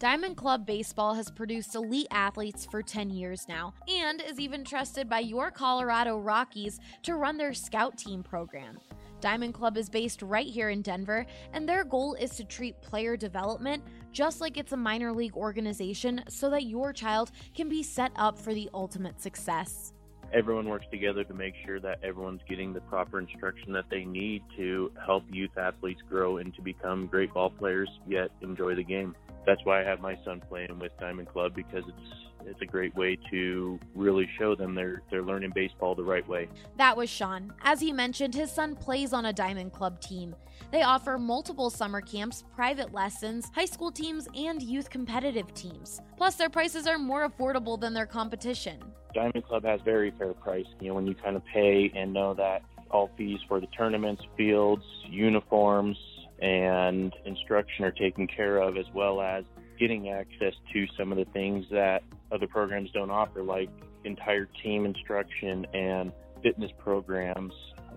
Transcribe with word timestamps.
Diamond 0.00 0.38
Club 0.38 0.64
Baseball 0.64 1.12
has 1.12 1.30
produced 1.30 1.74
elite 1.74 2.06
athletes 2.10 2.64
for 2.64 2.82
10 2.82 3.10
years 3.10 3.46
now 3.50 3.74
and 3.86 4.22
is 4.22 4.40
even 4.40 4.64
trusted 4.64 5.10
by 5.10 5.18
your 5.18 5.50
Colorado 5.50 6.16
Rockies 6.16 6.80
to 7.02 7.16
run 7.16 7.36
their 7.36 7.52
scout 7.52 7.98
team 7.98 8.22
program. 8.22 8.78
Diamond 9.20 9.52
Club 9.52 9.76
is 9.76 9.90
based 9.90 10.22
right 10.22 10.46
here 10.46 10.70
in 10.70 10.80
Denver, 10.80 11.26
and 11.52 11.68
their 11.68 11.84
goal 11.84 12.14
is 12.14 12.30
to 12.36 12.44
treat 12.44 12.80
player 12.80 13.14
development 13.14 13.84
just 14.10 14.40
like 14.40 14.56
it's 14.56 14.72
a 14.72 14.76
minor 14.76 15.12
league 15.12 15.36
organization 15.36 16.24
so 16.30 16.48
that 16.48 16.64
your 16.64 16.94
child 16.94 17.30
can 17.54 17.68
be 17.68 17.82
set 17.82 18.10
up 18.16 18.38
for 18.38 18.54
the 18.54 18.70
ultimate 18.72 19.20
success 19.20 19.92
everyone 20.32 20.68
works 20.68 20.86
together 20.90 21.24
to 21.24 21.34
make 21.34 21.54
sure 21.66 21.80
that 21.80 21.98
everyone's 22.04 22.40
getting 22.48 22.72
the 22.72 22.80
proper 22.82 23.18
instruction 23.18 23.72
that 23.72 23.84
they 23.90 24.04
need 24.04 24.42
to 24.56 24.92
help 25.04 25.24
youth 25.30 25.56
athletes 25.58 26.00
grow 26.08 26.36
and 26.38 26.54
to 26.54 26.62
become 26.62 27.06
great 27.06 27.32
ball 27.34 27.50
players 27.50 27.88
yet 28.06 28.30
enjoy 28.40 28.74
the 28.74 28.82
game. 28.82 29.14
That's 29.46 29.64
why 29.64 29.80
I 29.80 29.84
have 29.84 30.00
my 30.00 30.18
son 30.24 30.42
playing 30.48 30.78
with 30.78 30.92
Diamond 31.00 31.28
Club 31.28 31.54
because 31.54 31.84
it's 31.86 32.30
it's 32.46 32.60
a 32.62 32.66
great 32.66 32.94
way 32.96 33.18
to 33.30 33.78
really 33.94 34.28
show 34.38 34.54
them 34.54 34.74
they're 34.74 35.02
they're 35.10 35.22
learning 35.22 35.52
baseball 35.54 35.94
the 35.94 36.02
right 36.02 36.26
way. 36.26 36.48
That 36.76 36.96
was 36.96 37.10
Sean. 37.10 37.52
As 37.62 37.80
he 37.80 37.92
mentioned, 37.92 38.34
his 38.34 38.50
son 38.50 38.76
plays 38.76 39.12
on 39.12 39.26
a 39.26 39.32
Diamond 39.32 39.72
Club 39.72 40.00
team. 40.00 40.34
They 40.70 40.82
offer 40.82 41.18
multiple 41.18 41.70
summer 41.70 42.00
camps, 42.00 42.44
private 42.54 42.92
lessons, 42.92 43.50
high 43.54 43.64
school 43.64 43.90
teams, 43.90 44.28
and 44.34 44.62
youth 44.62 44.88
competitive 44.90 45.52
teams. 45.54 46.00
Plus, 46.16 46.36
their 46.36 46.50
prices 46.50 46.86
are 46.86 46.98
more 46.98 47.28
affordable 47.28 47.80
than 47.80 47.92
their 47.92 48.06
competition. 48.06 48.78
Diamond 49.14 49.44
Club 49.44 49.64
has 49.64 49.80
very 49.84 50.12
fair 50.12 50.32
price. 50.34 50.66
You 50.80 50.88
know, 50.88 50.94
when 50.94 51.06
you 51.06 51.14
kind 51.14 51.36
of 51.36 51.42
pay 51.52 51.90
and 51.94 52.12
know 52.12 52.34
that 52.34 52.62
all 52.90 53.10
fees 53.16 53.40
for 53.48 53.60
the 53.60 53.66
tournaments, 53.68 54.22
fields, 54.36 54.84
uniforms, 55.08 55.96
and 56.40 57.12
instruction 57.24 57.84
are 57.84 57.90
taken 57.90 58.26
care 58.26 58.58
of, 58.58 58.76
as 58.76 58.86
well 58.94 59.20
as 59.20 59.44
getting 59.78 60.10
access 60.10 60.54
to 60.72 60.86
some 60.98 61.12
of 61.12 61.18
the 61.18 61.24
things 61.32 61.64
that 61.70 62.02
other 62.32 62.46
programs 62.46 62.90
don't 62.92 63.10
offer, 63.10 63.42
like 63.42 63.70
entire 64.04 64.48
team 64.62 64.84
instruction 64.84 65.66
and 65.74 66.12
fitness 66.42 66.70
programs 66.78 67.52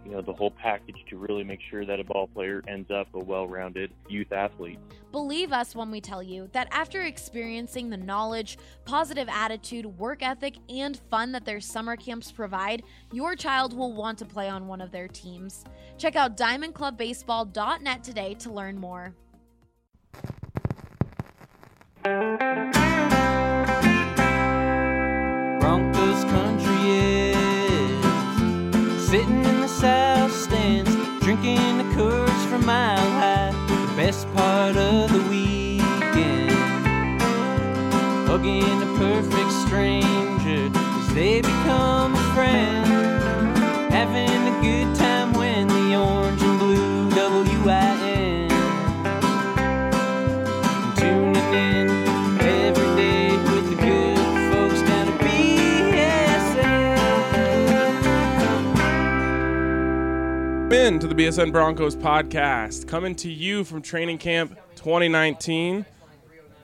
you 0.05 0.11
know 0.11 0.21
the 0.21 0.33
whole 0.33 0.51
package 0.51 1.03
to 1.09 1.17
really 1.17 1.43
make 1.43 1.59
sure 1.69 1.85
that 1.85 1.99
a 1.99 2.03
ball 2.03 2.27
player 2.27 2.63
ends 2.67 2.91
up 2.91 3.07
a 3.13 3.19
well-rounded 3.19 3.91
youth 4.09 4.31
athlete. 4.31 4.79
Believe 5.11 5.51
us 5.53 5.75
when 5.75 5.91
we 5.91 6.01
tell 6.01 6.21
you 6.21 6.49
that 6.53 6.67
after 6.71 7.01
experiencing 7.01 7.89
the 7.89 7.97
knowledge, 7.97 8.57
positive 8.85 9.29
attitude, 9.29 9.85
work 9.85 10.23
ethic, 10.23 10.55
and 10.69 10.99
fun 11.09 11.31
that 11.31 11.45
their 11.45 11.59
summer 11.59 11.95
camps 11.95 12.31
provide, 12.31 12.83
your 13.11 13.35
child 13.35 13.75
will 13.75 13.93
want 13.93 14.17
to 14.19 14.25
play 14.25 14.49
on 14.49 14.67
one 14.67 14.81
of 14.81 14.91
their 14.91 15.07
teams. 15.07 15.63
Check 15.97 16.15
out 16.15 16.35
diamondclubbaseball.net 16.37 18.03
today 18.03 18.33
to 18.35 18.51
learn 18.51 18.77
more. 18.77 19.13
Broncos 25.59 26.25
country 26.25 26.91
is 26.91 27.43
sitting 29.09 29.43
south 29.43 29.52
drinking 31.43 31.77
the 31.77 31.83
Coors 31.95 32.45
from 32.49 32.65
Mile 32.65 32.97
High. 32.97 33.51
The 33.67 33.93
best 33.97 34.33
part 34.33 34.77
of 34.77 35.11
the 35.11 35.19
weekend, 35.29 36.51
hugging 38.27 38.63
a 38.63 38.97
perfect 38.97 39.51
stranger 39.67 40.71
as 40.73 41.13
they 41.13 41.41
become 41.41 42.15
a 42.15 42.33
friend, 42.33 42.82
in 60.83 60.99
to 60.99 61.07
the 61.07 61.15
BSN 61.15 61.53
Broncos 61.53 61.95
podcast, 61.95 62.89
coming 62.89 63.15
to 63.15 63.31
you 63.31 63.63
from 63.63 63.81
Training 63.81 64.17
Camp 64.17 64.57
2019. 64.75 65.85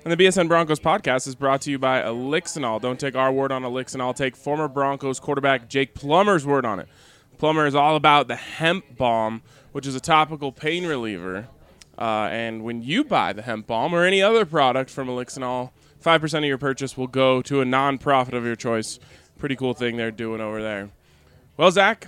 And 0.03 0.11
the 0.11 0.17
BSN 0.21 0.49
Broncos 0.49 0.81
podcast 0.81 1.25
is 1.25 1.35
brought 1.35 1.61
to 1.61 1.71
you 1.71 1.79
by 1.79 2.01
Elixinol. 2.01 2.81
Don't 2.81 2.99
take 2.99 3.15
our 3.15 3.31
word 3.31 3.53
on 3.53 3.63
Elixinol. 3.63 4.13
Take 4.13 4.35
former 4.35 4.67
Broncos 4.67 5.21
quarterback 5.21 5.69
Jake 5.69 5.93
Plummer's 5.93 6.45
word 6.45 6.65
on 6.65 6.81
it. 6.81 6.89
Plummer 7.37 7.65
is 7.65 7.75
all 7.75 7.95
about 7.95 8.27
the 8.27 8.35
hemp 8.35 8.97
balm, 8.97 9.41
which 9.71 9.87
is 9.87 9.95
a 9.95 10.01
topical 10.01 10.51
pain 10.51 10.85
reliever. 10.85 11.47
Uh, 11.97 12.27
and 12.29 12.65
when 12.65 12.81
you 12.81 13.05
buy 13.05 13.31
the 13.31 13.41
hemp 13.41 13.67
balm 13.67 13.95
or 13.95 14.03
any 14.03 14.21
other 14.21 14.43
product 14.43 14.89
from 14.89 15.07
Elixinol, 15.07 15.71
5% 16.03 16.37
of 16.39 16.43
your 16.43 16.57
purchase 16.57 16.97
will 16.97 17.07
go 17.07 17.41
to 17.43 17.61
a 17.61 17.65
nonprofit 17.65 18.33
of 18.33 18.43
your 18.43 18.57
choice. 18.57 18.99
Pretty 19.37 19.55
cool 19.55 19.73
thing 19.73 19.95
they're 19.95 20.11
doing 20.11 20.41
over 20.41 20.61
there. 20.61 20.89
Well, 21.55 21.71
Zach, 21.71 22.07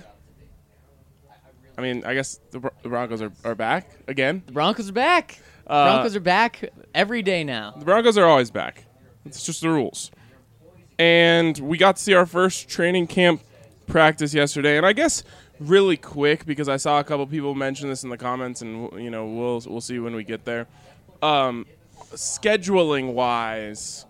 I 1.82 1.92
mean, 1.92 2.04
I 2.04 2.14
guess 2.14 2.38
the, 2.52 2.60
Bro- 2.60 2.70
the 2.82 2.88
Broncos 2.88 3.20
are, 3.22 3.32
are 3.44 3.56
back 3.56 3.90
again. 4.06 4.44
The 4.46 4.52
Broncos 4.52 4.88
are 4.88 4.92
back. 4.92 5.40
Uh, 5.66 5.92
Broncos 5.92 6.14
are 6.14 6.20
back 6.20 6.70
every 6.94 7.22
day 7.22 7.42
now. 7.42 7.72
The 7.76 7.84
Broncos 7.84 8.16
are 8.16 8.24
always 8.24 8.52
back. 8.52 8.84
It's 9.24 9.44
just 9.44 9.62
the 9.62 9.68
rules. 9.68 10.12
And 10.96 11.58
we 11.58 11.78
got 11.78 11.96
to 11.96 12.02
see 12.02 12.14
our 12.14 12.26
first 12.26 12.68
training 12.68 13.08
camp 13.08 13.42
practice 13.88 14.32
yesterday, 14.32 14.76
and 14.76 14.86
I 14.86 14.92
guess 14.92 15.24
really 15.58 15.96
quick 15.96 16.46
because 16.46 16.68
I 16.68 16.76
saw 16.76 17.00
a 17.00 17.04
couple 17.04 17.26
people 17.26 17.54
mention 17.56 17.88
this 17.88 18.04
in 18.04 18.10
the 18.10 18.16
comments, 18.16 18.62
and 18.62 18.92
you 19.02 19.10
know 19.10 19.26
we'll 19.26 19.60
we'll 19.66 19.80
see 19.80 19.98
when 19.98 20.14
we 20.14 20.22
get 20.22 20.44
there. 20.44 20.68
Um, 21.20 21.66
scheduling 22.12 23.14
wise, 23.14 24.06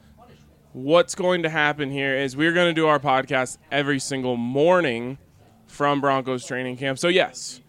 what's 0.75 1.15
going 1.15 1.43
to 1.45 1.49
happen 1.49 1.91
here 1.91 2.15
is 2.17 2.37
we're 2.37 2.53
going 2.53 2.69
to 2.69 2.79
do 2.79 2.87
our 2.87 2.99
podcast 2.99 3.57
every 3.71 3.99
single 3.99 4.37
morning 4.37 5.17
from 5.73 6.03
Broncos 6.03 6.47
training 6.47 6.77
camp. 6.77 6.99
So 6.99 7.09
yes, 7.09 7.62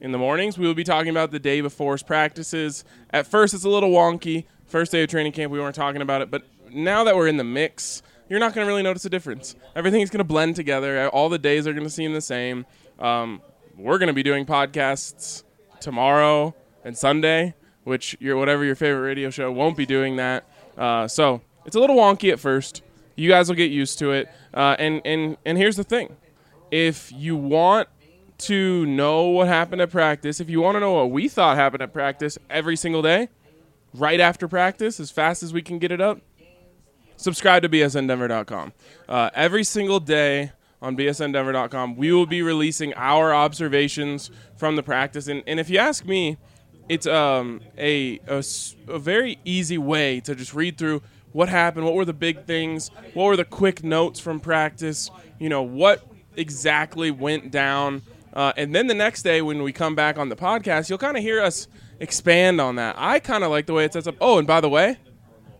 in 0.00 0.12
the 0.12 0.18
mornings 0.18 0.58
we 0.58 0.66
will 0.66 0.74
be 0.74 0.84
talking 0.84 1.10
about 1.10 1.30
the 1.30 1.38
day 1.38 1.60
before's 1.60 2.02
practices. 2.02 2.84
At 3.10 3.26
first, 3.26 3.54
it's 3.54 3.64
a 3.64 3.68
little 3.68 3.90
wonky. 3.90 4.44
First 4.66 4.92
day 4.92 5.02
of 5.02 5.08
training 5.08 5.32
camp, 5.32 5.52
we 5.52 5.60
weren't 5.60 5.74
talking 5.74 6.02
about 6.02 6.22
it, 6.22 6.30
but 6.30 6.42
now 6.70 7.04
that 7.04 7.16
we're 7.16 7.28
in 7.28 7.36
the 7.36 7.44
mix, 7.44 8.02
you're 8.28 8.40
not 8.40 8.54
going 8.54 8.66
to 8.66 8.68
really 8.68 8.82
notice 8.82 9.04
a 9.04 9.10
difference. 9.10 9.54
Everything's 9.74 10.10
going 10.10 10.18
to 10.18 10.24
blend 10.24 10.56
together. 10.56 11.08
All 11.08 11.28
the 11.28 11.38
days 11.38 11.66
are 11.66 11.72
going 11.72 11.84
to 11.84 11.90
seem 11.90 12.12
the 12.12 12.20
same. 12.20 12.66
Um, 12.98 13.40
we're 13.76 13.98
going 13.98 14.08
to 14.08 14.12
be 14.12 14.22
doing 14.22 14.44
podcasts 14.44 15.44
tomorrow 15.80 16.54
and 16.84 16.96
Sunday, 16.96 17.54
which 17.84 18.16
your 18.20 18.36
whatever 18.36 18.64
your 18.64 18.74
favorite 18.74 19.02
radio 19.02 19.30
show 19.30 19.52
won't 19.52 19.76
be 19.76 19.86
doing 19.86 20.16
that. 20.16 20.44
Uh, 20.76 21.06
so 21.06 21.40
it's 21.64 21.76
a 21.76 21.80
little 21.80 21.96
wonky 21.96 22.32
at 22.32 22.40
first. 22.40 22.82
You 23.14 23.28
guys 23.28 23.48
will 23.48 23.56
get 23.56 23.70
used 23.70 23.98
to 24.00 24.12
it. 24.12 24.28
Uh, 24.52 24.76
and 24.78 25.00
and 25.04 25.36
and 25.46 25.56
here's 25.56 25.76
the 25.76 25.84
thing: 25.84 26.16
if 26.70 27.12
you 27.12 27.36
want 27.36 27.88
to 28.38 28.86
know 28.86 29.24
what 29.24 29.48
happened 29.48 29.80
at 29.80 29.90
practice, 29.90 30.40
if 30.40 30.50
you 30.50 30.60
want 30.60 30.76
to 30.76 30.80
know 30.80 30.92
what 30.92 31.10
we 31.10 31.28
thought 31.28 31.56
happened 31.56 31.82
at 31.82 31.92
practice 31.92 32.38
every 32.50 32.76
single 32.76 33.02
day, 33.02 33.28
right 33.94 34.20
after 34.20 34.46
practice, 34.48 35.00
as 35.00 35.10
fast 35.10 35.42
as 35.42 35.52
we 35.52 35.62
can 35.62 35.78
get 35.78 35.90
it 35.90 36.00
up, 36.00 36.20
subscribe 37.16 37.62
to 37.62 37.68
bsndenver.com. 37.68 38.72
Uh, 39.08 39.30
every 39.34 39.64
single 39.64 40.00
day 40.00 40.52
on 40.82 40.96
bsndenver.com, 40.96 41.96
we 41.96 42.12
will 42.12 42.26
be 42.26 42.42
releasing 42.42 42.92
our 42.94 43.34
observations 43.34 44.30
from 44.56 44.76
the 44.76 44.82
practice. 44.82 45.28
And, 45.28 45.42
and 45.46 45.58
if 45.58 45.70
you 45.70 45.78
ask 45.78 46.04
me, 46.04 46.36
it's 46.88 47.06
um, 47.06 47.60
a, 47.76 48.20
a 48.28 48.44
a 48.86 48.98
very 48.98 49.38
easy 49.44 49.78
way 49.78 50.20
to 50.20 50.34
just 50.34 50.54
read 50.54 50.78
through 50.78 51.02
what 51.32 51.48
happened, 51.48 51.84
what 51.84 51.94
were 51.94 52.04
the 52.04 52.12
big 52.12 52.44
things, 52.44 52.90
what 53.12 53.24
were 53.24 53.36
the 53.36 53.44
quick 53.44 53.82
notes 53.82 54.20
from 54.20 54.40
practice, 54.40 55.10
you 55.38 55.48
know, 55.48 55.62
what 55.62 56.06
exactly 56.36 57.10
went 57.10 57.50
down. 57.50 58.02
Uh, 58.36 58.52
and 58.58 58.74
then 58.74 58.86
the 58.86 58.94
next 58.94 59.22
day, 59.22 59.40
when 59.40 59.62
we 59.62 59.72
come 59.72 59.94
back 59.94 60.18
on 60.18 60.28
the 60.28 60.36
podcast, 60.36 60.90
you'll 60.90 60.98
kind 60.98 61.16
of 61.16 61.22
hear 61.22 61.42
us 61.42 61.68
expand 62.00 62.60
on 62.60 62.76
that. 62.76 62.94
I 62.98 63.18
kind 63.18 63.42
of 63.42 63.50
like 63.50 63.64
the 63.64 63.72
way 63.72 63.86
it 63.86 63.94
sets 63.94 64.06
up. 64.06 64.14
Oh, 64.20 64.36
and 64.36 64.46
by 64.46 64.60
the 64.60 64.68
way, 64.68 64.98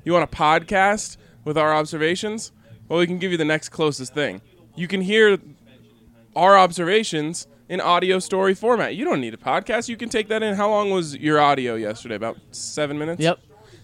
you 0.04 0.12
want 0.12 0.30
a 0.30 0.36
podcast 0.36 1.16
with 1.44 1.56
our 1.56 1.74
observations? 1.74 2.52
Well, 2.86 2.98
we 2.98 3.06
can 3.06 3.18
give 3.18 3.32
you 3.32 3.38
the 3.38 3.46
next 3.46 3.70
closest 3.70 4.12
thing. 4.12 4.42
You 4.74 4.88
can 4.88 5.00
hear 5.00 5.38
our 6.36 6.58
observations 6.58 7.46
in 7.70 7.80
audio 7.80 8.18
story 8.18 8.54
format. 8.54 8.94
You 8.94 9.06
don't 9.06 9.22
need 9.22 9.32
a 9.32 9.38
podcast. 9.38 9.88
You 9.88 9.96
can 9.96 10.10
take 10.10 10.28
that 10.28 10.42
in. 10.42 10.54
How 10.54 10.68
long 10.68 10.90
was 10.90 11.16
your 11.16 11.40
audio 11.40 11.76
yesterday? 11.76 12.14
About 12.14 12.36
seven 12.50 12.98
minutes? 12.98 13.22
Yep. 13.22 13.38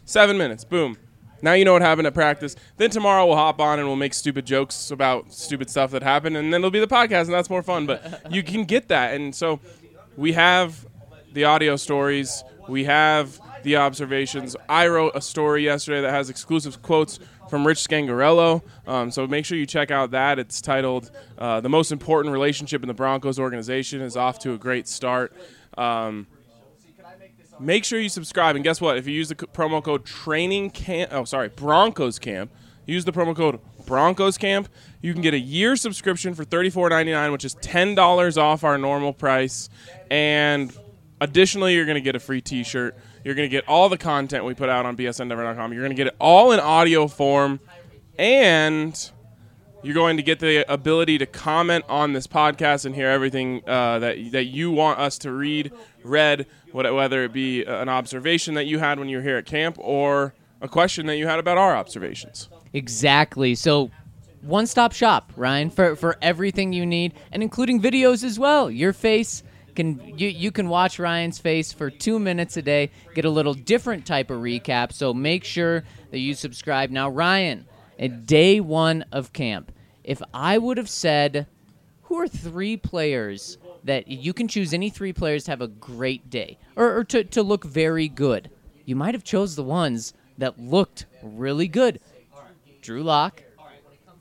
Seven 0.04 0.36
minutes. 0.36 0.64
Boom. 0.64 0.98
Now 1.42 1.54
you 1.54 1.64
know 1.64 1.72
what 1.72 1.82
happened 1.82 2.06
at 2.06 2.14
practice. 2.14 2.54
Then 2.76 2.90
tomorrow 2.90 3.26
we'll 3.26 3.36
hop 3.36 3.60
on 3.60 3.80
and 3.80 3.88
we'll 3.88 3.96
make 3.96 4.14
stupid 4.14 4.46
jokes 4.46 4.92
about 4.92 5.32
stupid 5.32 5.68
stuff 5.68 5.90
that 5.90 6.02
happened, 6.02 6.36
and 6.36 6.52
then 6.52 6.60
it'll 6.60 6.70
be 6.70 6.80
the 6.80 6.86
podcast, 6.86 7.24
and 7.24 7.34
that's 7.34 7.50
more 7.50 7.62
fun. 7.62 7.86
But 7.86 8.32
you 8.32 8.42
can 8.44 8.64
get 8.64 8.88
that, 8.88 9.14
and 9.14 9.34
so 9.34 9.60
we 10.16 10.32
have 10.32 10.86
the 11.32 11.44
audio 11.44 11.76
stories. 11.76 12.44
We 12.68 12.84
have 12.84 13.40
the 13.64 13.76
observations. 13.76 14.56
I 14.68 14.86
wrote 14.86 15.12
a 15.14 15.20
story 15.20 15.64
yesterday 15.64 16.00
that 16.02 16.10
has 16.10 16.30
exclusive 16.30 16.80
quotes 16.82 17.18
from 17.48 17.66
Rich 17.66 17.78
Scangarello. 17.78 18.62
Um, 18.86 19.10
so 19.10 19.26
make 19.26 19.44
sure 19.44 19.58
you 19.58 19.66
check 19.66 19.90
out 19.90 20.12
that. 20.12 20.38
It's 20.38 20.60
titled 20.60 21.10
uh, 21.38 21.60
"The 21.60 21.68
Most 21.68 21.90
Important 21.90 22.32
Relationship 22.32 22.82
in 22.82 22.88
the 22.88 22.94
Broncos 22.94 23.38
Organization 23.38 24.00
is 24.00 24.16
off 24.16 24.38
to 24.40 24.52
a 24.54 24.58
great 24.58 24.86
start." 24.86 25.34
Um, 25.76 26.26
make 27.62 27.84
sure 27.84 28.00
you 28.00 28.08
subscribe. 28.08 28.56
And 28.56 28.64
guess 28.64 28.80
what? 28.80 28.96
If 28.96 29.06
you 29.06 29.14
use 29.14 29.28
the 29.28 29.34
promo 29.34 29.82
code 29.82 30.04
Training 30.04 30.70
Camp, 30.70 31.12
oh 31.12 31.24
sorry, 31.24 31.48
Broncos 31.48 32.18
Camp, 32.18 32.50
use 32.86 33.04
the 33.04 33.12
promo 33.12 33.34
code 33.34 33.60
Broncos 33.86 34.38
Camp. 34.38 34.68
You 35.00 35.12
can 35.12 35.22
get 35.22 35.34
a 35.34 35.38
year 35.38 35.76
subscription 35.76 36.34
for 36.34 36.44
thirty 36.44 36.70
four 36.70 36.88
ninety 36.88 37.12
nine, 37.12 37.32
which 37.32 37.44
is 37.44 37.54
ten 37.54 37.94
dollars 37.94 38.38
off 38.38 38.64
our 38.64 38.78
normal 38.78 39.12
price. 39.12 39.68
And 40.10 40.76
additionally, 41.20 41.74
you're 41.74 41.86
going 41.86 41.96
to 41.96 42.00
get 42.00 42.16
a 42.16 42.20
free 42.20 42.40
T 42.40 42.64
shirt. 42.64 42.96
You're 43.24 43.34
going 43.34 43.48
to 43.48 43.54
get 43.54 43.66
all 43.68 43.88
the 43.88 43.98
content 43.98 44.44
we 44.44 44.54
put 44.54 44.68
out 44.68 44.84
on 44.84 44.96
bsndenver.com. 44.96 45.72
You're 45.72 45.82
going 45.82 45.96
to 45.96 45.96
get 45.96 46.08
it 46.08 46.16
all 46.18 46.52
in 46.52 46.60
audio 46.60 47.06
form, 47.06 47.60
and 48.18 49.10
you're 49.82 49.94
going 49.94 50.16
to 50.16 50.22
get 50.22 50.38
the 50.38 50.70
ability 50.72 51.18
to 51.18 51.26
comment 51.26 51.84
on 51.88 52.12
this 52.12 52.26
podcast 52.26 52.86
and 52.86 52.94
hear 52.94 53.08
everything 53.08 53.62
uh, 53.66 53.98
that 53.98 54.32
that 54.32 54.44
you 54.44 54.70
want 54.70 54.98
us 54.98 55.18
to 55.18 55.32
read, 55.32 55.72
read, 56.04 56.46
whether 56.72 57.24
it 57.24 57.32
be 57.32 57.64
an 57.64 57.88
observation 57.88 58.54
that 58.54 58.66
you 58.66 58.78
had 58.78 58.98
when 58.98 59.08
you 59.08 59.18
were 59.18 59.22
here 59.22 59.36
at 59.36 59.46
camp 59.46 59.76
or 59.78 60.34
a 60.60 60.68
question 60.68 61.06
that 61.06 61.16
you 61.16 61.26
had 61.26 61.38
about 61.38 61.58
our 61.58 61.76
observations. 61.76 62.48
Exactly. 62.72 63.54
So, 63.54 63.90
one 64.40 64.66
stop 64.66 64.92
shop, 64.92 65.32
Ryan, 65.36 65.70
for, 65.70 65.94
for 65.96 66.16
everything 66.22 66.72
you 66.72 66.86
need, 66.86 67.14
and 67.30 67.42
including 67.42 67.80
videos 67.80 68.24
as 68.24 68.38
well. 68.38 68.70
Your 68.70 68.92
face 68.92 69.42
can 69.74 70.18
you 70.18 70.28
you 70.28 70.52
can 70.52 70.68
watch 70.68 70.98
Ryan's 70.98 71.38
face 71.38 71.72
for 71.72 71.90
two 71.90 72.18
minutes 72.18 72.56
a 72.56 72.62
day, 72.62 72.90
get 73.14 73.24
a 73.24 73.30
little 73.30 73.54
different 73.54 74.06
type 74.06 74.30
of 74.30 74.40
recap. 74.40 74.92
So 74.92 75.14
make 75.14 75.44
sure 75.44 75.84
that 76.10 76.18
you 76.18 76.34
subscribe. 76.34 76.90
Now, 76.90 77.08
Ryan, 77.08 77.66
at 78.02 78.26
day 78.26 78.58
one 78.58 79.04
of 79.12 79.32
camp, 79.32 79.70
if 80.02 80.20
I 80.34 80.58
would 80.58 80.76
have 80.76 80.88
said 80.88 81.46
who 82.02 82.18
are 82.18 82.26
three 82.26 82.76
players 82.76 83.58
that 83.84 84.08
you 84.08 84.34
can 84.34 84.48
choose 84.48 84.74
any 84.74 84.90
three 84.90 85.12
players 85.12 85.44
to 85.44 85.52
have 85.52 85.60
a 85.60 85.68
great 85.68 86.28
day 86.28 86.58
or, 86.74 86.98
or 86.98 87.04
to, 87.04 87.22
to 87.24 87.42
look 87.42 87.64
very 87.64 88.08
good, 88.08 88.50
you 88.84 88.96
might 88.96 89.14
have 89.14 89.22
chose 89.22 89.54
the 89.54 89.62
ones 89.62 90.14
that 90.38 90.58
looked 90.58 91.06
really 91.22 91.68
good. 91.68 92.00
Drew 92.80 93.04
Lock, 93.04 93.44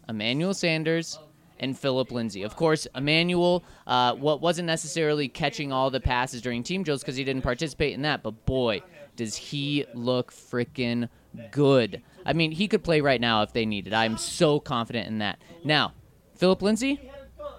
Emmanuel 0.07 0.53
Sanders, 0.53 1.17
and 1.59 1.77
Philip 1.77 2.11
Lindsay. 2.11 2.43
Of 2.43 2.55
course, 2.55 2.87
Emmanuel 2.95 3.63
uh, 3.87 4.13
what 4.13 4.41
wasn't 4.41 4.67
necessarily 4.67 5.27
catching 5.27 5.71
all 5.71 5.89
the 5.89 5.99
passes 5.99 6.41
during 6.41 6.61
team 6.61 6.83
drills 6.83 7.01
because 7.01 7.15
he 7.15 7.23
didn't 7.23 7.41
participate 7.43 7.93
in 7.93 8.03
that, 8.03 8.21
but 8.21 8.45
boy, 8.45 8.83
does 9.15 9.35
he 9.35 9.85
look 9.95 10.31
freaking 10.31 11.09
good. 11.51 12.01
I 12.25 12.33
mean, 12.33 12.51
he 12.51 12.67
could 12.67 12.83
play 12.83 13.01
right 13.01 13.19
now 13.19 13.41
if 13.43 13.53
they 13.53 13.65
needed. 13.65 13.93
I'm 13.93 14.17
so 14.17 14.59
confident 14.59 15.07
in 15.07 15.19
that. 15.19 15.39
Now, 15.63 15.93
Philip 16.35 16.61
Lindsay, 16.61 17.09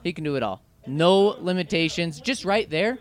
he 0.04 0.12
can 0.12 0.24
do 0.24 0.36
it 0.36 0.42
all. 0.42 0.62
No 0.86 1.36
limitations, 1.40 2.20
just 2.20 2.44
right 2.44 2.68
there. 2.68 2.98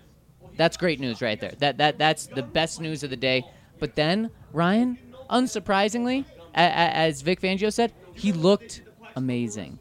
That's 0.57 0.77
great 0.77 0.99
news 0.99 1.21
right 1.21 1.39
there. 1.39 1.53
That 1.59 1.77
that 1.77 1.97
that's 1.97 2.27
the 2.27 2.43
best 2.43 2.81
news 2.81 3.03
of 3.03 3.09
the 3.09 3.15
day. 3.15 3.43
But 3.79 3.95
then 3.95 4.29
Ryan, 4.53 4.97
unsurprisingly, 5.29 6.25
a- 6.55 6.59
a- 6.61 6.95
as 6.95 7.21
Vic 7.21 7.41
Fangio 7.41 7.71
said, 7.73 7.93
he 8.13 8.31
looked 8.31 8.83
amazing, 9.15 9.79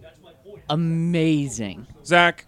amazing. 0.70 1.86
Zach, 2.04 2.46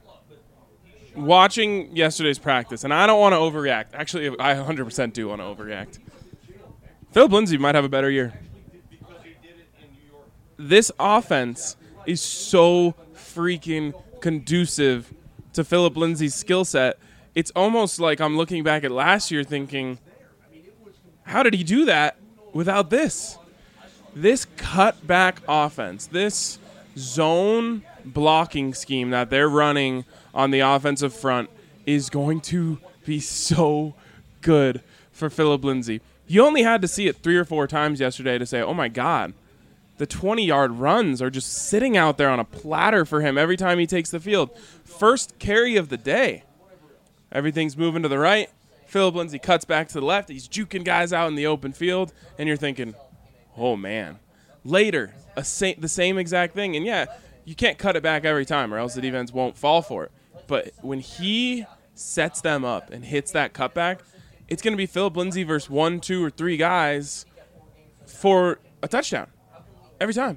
watching 1.14 1.94
yesterday's 1.94 2.38
practice, 2.38 2.84
and 2.84 2.94
I 2.94 3.06
don't 3.06 3.20
want 3.20 3.32
to 3.34 3.38
overreact. 3.38 3.86
Actually, 3.92 4.28
I 4.38 4.54
100% 4.54 5.12
do 5.12 5.28
want 5.28 5.40
to 5.40 5.44
overreact. 5.44 5.98
Philip 7.12 7.32
Lindsay 7.32 7.58
might 7.58 7.74
have 7.74 7.84
a 7.84 7.90
better 7.90 8.10
year. 8.10 8.32
This 10.56 10.90
offense 10.98 11.76
is 12.06 12.22
so 12.22 12.94
freaking 13.14 13.92
conducive 14.20 15.12
to 15.52 15.62
Philip 15.62 15.96
Lindsay's 15.96 16.34
skill 16.34 16.64
set. 16.64 16.98
It's 17.34 17.50
almost 17.54 18.00
like 18.00 18.20
I'm 18.20 18.36
looking 18.36 18.62
back 18.62 18.82
at 18.84 18.90
last 18.90 19.30
year 19.30 19.44
thinking, 19.44 19.98
how 21.24 21.42
did 21.42 21.52
he 21.52 21.62
do 21.62 21.84
that 21.84 22.16
without 22.54 22.88
this? 22.88 23.36
This 24.14 24.46
cutback 24.56 25.36
offense, 25.46 26.06
this 26.06 26.58
zone 26.96 27.82
blocking 28.04 28.72
scheme 28.72 29.10
that 29.10 29.28
they're 29.28 29.48
running 29.48 30.06
on 30.34 30.50
the 30.50 30.60
offensive 30.60 31.12
front 31.12 31.50
is 31.84 32.08
going 32.08 32.40
to 32.40 32.78
be 33.04 33.20
so 33.20 33.94
good 34.40 34.82
for 35.12 35.28
Philip 35.28 35.62
Lindsay. 35.62 36.00
You 36.32 36.46
only 36.46 36.62
had 36.62 36.80
to 36.80 36.88
see 36.88 37.08
it 37.08 37.16
three 37.16 37.36
or 37.36 37.44
four 37.44 37.66
times 37.66 38.00
yesterday 38.00 38.38
to 38.38 38.46
say, 38.46 38.62
oh 38.62 38.72
my 38.72 38.88
God, 38.88 39.34
the 39.98 40.06
20 40.06 40.46
yard 40.46 40.70
runs 40.70 41.20
are 41.20 41.28
just 41.28 41.52
sitting 41.52 41.94
out 41.94 42.16
there 42.16 42.30
on 42.30 42.40
a 42.40 42.44
platter 42.44 43.04
for 43.04 43.20
him 43.20 43.36
every 43.36 43.58
time 43.58 43.78
he 43.78 43.86
takes 43.86 44.08
the 44.08 44.18
field. 44.18 44.48
First 44.82 45.38
carry 45.38 45.76
of 45.76 45.90
the 45.90 45.98
day. 45.98 46.44
Everything's 47.30 47.76
moving 47.76 48.02
to 48.02 48.08
the 48.08 48.18
right. 48.18 48.48
Philip 48.86 49.14
Lindsay 49.14 49.38
cuts 49.38 49.66
back 49.66 49.88
to 49.88 50.00
the 50.00 50.06
left. 50.06 50.30
He's 50.30 50.48
juking 50.48 50.86
guys 50.86 51.12
out 51.12 51.28
in 51.28 51.34
the 51.34 51.44
open 51.44 51.74
field, 51.74 52.14
and 52.38 52.48
you're 52.48 52.56
thinking, 52.56 52.94
oh 53.58 53.76
man. 53.76 54.18
Later, 54.64 55.12
a 55.36 55.44
sa- 55.44 55.74
the 55.76 55.86
same 55.86 56.16
exact 56.16 56.54
thing, 56.54 56.76
and 56.76 56.86
yeah, 56.86 57.04
you 57.44 57.54
can't 57.54 57.76
cut 57.76 57.94
it 57.94 58.02
back 58.02 58.24
every 58.24 58.46
time, 58.46 58.72
or 58.72 58.78
else 58.78 58.94
the 58.94 59.02
defense 59.02 59.34
won't 59.34 59.58
fall 59.58 59.82
for 59.82 60.04
it. 60.04 60.12
But 60.46 60.72
when 60.80 61.00
he 61.00 61.66
sets 61.94 62.40
them 62.40 62.64
up 62.64 62.90
and 62.90 63.04
hits 63.04 63.32
that 63.32 63.52
cutback, 63.52 63.98
it's 64.52 64.60
going 64.60 64.74
to 64.74 64.76
be 64.76 64.84
Philip 64.84 65.16
Lindsay 65.16 65.44
versus 65.44 65.70
one, 65.70 65.98
two, 65.98 66.22
or 66.22 66.28
three 66.28 66.58
guys 66.58 67.24
for 68.06 68.60
a 68.82 68.88
touchdown 68.88 69.28
every 69.98 70.12
time. 70.12 70.36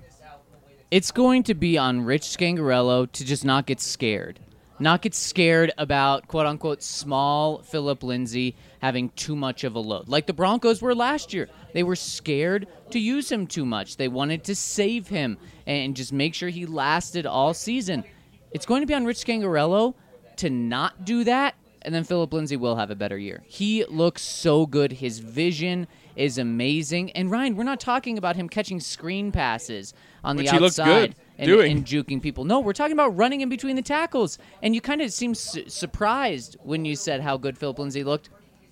It's 0.90 1.12
going 1.12 1.44
to 1.44 1.54
be 1.54 1.78
on 1.78 2.06
Rich 2.06 2.22
Scangarello 2.22 3.12
to 3.12 3.26
just 3.26 3.44
not 3.44 3.66
get 3.66 3.82
scared. 3.82 4.40
Not 4.80 5.02
get 5.02 5.14
scared 5.14 5.74
about 5.78 6.30
quote 6.30 6.46
unquote 6.46 6.82
small 6.82 7.58
Philip 7.64 8.04
Lindsay 8.04 8.56
having 8.80 9.10
too 9.18 9.36
much 9.36 9.66
of 9.66 9.76
a 9.76 9.80
load. 9.80 10.08
Like 10.08 10.28
the 10.28 10.34
Broncos 10.34 10.82
were 10.82 10.96
last 10.96 11.34
year. 11.34 11.50
They 11.74 11.84
were 11.84 11.98
scared 11.98 12.68
to 12.92 13.00
use 13.00 13.30
him 13.30 13.48
too 13.48 13.66
much. 13.66 13.98
They 13.98 14.08
wanted 14.08 14.46
to 14.46 14.56
save 14.56 15.10
him 15.10 15.38
and 15.68 15.94
just 15.94 16.14
make 16.14 16.34
sure 16.34 16.48
he 16.48 16.66
lasted 16.66 17.26
all 17.26 17.54
season. 17.54 18.06
It's 18.52 18.66
going 18.66 18.82
to 18.82 18.88
be 18.88 18.94
on 18.94 19.04
Rich 19.04 19.26
Scangarello 19.26 19.94
to 20.38 20.50
not 20.50 21.04
do 21.04 21.26
that, 21.26 21.56
and 21.86 21.94
then 21.94 22.04
Philip 22.04 22.34
Lindsay 22.34 22.58
will 22.58 22.76
have 22.76 22.90
a 22.90 22.96
better 22.96 23.18
year. 23.18 23.44
He 23.46 23.86
looks 23.86 24.24
so 24.24 24.66
good. 24.66 24.92
His 24.92 25.20
vision 25.20 25.88
is 26.16 26.38
amazing. 26.40 27.12
And 27.12 27.30
Ryan, 27.30 27.56
we're 27.56 27.64
not 27.64 27.80
talking 27.80 28.18
about 28.18 28.36
him 28.36 28.50
catching 28.50 28.80
screen 28.80 29.32
passes 29.32 29.94
on 30.24 30.36
Which 30.36 30.50
the 30.50 30.56
outside 30.56 31.16
and, 31.38 31.52
and 31.52 31.86
juking 31.86 32.22
people. 32.22 32.44
No, 32.44 32.60
we're 32.60 32.74
talking 32.74 32.94
about 32.94 33.16
running 33.16 33.42
in 33.42 33.50
between 33.50 33.76
the 33.76 33.84
tackles. 33.84 34.40
And 34.64 34.74
you 34.74 34.82
kind 34.82 35.02
of 35.02 35.14
seemed 35.14 35.38
su- 35.38 35.70
surprised 35.70 36.58
when 36.64 36.86
you 36.86 36.96
said 36.96 37.22
how 37.22 37.38
good 37.38 37.58
Philip 37.58 37.78
Lindsay 37.78 38.04
looked. 38.04 38.30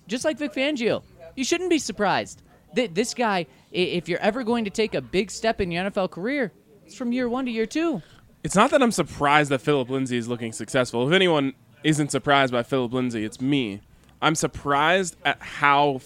Just 0.08 0.24
like 0.24 0.36
Vic 0.36 0.52
Fangio. 0.52 1.02
You 1.36 1.44
shouldn't 1.44 1.70
be 1.70 1.78
surprised. 1.78 2.42
Th- 2.74 2.90
this 2.92 3.14
guy, 3.14 3.46
if 3.70 4.08
you're 4.08 4.20
ever 4.20 4.42
going 4.42 4.64
to 4.64 4.70
take 4.70 4.94
a 4.94 5.00
big 5.00 5.30
step 5.30 5.60
in 5.60 5.70
your 5.70 5.88
NFL 5.88 6.10
career, 6.10 6.52
it's 6.84 6.96
from 6.96 7.12
year 7.12 7.28
one 7.28 7.46
to 7.46 7.52
year 7.52 7.66
two. 7.66 8.02
It's 8.42 8.56
not 8.56 8.70
that 8.72 8.82
I'm 8.82 8.92
surprised 8.92 9.50
that 9.50 9.60
Philip 9.60 9.88
Lindsay 9.88 10.18
is 10.18 10.28
looking 10.28 10.52
successful. 10.52 11.06
If 11.06 11.14
anyone 11.14 11.54
isn't 11.84 12.10
surprised 12.10 12.52
by 12.52 12.64
Philip 12.64 12.92
Lindsay, 12.92 13.24
it's 13.24 13.40
me. 13.40 13.80
I'm 14.20 14.34
surprised 14.34 15.16
at 15.24 15.40
how 15.40 16.00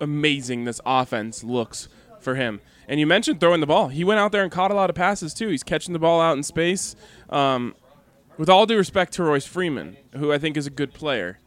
amazing 0.00 0.64
this 0.64 0.80
offense 0.84 1.44
looks 1.44 1.88
for 2.20 2.34
him. 2.34 2.60
And 2.88 2.98
you 2.98 3.06
mentioned 3.06 3.38
throwing 3.38 3.60
the 3.60 3.66
ball. 3.66 3.88
He 3.88 4.02
went 4.02 4.18
out 4.18 4.32
there 4.32 4.42
and 4.42 4.50
caught 4.50 4.70
a 4.70 4.74
lot 4.74 4.90
of 4.90 4.96
passes 4.96 5.34
too. 5.34 5.48
He's 5.48 5.62
catching 5.62 5.92
the 5.92 5.98
ball 5.98 6.20
out 6.20 6.36
in 6.36 6.42
space. 6.42 6.96
Um, 7.28 7.76
with 8.38 8.48
all 8.48 8.66
due 8.66 8.78
respect 8.78 9.12
to 9.14 9.22
Royce 9.22 9.46
Freeman, 9.46 9.96
who 10.16 10.32
I 10.32 10.38
think 10.38 10.56
is 10.56 10.66
a 10.66 10.70
good 10.70 10.94
player, 10.94 11.38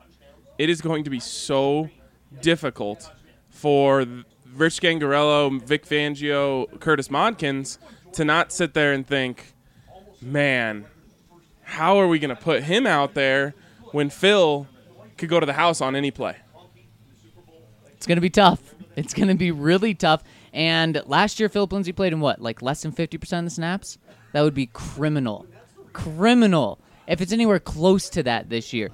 it 0.58 0.70
is 0.70 0.80
going 0.80 1.04
to 1.04 1.10
be 1.10 1.20
so 1.20 1.90
difficult 2.42 3.12
for 3.50 4.06
Rich 4.54 4.82
Scangarello, 4.82 5.62
Vic 5.64 5.86
Fangio, 5.86 6.80
Curtis 6.80 7.08
Modkins 7.08 7.80
to 8.14 8.24
not 8.24 8.52
sit 8.52 8.76
there 8.76 8.94
and 8.94 9.06
think, 9.06 9.54
man, 10.22 10.86
how 11.64 11.98
are 11.98 12.08
we 12.08 12.20
going 12.20 12.30
to 12.30 12.42
put 12.42 12.64
him 12.64 12.86
out 12.86 13.16
there 13.16 13.56
when 13.94 14.10
Phil 14.10 14.68
could 15.18 15.30
go 15.30 15.40
to 15.40 15.46
the 15.46 15.54
house 15.54 15.80
on 15.80 15.96
any 15.96 16.12
play? 16.12 16.36
It's 17.94 18.06
going 18.06 18.18
to 18.18 18.22
be 18.22 18.30
tough. 18.30 18.60
It's 18.96 19.14
going 19.14 19.30
to 19.30 19.36
be 19.36 19.52
really 19.52 19.94
tough. 19.94 20.24
And 20.52 21.02
last 21.06 21.40
year, 21.40 21.48
Philip 21.48 21.72
Lindsay 21.72 21.94
played 21.94 22.12
in 22.12 22.20
what, 22.20 22.42
like 22.42 22.62
less 22.62 22.82
than 22.82 22.92
50% 22.92 23.40
of 23.40 23.46
the 23.46 23.50
snaps? 23.50 23.98
That 24.34 24.42
would 24.42 24.54
be 24.54 24.66
criminal. 24.68 25.46
Criminal. 25.94 26.80
If 27.08 27.22
it's 27.22 27.32
anywhere 27.32 27.60
close 27.60 28.10
to 28.10 28.24
that 28.24 28.50
this 28.50 28.74
year. 28.74 28.90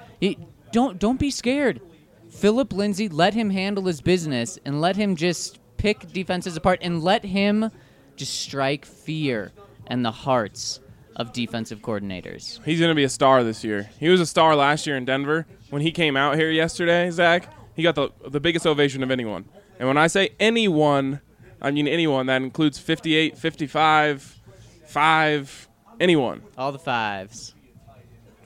Don't, 0.72 1.00
don't 1.00 1.20
be 1.20 1.32
scared. 1.32 1.82
Philip 2.30 2.74
Lindsay, 2.74 3.10
let 3.10 3.34
him 3.34 3.50
handle 3.50 3.86
his 3.86 4.02
business 4.02 4.60
and 4.64 4.80
let 4.80 4.96
him 4.96 5.16
just 5.16 5.60
pick 5.78 6.12
defenses 6.12 6.56
apart 6.56 6.80
and 6.82 7.04
let 7.04 7.26
him 7.26 7.72
just 8.16 8.40
strike 8.40 8.86
fear 8.86 9.52
and 9.88 10.06
the 10.06 10.12
hearts 10.12 10.80
of 11.20 11.34
defensive 11.34 11.82
coordinators. 11.82 12.64
He's 12.64 12.80
going 12.80 12.90
to 12.90 12.96
be 12.96 13.04
a 13.04 13.10
star 13.10 13.44
this 13.44 13.64
year. 13.64 13.90
He 14.00 14.10
was 14.10 14.22
a 14.22 14.26
star 14.26 14.56
last 14.56 14.88
year 14.88 14.96
in 14.96 15.06
Denver. 15.06 15.46
When 15.70 15.82
he 15.82 15.92
came 15.92 16.16
out 16.18 16.36
here 16.38 16.50
yesterday, 16.50 17.12
Zach, 17.12 17.54
he 17.76 17.84
got 17.84 17.94
the, 17.96 18.10
the 18.28 18.40
biggest 18.40 18.66
ovation 18.66 19.04
of 19.04 19.12
anyone. 19.12 19.46
And 19.78 19.88
when 19.88 19.98
I 19.98 20.08
say 20.08 20.30
anyone, 20.40 21.20
I 21.62 21.72
mean 21.72 21.88
anyone. 21.88 22.26
That 22.28 22.42
includes 22.42 22.80
58, 22.80 23.38
55, 23.38 24.40
5, 24.86 25.68
anyone. 26.00 26.42
All 26.58 26.72
the 26.72 26.80
fives. 26.80 27.54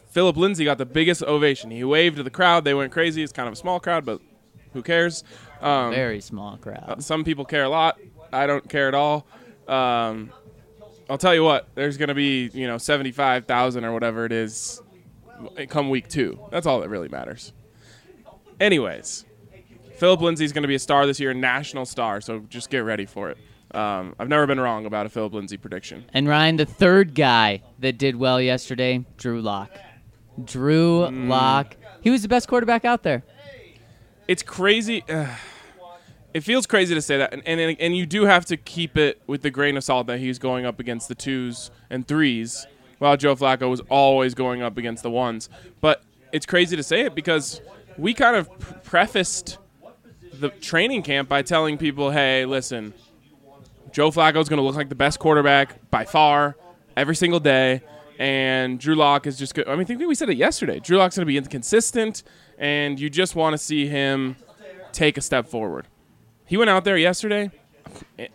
Philip 0.10 0.36
Lindsay 0.36 0.66
got 0.66 0.78
the 0.80 0.86
biggest 0.86 1.24
ovation. 1.24 1.72
He 1.72 1.84
waved 1.84 2.18
to 2.18 2.24
the 2.24 2.30
crowd. 2.30 2.66
They 2.66 2.74
went 2.74 2.92
crazy. 2.92 3.24
It's 3.24 3.32
kind 3.34 3.48
of 3.48 3.54
a 3.54 3.56
small 3.56 3.80
crowd, 3.80 4.04
but 4.06 4.20
who 4.74 4.82
cares? 4.82 5.24
Um, 5.62 5.92
Very 5.92 6.22
small 6.22 6.58
crowd. 6.58 6.86
Uh, 6.88 7.00
Some 7.00 7.24
people 7.24 7.46
care 7.46 7.64
a 7.64 7.70
lot. 7.70 8.00
I 8.32 8.48
don't 8.48 8.68
care 8.68 8.88
at 8.88 8.96
all. 8.96 9.26
Um, 9.68 10.32
I'll 11.10 11.18
tell 11.18 11.34
you 11.36 11.44
what. 11.44 11.68
There's 11.76 11.98
going 11.98 12.10
to 12.10 12.16
be 12.16 12.50
you 12.54 12.68
know 12.68 12.78
seventy 12.78 13.12
five 13.12 13.46
thousand 13.46 13.86
or 13.86 13.94
whatever 13.94 14.26
it 14.26 14.32
is 14.32 14.82
come 15.70 15.90
week 15.90 16.08
two. 16.08 16.40
That's 16.52 16.66
all 16.66 16.80
that 16.82 16.90
really 16.90 17.10
matters. 17.10 17.54
Anyways, 18.60 19.26
Philip 19.98 20.22
Lindsay's 20.22 20.54
going 20.54 20.62
to 20.64 20.68
be 20.68 20.76
a 20.76 20.80
star 20.80 21.06
this 21.06 21.20
year, 21.20 21.32
a 21.32 21.34
national 21.36 21.86
star. 21.86 22.22
So 22.22 22.40
just 22.50 22.70
get 22.70 22.80
ready 22.80 23.06
for 23.06 23.30
it. 23.30 23.38
Um, 23.76 24.16
I've 24.20 24.30
never 24.30 24.46
been 24.46 24.60
wrong 24.60 24.86
about 24.86 25.06
a 25.08 25.10
Philip 25.10 25.34
Lindsay 25.34 25.58
prediction. 25.58 26.06
And 26.14 26.28
Ryan, 26.28 26.58
the 26.58 26.66
third 26.66 27.16
guy 27.16 27.64
that 27.80 27.98
did 27.98 28.16
well 28.16 28.40
yesterday, 28.40 29.04
Drew 29.18 29.42
Lock. 29.42 29.72
Drew 30.44 31.08
Hmm. 31.08 31.30
Lock. 31.30 31.76
He 32.02 32.10
was 32.12 32.22
the 32.22 32.28
best 32.28 32.48
quarterback 32.48 32.86
out 32.86 33.04
there. 33.04 33.24
it's 34.28 34.44
crazy. 34.44 35.04
Uh, 35.10 35.28
it 36.34 36.42
feels 36.42 36.66
crazy 36.66 36.96
to 36.96 37.02
say 37.02 37.18
that, 37.18 37.34
and, 37.34 37.44
and 37.46 37.78
and 37.80 37.96
you 37.96 38.06
do 38.06 38.26
have 38.26 38.46
to 38.46 38.58
keep 38.58 38.98
it 38.98 39.22
with 39.28 39.42
the 39.42 39.52
grain 39.52 39.78
of 39.78 39.84
salt 39.84 40.08
that 40.08 40.20
he's 40.20 40.40
going 40.40 40.66
up 40.66 40.80
against 40.80 41.08
the 41.08 41.16
twos 41.16 41.70
and 41.90 42.08
threes, 42.08 42.66
while 42.98 43.16
Joe 43.18 43.36
Flacco 43.36 43.70
was 43.70 43.82
always 43.90 44.34
going 44.34 44.62
up 44.62 44.78
against 44.78 45.04
the 45.04 45.12
ones. 45.12 45.50
But 45.80 46.04
it's 46.32 46.46
crazy 46.46 46.76
to 46.76 46.84
say 46.84 47.02
it 47.02 47.14
because 47.14 47.62
we 47.98 48.14
kind 48.14 48.36
of 48.36 48.50
prefaced 48.84 49.60
the 50.34 50.50
training 50.50 51.04
camp 51.04 51.30
by 51.30 51.44
telling 51.44 51.78
people, 51.78 52.10
"Hey, 52.10 52.46
listen, 52.46 52.94
Joe 53.92 54.10
Flacco's 54.10 54.50
going 54.50 54.58
to 54.58 54.64
look 54.64 54.76
like 54.76 54.90
the 54.90 54.96
best 54.96 55.20
quarterback 55.20 55.90
by 55.92 56.06
far 56.06 56.56
every 56.98 57.16
single 57.16 57.40
day." 57.40 57.82
And 58.20 58.80
Drew 58.80 58.96
Lock 58.96 59.26
is 59.26 59.38
just 59.38 59.56
good. 59.56 59.68
I 59.68 59.72
mean, 59.72 59.82
I 59.82 59.84
think 59.86 60.00
we 60.00 60.16
said 60.16 60.30
it 60.30 60.38
yesterday. 60.38 60.80
Drew 60.80 60.98
Lock's 60.98 61.16
going 61.16 61.26
to 61.26 61.32
be 61.32 61.38
inconsistent, 61.38 62.24
and 62.58 63.00
you 63.00 63.10
just 63.10 63.36
want 63.36 63.54
to 63.54 63.58
see 63.58 63.88
him 63.88 64.36
take 64.92 65.18
a 65.18 65.22
step 65.22 65.48
forward. 65.48 65.88
He 66.46 66.58
went 66.58 66.70
out 66.70 66.84
there 66.84 66.98
yesterday. 66.98 67.52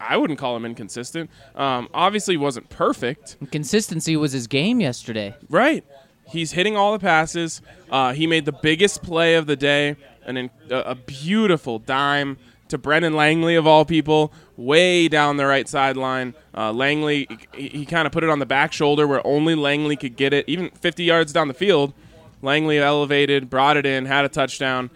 I 0.01 0.17
wouldn't 0.17 0.39
call 0.39 0.57
him 0.57 0.65
inconsistent. 0.65 1.31
Um, 1.55 1.89
obviously, 1.93 2.37
wasn't 2.37 2.69
perfect. 2.69 3.37
Consistency 3.51 4.17
was 4.17 4.33
his 4.33 4.47
game 4.47 4.81
yesterday. 4.81 5.35
Right. 5.49 5.85
He's 6.27 6.53
hitting 6.53 6.77
all 6.77 6.93
the 6.93 6.99
passes. 6.99 7.63
Uh, 7.91 8.13
he 8.13 8.27
made 8.27 8.45
the 8.45 8.53
biggest 8.53 9.03
play 9.03 9.35
of 9.35 9.47
the 9.47 9.57
day, 9.57 9.97
an 10.25 10.37
in, 10.37 10.51
a, 10.71 10.77
a 10.79 10.95
beautiful 10.95 11.79
dime 11.79 12.37
to 12.69 12.77
Brendan 12.77 13.15
Langley 13.15 13.55
of 13.55 13.67
all 13.67 13.87
people, 13.87 14.33
way 14.57 15.09
down 15.09 15.39
the 15.39 15.47
right 15.47 15.67
sideline. 15.67 16.35
Uh, 16.55 16.71
Langley, 16.73 17.27
he, 17.55 17.69
he 17.69 17.87
kind 17.87 18.07
of 18.07 18.13
put 18.13 18.25
it 18.25 18.31
on 18.31 18.39
the 18.39 18.47
back 18.47 18.75
shoulder 18.75 19.07
where 19.07 19.27
only 19.27 19.55
Langley 19.55 19.97
could 19.97 20.17
get 20.17 20.35
it, 20.35 20.45
even 20.47 20.71
50 20.71 21.03
yards 21.03 21.33
down 21.33 21.49
the 21.49 21.55
field. 21.55 21.95
Langley 22.43 22.79
elevated, 22.79 23.49
brought 23.49 23.77
it 23.77 23.87
in, 23.87 24.05
had 24.05 24.25
a 24.25 24.29
touchdown. 24.29 24.91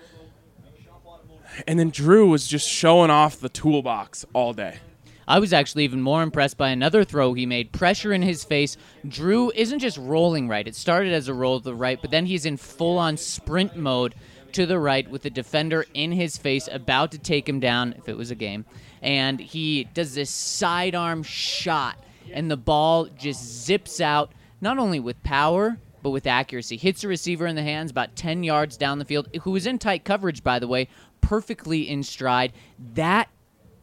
And 1.67 1.79
then 1.79 1.91
Drew 1.91 2.29
was 2.29 2.47
just 2.47 2.69
showing 2.69 3.11
off 3.11 3.41
the 3.41 3.49
toolbox 3.49 4.25
all 4.33 4.53
day. 4.53 4.79
I 5.27 5.39
was 5.39 5.53
actually 5.53 5.85
even 5.85 6.03
more 6.03 6.23
impressed 6.23 6.59
by 6.59 6.71
another 6.71 7.05
throw 7.05 7.33
he 7.33 7.47
made. 7.47 7.73
Pressure 7.73 8.13
in 8.13 8.23
his 8.23 8.45
face. 8.45 8.77
Drew 9.07 9.53
isn't 9.55 9.79
just 9.79 9.97
rolling 9.99 10.49
right. 10.49 10.67
It 10.67 10.75
started 10.75 11.13
as 11.13 11.29
a 11.29 11.35
roll 11.35 11.61
to 11.61 11.65
the 11.65 11.75
right, 11.75 12.01
but 12.01 12.11
then 12.11 12.27
he's 12.27 12.45
in 12.45 12.57
full 12.57 12.99
on 12.99 13.17
sprint 13.17 13.77
mode 13.77 14.15
to 14.53 14.67
the 14.67 14.79
right 14.79 15.09
with 15.09 15.23
the 15.23 15.31
defender 15.31 15.87
in 15.95 16.13
his 16.13 16.37
face, 16.37 16.69
about 16.71 17.13
to 17.13 17.19
take 17.19 17.49
him 17.49 17.61
down 17.61 17.95
if 17.97 18.09
it 18.09 18.17
was 18.17 18.31
a 18.31 18.35
game. 18.35 18.65
And 19.01 19.41
he 19.41 19.85
does 19.85 20.15
this 20.15 20.31
sidearm 20.31 21.23
shot, 21.23 21.97
and 22.33 22.51
the 22.51 22.57
ball 22.57 23.07
just 23.07 23.65
zips 23.65 24.01
out, 24.01 24.33
not 24.61 24.79
only 24.79 25.01
with 25.01 25.23
power, 25.23 25.79
but 26.03 26.11
with 26.11 26.27
accuracy. 26.27 26.77
Hits 26.77 27.05
a 27.05 27.09
receiver 27.09 27.47
in 27.47 27.57
the 27.57 27.63
hands 27.63 27.91
about 27.91 28.17
10 28.17 28.45
yards 28.45 28.77
down 28.77 28.99
the 28.99 29.05
field, 29.05 29.29
who 29.43 29.53
was 29.53 29.67
in 29.67 29.79
tight 29.79 30.05
coverage, 30.05 30.43
by 30.43 30.59
the 30.59 30.69
way, 30.69 30.89
perfectly 31.23 31.89
in 31.89 32.03
stride. 32.03 32.53
That 32.95 33.29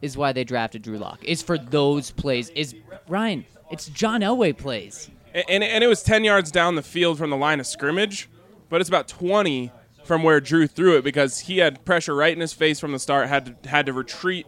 is 0.00 0.16
why 0.16 0.32
they 0.32 0.44
drafted 0.44 0.82
Drew 0.82 0.98
Lock. 0.98 1.24
Is 1.24 1.42
for 1.42 1.58
those 1.58 2.12
plays. 2.12 2.50
Is 2.50 2.76
Ryan? 3.08 3.44
It's 3.70 3.88
John 3.88 4.20
Elway 4.20 4.56
plays. 4.56 5.10
and, 5.34 5.44
and, 5.48 5.64
and 5.64 5.84
it 5.84 5.88
was 5.88 6.02
10 6.02 6.22
yards 6.24 6.50
down 6.52 6.76
the 6.76 6.82
field 6.82 7.18
from 7.18 7.30
the 7.30 7.36
line 7.36 7.60
of 7.60 7.66
scrimmage, 7.66 8.28
but 8.68 8.80
it's 8.80 8.88
about 8.88 9.08
20 9.08 9.72
from 10.04 10.22
where 10.22 10.40
Drew 10.40 10.66
threw 10.66 10.96
it 10.96 11.04
because 11.04 11.40
he 11.40 11.58
had 11.58 11.84
pressure 11.84 12.14
right 12.14 12.32
in 12.32 12.40
his 12.40 12.52
face 12.52 12.80
from 12.80 12.92
the 12.92 12.98
start, 12.98 13.28
had 13.28 13.62
to, 13.62 13.68
had 13.68 13.86
to 13.86 13.92
retreat, 13.92 14.46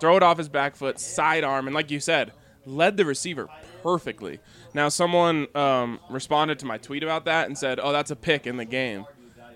throw 0.00 0.16
it 0.16 0.22
off 0.22 0.38
his 0.38 0.48
back 0.48 0.76
foot, 0.76 0.98
sidearm, 0.98 1.66
and 1.66 1.74
like 1.74 1.90
you 1.90 2.00
said, 2.00 2.32
led 2.64 2.96
the 2.96 3.04
receiver 3.04 3.48
perfectly. 3.82 4.40
Now, 4.72 4.88
someone 4.88 5.46
um, 5.54 6.00
responded 6.08 6.58
to 6.60 6.66
my 6.66 6.78
tweet 6.78 7.02
about 7.02 7.26
that 7.26 7.46
and 7.48 7.58
said, 7.58 7.78
oh, 7.82 7.92
that's 7.92 8.10
a 8.10 8.16
pick 8.16 8.46
in 8.46 8.56
the 8.56 8.64
game. 8.64 9.04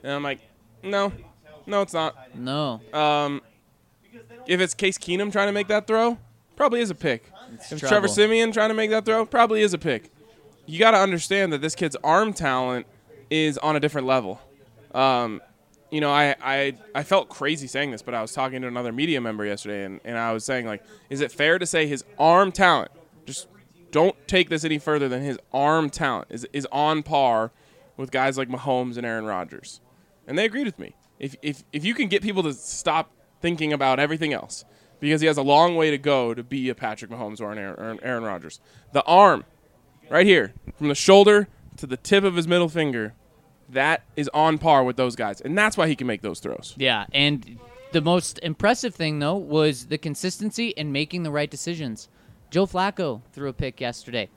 And 0.02 0.12
I'm 0.12 0.22
like, 0.22 0.40
no, 0.82 1.12
no, 1.68 1.82
it's 1.82 1.92
not. 1.92 2.34
No, 2.34 2.80
Um, 2.92 3.42
if 4.46 4.60
it's 4.60 4.74
Case 4.74 4.98
Keenum 4.98 5.30
trying 5.30 5.48
to 5.48 5.52
make 5.52 5.68
that 5.68 5.86
throw, 5.86 6.18
probably 6.56 6.80
is 6.80 6.90
a 6.90 6.94
pick. 6.94 7.30
if 7.52 7.68
trouble. 7.68 7.88
Trevor 7.88 8.08
Siemian 8.08 8.52
trying 8.52 8.68
to 8.70 8.74
make 8.74 8.90
that 8.90 9.04
throw, 9.04 9.24
probably 9.26 9.60
is 9.62 9.74
a 9.74 9.78
pick. 9.78 10.10
You 10.66 10.78
got 10.78 10.90
to 10.92 10.98
understand 10.98 11.52
that 11.52 11.60
this 11.60 11.74
kid's 11.74 11.96
arm 12.02 12.32
talent 12.32 12.86
is 13.30 13.58
on 13.58 13.76
a 13.76 13.80
different 13.80 14.06
level. 14.06 14.40
Um, 14.94 15.40
you 15.90 16.00
know, 16.00 16.10
I, 16.10 16.34
I 16.42 16.74
I 16.94 17.02
felt 17.02 17.28
crazy 17.30 17.66
saying 17.66 17.90
this, 17.90 18.02
but 18.02 18.12
I 18.14 18.20
was 18.20 18.32
talking 18.32 18.60
to 18.62 18.68
another 18.68 18.92
media 18.92 19.20
member 19.20 19.44
yesterday, 19.46 19.84
and, 19.84 20.00
and 20.04 20.18
I 20.18 20.32
was 20.32 20.44
saying 20.44 20.66
like, 20.66 20.82
is 21.08 21.20
it 21.22 21.32
fair 21.32 21.58
to 21.58 21.64
say 21.66 21.86
his 21.86 22.04
arm 22.18 22.52
talent? 22.52 22.90
Just 23.24 23.48
don't 23.90 24.14
take 24.28 24.50
this 24.50 24.64
any 24.64 24.78
further 24.78 25.08
than 25.08 25.22
his 25.22 25.38
arm 25.52 25.88
talent 25.88 26.28
is 26.30 26.46
is 26.52 26.66
on 26.72 27.02
par 27.02 27.50
with 27.96 28.10
guys 28.10 28.36
like 28.36 28.48
Mahomes 28.50 28.96
and 28.98 29.06
Aaron 29.06 29.24
Rodgers, 29.24 29.80
and 30.26 30.38
they 30.38 30.44
agreed 30.44 30.66
with 30.66 30.78
me. 30.78 30.94
If 31.18 31.36
if 31.42 31.64
if 31.72 31.84
you 31.84 31.94
can 31.94 32.08
get 32.08 32.22
people 32.22 32.42
to 32.44 32.52
stop 32.52 33.10
thinking 33.40 33.72
about 33.72 33.98
everything 33.98 34.32
else, 34.32 34.64
because 35.00 35.20
he 35.20 35.26
has 35.26 35.36
a 35.36 35.42
long 35.42 35.76
way 35.76 35.90
to 35.90 35.98
go 35.98 36.34
to 36.34 36.42
be 36.42 36.68
a 36.68 36.74
Patrick 36.74 37.10
Mahomes 37.10 37.40
or 37.40 37.52
an 37.52 37.58
Aaron, 37.58 37.78
or 37.78 37.90
an 37.90 37.98
Aaron 38.02 38.24
Rodgers, 38.24 38.60
the 38.92 39.02
arm, 39.04 39.44
right 40.10 40.26
here, 40.26 40.52
from 40.76 40.88
the 40.88 40.94
shoulder 40.94 41.48
to 41.76 41.86
the 41.86 41.96
tip 41.96 42.24
of 42.24 42.34
his 42.34 42.48
middle 42.48 42.68
finger, 42.68 43.14
that 43.68 44.02
is 44.16 44.28
on 44.34 44.58
par 44.58 44.82
with 44.84 44.96
those 44.96 45.14
guys, 45.14 45.40
and 45.40 45.56
that's 45.56 45.76
why 45.76 45.86
he 45.88 45.94
can 45.94 46.06
make 46.06 46.22
those 46.22 46.40
throws. 46.40 46.74
yeah, 46.76 47.06
and 47.12 47.58
the 47.92 48.00
most 48.00 48.38
impressive 48.42 48.94
thing 48.94 49.18
though 49.18 49.36
was 49.36 49.86
the 49.86 49.98
consistency 49.98 50.76
and 50.76 50.92
making 50.92 51.22
the 51.22 51.30
right 51.30 51.50
decisions. 51.50 52.08
Joe 52.50 52.66
Flacco 52.66 53.22
threw 53.32 53.48
a 53.48 53.52
pick 53.52 53.80
yesterday. 53.80 54.28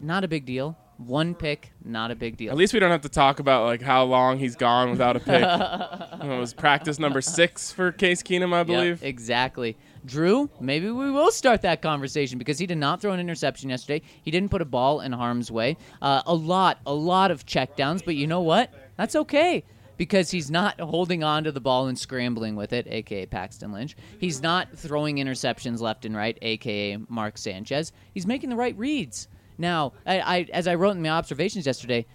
Not 0.00 0.24
a 0.24 0.28
big 0.28 0.46
deal. 0.46 0.76
One 1.06 1.34
pick, 1.34 1.72
not 1.82 2.10
a 2.10 2.14
big 2.14 2.36
deal. 2.36 2.50
At 2.50 2.58
least 2.58 2.74
we 2.74 2.78
don't 2.78 2.90
have 2.90 3.00
to 3.02 3.08
talk 3.08 3.40
about 3.40 3.64
like 3.64 3.80
how 3.80 4.04
long 4.04 4.38
he's 4.38 4.54
gone 4.54 4.90
without 4.90 5.16
a 5.16 5.20
pick. 5.20 5.42
it 6.22 6.38
was 6.38 6.52
practice 6.52 6.98
number 6.98 7.22
six 7.22 7.72
for 7.72 7.90
Case 7.90 8.22
Keenum, 8.22 8.52
I 8.52 8.64
believe. 8.64 9.02
exactly. 9.02 9.76
Drew, 10.04 10.50
maybe 10.60 10.90
we 10.90 11.10
will 11.10 11.30
start 11.30 11.62
that 11.62 11.82
conversation 11.82 12.38
because 12.38 12.58
he 12.58 12.66
did 12.66 12.78
not 12.78 13.00
throw 13.00 13.12
an 13.12 13.20
interception 13.20 13.70
yesterday. 13.70 14.02
He 14.22 14.30
didn't 14.30 14.50
put 14.50 14.62
a 14.62 14.66
ball 14.66 15.00
in 15.00 15.12
harm's 15.12 15.50
way. 15.50 15.76
Uh, 16.02 16.22
a 16.26 16.34
lot, 16.34 16.78
a 16.86 16.94
lot 16.94 17.30
of 17.30 17.46
checkdowns, 17.46 18.04
but 18.04 18.14
you 18.14 18.26
know 18.26 18.40
what? 18.40 18.72
That's 18.96 19.16
okay 19.16 19.64
because 20.00 20.30
he's 20.30 20.50
not 20.50 20.80
holding 20.80 21.22
on 21.22 21.44
to 21.44 21.52
the 21.52 21.60
ball 21.60 21.88
and 21.88 21.98
scrambling 21.98 22.56
with 22.56 22.72
it, 22.72 22.86
aka 22.88 23.26
Paxton 23.26 23.70
Lynch. 23.70 23.96
He's 24.18 24.40
not 24.40 24.68
throwing 24.74 25.16
interceptions 25.16 25.80
left 25.80 26.06
and 26.06 26.16
right, 26.16 26.38
aka 26.40 26.96
Mark 27.08 27.36
Sanchez. 27.36 27.92
He's 28.14 28.26
making 28.26 28.48
the 28.48 28.56
right 28.56 28.76
reads. 28.78 29.28
Now, 29.60 29.92
I, 30.06 30.20
I 30.20 30.46
as 30.52 30.66
I 30.66 30.74
wrote 30.74 30.92
in 30.96 31.02
my 31.02 31.10
observations 31.10 31.66
yesterday, 31.66 32.06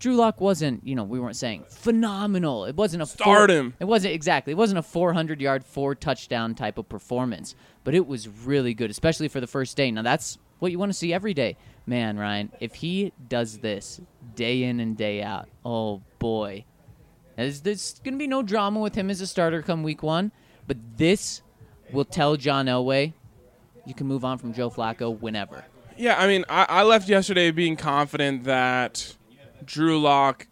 Drew 0.00 0.16
Lock 0.16 0.40
wasn't, 0.40 0.84
you 0.86 0.94
know, 0.94 1.04
we 1.04 1.20
weren't 1.20 1.36
saying 1.36 1.64
phenomenal. 1.68 2.64
It 2.64 2.74
wasn't 2.74 3.02
a 3.02 3.06
four- 3.06 3.24
Start 3.26 3.50
him. 3.50 3.74
It 3.78 3.84
wasn't 3.84 4.14
exactly. 4.14 4.52
It 4.52 4.56
wasn't 4.56 4.78
a 4.78 4.82
400 4.82 5.40
yard, 5.40 5.64
four 5.64 5.94
touchdown 5.94 6.54
type 6.54 6.78
of 6.78 6.88
performance, 6.88 7.54
but 7.84 7.94
it 7.94 8.06
was 8.06 8.28
really 8.28 8.74
good, 8.74 8.90
especially 8.90 9.28
for 9.28 9.40
the 9.40 9.46
first 9.46 9.76
day. 9.76 9.90
Now 9.90 10.02
that's 10.02 10.38
what 10.58 10.72
you 10.72 10.78
want 10.78 10.90
to 10.90 10.98
see 10.98 11.12
every 11.12 11.32
day, 11.32 11.56
man. 11.86 12.18
Ryan, 12.18 12.50
if 12.60 12.74
he 12.74 13.12
does 13.28 13.58
this 13.58 14.00
day 14.34 14.64
in 14.64 14.80
and 14.80 14.96
day 14.96 15.22
out, 15.22 15.48
oh 15.64 16.02
boy, 16.18 16.64
there's, 17.36 17.60
there's 17.60 18.00
gonna 18.04 18.16
be 18.16 18.26
no 18.26 18.42
drama 18.42 18.80
with 18.80 18.96
him 18.96 19.10
as 19.10 19.20
a 19.20 19.26
starter 19.26 19.62
come 19.62 19.82
week 19.84 20.02
one. 20.02 20.32
But 20.66 20.76
this 20.96 21.42
will 21.92 22.04
tell 22.04 22.36
John 22.36 22.66
Elway, 22.66 23.12
you 23.86 23.94
can 23.94 24.06
move 24.06 24.24
on 24.24 24.38
from 24.38 24.52
Joe 24.52 24.70
Flacco 24.70 25.18
whenever. 25.18 25.64
Yeah, 25.96 26.18
I 26.18 26.26
mean, 26.26 26.44
I, 26.48 26.66
I 26.68 26.82
left 26.82 27.08
yesterday 27.08 27.50
being 27.50 27.76
confident 27.76 28.44
that 28.44 29.16
Drew 29.64 30.00
Lock. 30.00 30.46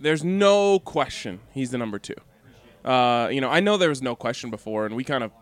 there's 0.00 0.22
no 0.24 0.78
question 0.78 1.40
he's 1.52 1.70
the 1.70 1.78
number 1.78 1.98
two. 1.98 2.14
Uh, 2.84 3.28
you 3.30 3.40
know, 3.40 3.50
I 3.50 3.60
know 3.60 3.76
there 3.76 3.88
was 3.88 4.02
no 4.02 4.14
question 4.14 4.50
before, 4.50 4.86
and 4.86 4.94
we 4.94 5.04
kind 5.04 5.24
of 5.24 5.32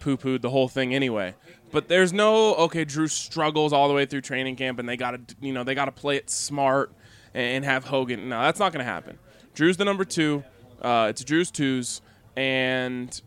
poo-pooed 0.00 0.42
the 0.42 0.50
whole 0.50 0.68
thing 0.68 0.94
anyway. 0.94 1.34
But 1.70 1.88
there's 1.88 2.12
no 2.12 2.54
okay. 2.56 2.84
Drew 2.84 3.08
struggles 3.08 3.72
all 3.72 3.88
the 3.88 3.94
way 3.94 4.04
through 4.04 4.20
training 4.20 4.56
camp, 4.56 4.78
and 4.78 4.88
they 4.88 4.96
got 4.96 5.28
to, 5.28 5.36
you 5.40 5.52
know, 5.52 5.64
they 5.64 5.74
got 5.74 5.86
to 5.86 5.92
play 5.92 6.16
it 6.16 6.28
smart 6.28 6.92
and 7.32 7.64
have 7.64 7.84
Hogan. 7.84 8.28
No, 8.28 8.42
that's 8.42 8.60
not 8.60 8.72
going 8.72 8.84
to 8.84 8.90
happen. 8.90 9.18
Drew's 9.54 9.78
the 9.78 9.84
number 9.84 10.04
two. 10.04 10.44
Uh, 10.82 11.06
it's 11.10 11.24
Drew's 11.24 11.50
twos, 11.50 12.02
and 12.36 13.22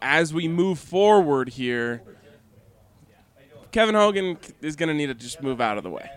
as 0.00 0.34
we 0.34 0.48
move 0.48 0.78
forward 0.78 1.50
here, 1.50 2.02
Kevin 3.72 3.94
Hogan 3.94 4.36
is 4.60 4.76
going 4.76 4.88
to 4.88 4.94
need 4.94 5.06
to 5.06 5.14
just 5.14 5.42
move 5.42 5.60
out 5.60 5.78
of 5.78 5.82
the 5.84 5.90
way. 5.90 6.10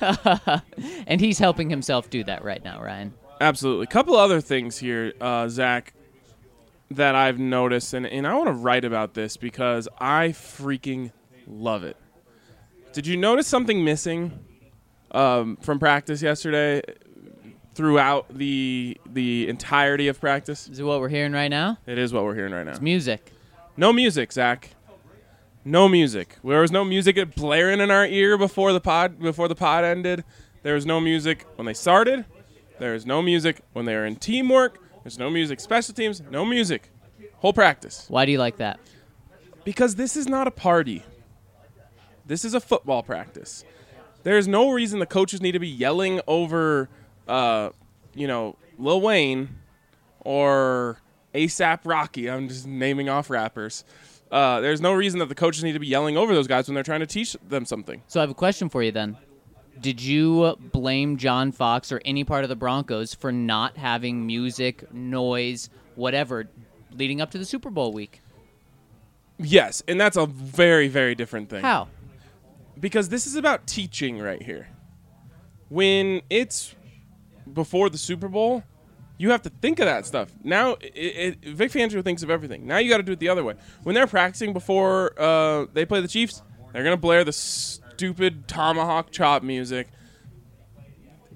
And 1.06 1.20
he's 1.20 1.38
helping 1.38 1.68
himself 1.68 2.08
do 2.10 2.24
that 2.24 2.44
right 2.44 2.62
now, 2.64 2.80
Ryan. 2.80 3.12
Absolutely. 3.40 3.84
A 3.84 3.88
couple 3.88 4.16
other 4.16 4.40
things 4.40 4.78
here, 4.78 5.12
uh, 5.20 5.48
Zach. 5.48 5.92
that 6.92 7.14
I've 7.14 7.38
noticed, 7.38 7.92
and, 7.94 8.06
and 8.06 8.26
I 8.26 8.34
want 8.34 8.46
to 8.48 8.52
write 8.52 8.84
about 8.84 9.14
this 9.14 9.36
because 9.36 9.88
I 9.98 10.28
freaking 10.28 11.10
love 11.46 11.84
it. 11.84 11.96
Did 12.92 13.06
you 13.06 13.16
notice 13.16 13.46
something 13.46 13.84
missing 13.84 14.38
um, 15.10 15.56
from 15.56 15.78
practice 15.78 16.22
yesterday 16.22 16.82
throughout 17.74 18.26
the 18.36 18.98
the 19.06 19.48
entirety 19.48 20.08
of 20.08 20.20
practice? 20.20 20.68
Is 20.68 20.78
it 20.78 20.82
what 20.84 21.00
we're 21.00 21.08
hearing 21.08 21.32
right 21.32 21.48
now? 21.48 21.78
It 21.86 21.98
is 21.98 22.12
what 22.12 22.24
we're 22.24 22.34
hearing 22.34 22.52
right 22.52 22.64
now. 22.64 22.72
It's 22.72 22.80
music. 22.82 23.32
No 23.76 23.92
music, 23.92 24.32
Zach. 24.32 24.71
No 25.64 25.88
music. 25.88 26.36
There 26.42 26.60
was 26.60 26.72
no 26.72 26.84
music 26.84 27.34
blaring 27.36 27.80
in 27.80 27.90
our 27.90 28.06
ear 28.06 28.36
before 28.36 28.72
the 28.72 28.80
pod 28.80 29.18
before 29.20 29.48
the 29.48 29.54
pod 29.54 29.84
ended. 29.84 30.24
There 30.62 30.74
was 30.74 30.86
no 30.86 31.00
music 31.00 31.46
when 31.56 31.66
they 31.66 31.74
started. 31.74 32.24
There 32.78 32.94
is 32.94 33.06
no 33.06 33.22
music 33.22 33.60
when 33.72 33.84
they 33.84 33.94
are 33.94 34.04
in 34.04 34.16
teamwork. 34.16 34.78
There's 35.04 35.18
no 35.18 35.30
music 35.30 35.60
special 35.60 35.94
teams. 35.94 36.20
No 36.30 36.44
music. 36.44 36.90
Whole 37.36 37.52
practice. 37.52 38.06
Why 38.08 38.24
do 38.24 38.32
you 38.32 38.38
like 38.38 38.56
that? 38.58 38.80
Because 39.64 39.94
this 39.94 40.16
is 40.16 40.26
not 40.26 40.46
a 40.46 40.50
party. 40.50 41.04
This 42.26 42.44
is 42.44 42.54
a 42.54 42.60
football 42.60 43.02
practice. 43.02 43.64
There 44.22 44.38
is 44.38 44.46
no 44.46 44.70
reason 44.70 45.00
the 45.00 45.06
coaches 45.06 45.40
need 45.40 45.52
to 45.52 45.58
be 45.58 45.68
yelling 45.68 46.20
over, 46.26 46.88
uh, 47.26 47.70
you 48.14 48.26
know, 48.26 48.56
Lil 48.78 49.00
Wayne 49.00 49.48
or 50.20 50.98
ASAP 51.34 51.80
Rocky. 51.84 52.30
I'm 52.30 52.48
just 52.48 52.66
naming 52.66 53.08
off 53.08 53.30
rappers. 53.30 53.84
Uh, 54.32 54.60
there's 54.60 54.80
no 54.80 54.92
reason 54.92 55.20
that 55.20 55.28
the 55.28 55.34
coaches 55.34 55.62
need 55.62 55.74
to 55.74 55.78
be 55.78 55.86
yelling 55.86 56.16
over 56.16 56.34
those 56.34 56.48
guys 56.48 56.66
when 56.66 56.74
they're 56.74 56.82
trying 56.82 57.00
to 57.00 57.06
teach 57.06 57.36
them 57.46 57.64
something. 57.64 58.02
So 58.08 58.18
I 58.18 58.22
have 58.22 58.30
a 58.30 58.34
question 58.34 58.68
for 58.68 58.82
you 58.82 58.90
then. 58.90 59.16
Did 59.80 60.00
you 60.02 60.56
blame 60.72 61.18
John 61.18 61.52
Fox 61.52 61.92
or 61.92 62.00
any 62.04 62.24
part 62.24 62.42
of 62.42 62.48
the 62.48 62.56
Broncos 62.56 63.14
for 63.14 63.30
not 63.30 63.76
having 63.76 64.26
music, 64.26 64.92
noise, 64.92 65.70
whatever, 65.94 66.48
leading 66.92 67.20
up 67.20 67.30
to 67.32 67.38
the 67.38 67.44
Super 67.44 67.70
Bowl 67.70 67.92
week? 67.92 68.20
Yes, 69.38 69.82
and 69.86 70.00
that's 70.00 70.16
a 70.16 70.26
very, 70.26 70.88
very 70.88 71.14
different 71.14 71.48
thing. 71.48 71.62
How? 71.62 71.88
because 72.82 73.08
this 73.08 73.26
is 73.26 73.36
about 73.36 73.66
teaching 73.66 74.18
right 74.18 74.42
here. 74.42 74.68
When 75.68 76.20
it's 76.28 76.74
before 77.50 77.88
the 77.88 77.96
Super 77.96 78.28
Bowl, 78.28 78.64
you 79.22 79.30
have 79.30 79.42
to 79.42 79.50
think 79.50 79.78
of 79.78 79.86
that 79.86 80.04
stuff. 80.04 80.32
Now, 80.42 80.72
it, 80.80 81.38
it, 81.44 81.44
Vic 81.44 81.70
Fangio 81.70 82.02
thinks 82.02 82.24
of 82.24 82.30
everything. 82.30 82.66
Now 82.66 82.78
you 82.78 82.90
got 82.90 82.96
to 82.96 83.04
do 83.04 83.12
it 83.12 83.20
the 83.20 83.28
other 83.28 83.44
way. 83.44 83.54
When 83.84 83.94
they're 83.94 84.08
practicing 84.08 84.52
before 84.52 85.14
uh, 85.16 85.66
they 85.72 85.86
play 85.86 86.00
the 86.00 86.08
Chiefs, 86.08 86.42
they're 86.72 86.82
gonna 86.82 86.96
blare 86.96 87.22
the 87.22 87.32
stupid 87.32 88.48
tomahawk 88.48 89.12
chop 89.12 89.44
music. 89.44 89.88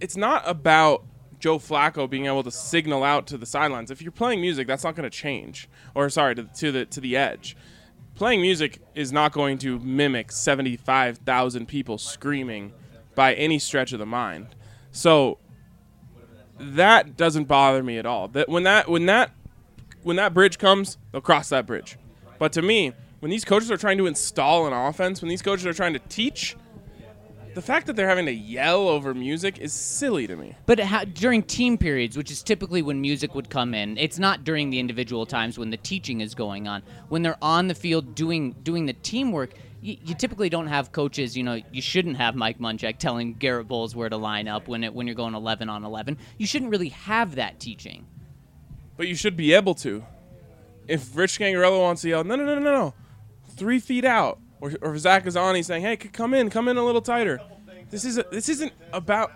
It's 0.00 0.16
not 0.16 0.42
about 0.46 1.04
Joe 1.38 1.58
Flacco 1.58 2.10
being 2.10 2.26
able 2.26 2.42
to 2.42 2.50
signal 2.50 3.04
out 3.04 3.28
to 3.28 3.38
the 3.38 3.46
sidelines. 3.46 3.92
If 3.92 4.02
you're 4.02 4.10
playing 4.10 4.40
music, 4.40 4.66
that's 4.66 4.82
not 4.82 4.96
going 4.96 5.08
to 5.08 5.16
change. 5.16 5.68
Or 5.94 6.10
sorry, 6.10 6.34
to, 6.34 6.44
to 6.44 6.72
the 6.72 6.86
to 6.86 7.00
the 7.00 7.16
edge 7.16 7.56
playing 8.16 8.40
music 8.40 8.80
is 8.94 9.12
not 9.12 9.30
going 9.30 9.58
to 9.58 9.78
mimic 9.78 10.32
75,000 10.32 11.66
people 11.66 11.98
screaming 11.98 12.72
by 13.14 13.34
any 13.34 13.58
stretch 13.58 13.92
of 13.92 13.98
the 13.98 14.06
mind. 14.06 14.56
So 14.90 15.38
that 16.58 17.16
doesn't 17.16 17.44
bother 17.44 17.82
me 17.82 17.98
at 17.98 18.06
all. 18.06 18.28
That 18.28 18.48
when 18.48 18.64
that 18.64 18.88
when 18.88 19.06
that 19.06 19.30
when 20.02 20.16
that 20.16 20.34
bridge 20.34 20.58
comes, 20.58 20.98
they'll 21.12 21.20
cross 21.20 21.48
that 21.50 21.66
bridge. 21.66 21.98
But 22.38 22.52
to 22.52 22.62
me, 22.62 22.92
when 23.20 23.30
these 23.30 23.44
coaches 23.44 23.70
are 23.70 23.76
trying 23.76 23.98
to 23.98 24.06
install 24.06 24.66
an 24.66 24.72
offense, 24.72 25.20
when 25.20 25.28
these 25.28 25.42
coaches 25.42 25.66
are 25.66 25.72
trying 25.72 25.94
to 25.94 25.98
teach, 25.98 26.56
the 27.54 27.62
fact 27.62 27.86
that 27.86 27.96
they're 27.96 28.08
having 28.08 28.26
to 28.26 28.32
yell 28.32 28.86
over 28.86 29.14
music 29.14 29.58
is 29.58 29.72
silly 29.72 30.26
to 30.26 30.36
me. 30.36 30.54
But 30.66 30.78
how, 30.78 31.04
during 31.04 31.42
team 31.42 31.78
periods, 31.78 32.16
which 32.16 32.30
is 32.30 32.42
typically 32.42 32.82
when 32.82 33.00
music 33.00 33.34
would 33.34 33.48
come 33.48 33.72
in, 33.72 33.96
it's 33.96 34.18
not 34.18 34.44
during 34.44 34.68
the 34.68 34.78
individual 34.78 35.24
times 35.24 35.58
when 35.58 35.70
the 35.70 35.78
teaching 35.78 36.20
is 36.20 36.34
going 36.34 36.68
on. 36.68 36.82
When 37.08 37.22
they're 37.22 37.42
on 37.42 37.68
the 37.68 37.74
field 37.74 38.14
doing 38.14 38.52
doing 38.62 38.84
the 38.84 38.92
teamwork, 38.92 39.54
you, 39.86 39.96
you 40.04 40.14
typically 40.16 40.48
don't 40.48 40.66
have 40.66 40.90
coaches. 40.90 41.36
You 41.36 41.44
know, 41.44 41.60
you 41.70 41.80
shouldn't 41.80 42.16
have 42.16 42.34
Mike 42.34 42.58
Munchak 42.58 42.98
telling 42.98 43.34
Garrett 43.34 43.68
Bolles 43.68 43.94
where 43.94 44.08
to 44.08 44.16
line 44.16 44.48
up 44.48 44.66
when 44.66 44.82
it 44.82 44.92
when 44.92 45.06
you're 45.06 45.14
going 45.14 45.34
11 45.34 45.68
on 45.68 45.84
11. 45.84 46.18
You 46.38 46.46
shouldn't 46.46 46.72
really 46.72 46.88
have 46.88 47.36
that 47.36 47.60
teaching. 47.60 48.06
But 48.96 49.06
you 49.06 49.14
should 49.14 49.36
be 49.36 49.52
able 49.52 49.74
to. 49.76 50.04
If 50.88 51.16
Rich 51.16 51.38
Scangarello 51.38 51.80
wants 51.80 52.02
to 52.02 52.08
yell, 52.08 52.24
no, 52.24 52.36
no, 52.36 52.44
no, 52.44 52.56
no, 52.56 52.60
no, 52.60 52.94
three 53.56 53.78
feet 53.78 54.04
out, 54.04 54.38
or, 54.60 54.72
or 54.82 54.96
Zach 54.98 55.24
Azzanni 55.24 55.64
saying, 55.64 55.82
"Hey, 55.82 55.96
come 55.96 56.34
in, 56.34 56.50
come 56.50 56.68
in 56.68 56.76
a 56.76 56.84
little 56.84 57.00
tighter." 57.00 57.40
This 57.90 58.04
is 58.04 58.18
a, 58.18 58.24
this 58.30 58.48
isn't 58.48 58.72
about 58.92 59.32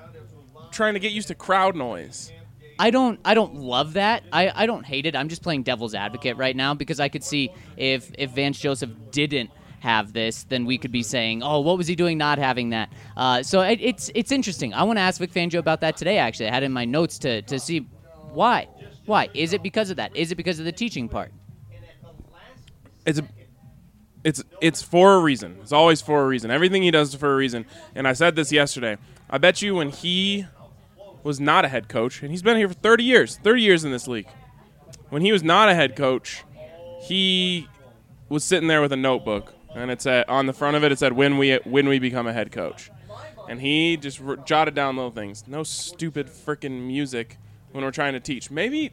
trying 0.72 0.94
to 0.94 1.00
get 1.00 1.12
used 1.12 1.28
to 1.28 1.34
crowd 1.34 1.76
noise. 1.76 2.32
I 2.78 2.90
don't 2.90 3.20
I 3.24 3.34
don't 3.34 3.56
love 3.56 3.94
that. 3.94 4.24
I, 4.32 4.50
I 4.54 4.66
don't 4.66 4.86
hate 4.86 5.06
it. 5.06 5.14
I'm 5.14 5.28
just 5.28 5.42
playing 5.42 5.64
devil's 5.64 5.94
advocate 5.94 6.36
right 6.36 6.56
now 6.56 6.72
because 6.74 6.98
I 6.98 7.08
could 7.08 7.22
see 7.22 7.52
if 7.76 8.10
if 8.16 8.30
Vance 8.30 8.58
Joseph 8.58 8.90
didn't 9.10 9.50
have 9.80 10.12
this, 10.12 10.44
then 10.44 10.64
we 10.64 10.78
could 10.78 10.92
be 10.92 11.02
saying, 11.02 11.42
"Oh, 11.42 11.60
what 11.60 11.76
was 11.76 11.86
he 11.86 11.96
doing 11.96 12.16
not 12.16 12.38
having 12.38 12.70
that?" 12.70 12.92
Uh, 13.16 13.42
so 13.42 13.60
it, 13.62 13.80
it's 13.80 14.10
it's 14.14 14.30
interesting. 14.30 14.72
I 14.72 14.84
want 14.84 14.98
to 14.98 15.02
ask 15.02 15.20
Vic 15.20 15.32
Fangio 15.32 15.58
about 15.58 15.80
that 15.80 15.96
today. 15.96 16.18
Actually, 16.18 16.48
I 16.48 16.54
had 16.54 16.62
in 16.62 16.72
my 16.72 16.84
notes 16.84 17.18
to 17.20 17.42
to 17.42 17.58
see 17.58 17.80
why. 18.32 18.68
Why 19.06 19.28
is 19.34 19.52
it 19.52 19.62
because 19.62 19.90
of 19.90 19.96
that? 19.96 20.14
Is 20.14 20.30
it 20.30 20.36
because 20.36 20.58
of 20.58 20.64
the 20.64 20.72
teaching 20.72 21.08
part? 21.08 21.32
It's 23.04 23.18
a, 23.18 23.24
it's 24.22 24.42
it's 24.60 24.82
for 24.82 25.14
a 25.14 25.20
reason. 25.20 25.58
It's 25.62 25.72
always 25.72 26.00
for 26.00 26.22
a 26.22 26.26
reason. 26.26 26.50
Everything 26.50 26.82
he 26.82 26.90
does 26.90 27.08
is 27.10 27.14
for 27.16 27.32
a 27.32 27.36
reason. 27.36 27.66
And 27.94 28.06
I 28.06 28.12
said 28.12 28.36
this 28.36 28.52
yesterday. 28.52 28.98
I 29.28 29.38
bet 29.38 29.62
you 29.62 29.74
when 29.74 29.90
he 29.90 30.46
was 31.22 31.40
not 31.40 31.64
a 31.64 31.68
head 31.68 31.88
coach, 31.88 32.22
and 32.22 32.30
he's 32.30 32.42
been 32.42 32.56
here 32.56 32.68
for 32.68 32.74
30 32.74 33.04
years, 33.04 33.36
30 33.36 33.62
years 33.62 33.84
in 33.84 33.92
this 33.92 34.08
league. 34.08 34.28
When 35.10 35.22
he 35.22 35.32
was 35.32 35.42
not 35.42 35.68
a 35.68 35.74
head 35.74 35.96
coach, 35.96 36.44
he 37.02 37.68
was 38.28 38.44
sitting 38.44 38.68
there 38.68 38.80
with 38.80 38.92
a 38.92 38.96
notebook, 38.96 39.54
and 39.74 39.90
it 39.90 40.02
said 40.02 40.24
on 40.28 40.46
the 40.46 40.52
front 40.52 40.76
of 40.76 40.84
it, 40.84 40.92
it 40.92 40.98
said 40.98 41.12
when 41.12 41.38
we 41.38 41.56
when 41.64 41.88
we 41.88 41.98
become 41.98 42.26
a 42.26 42.32
head 42.32 42.52
coach, 42.52 42.90
and 43.48 43.60
he 43.60 43.96
just 43.96 44.20
r- 44.20 44.36
jotted 44.36 44.74
down 44.74 44.96
little 44.96 45.10
things. 45.10 45.44
No 45.46 45.62
stupid 45.62 46.28
freaking 46.28 46.86
music 46.86 47.38
when 47.72 47.84
we're 47.84 47.90
trying 47.90 48.12
to 48.14 48.20
teach. 48.20 48.50
Maybe 48.50 48.92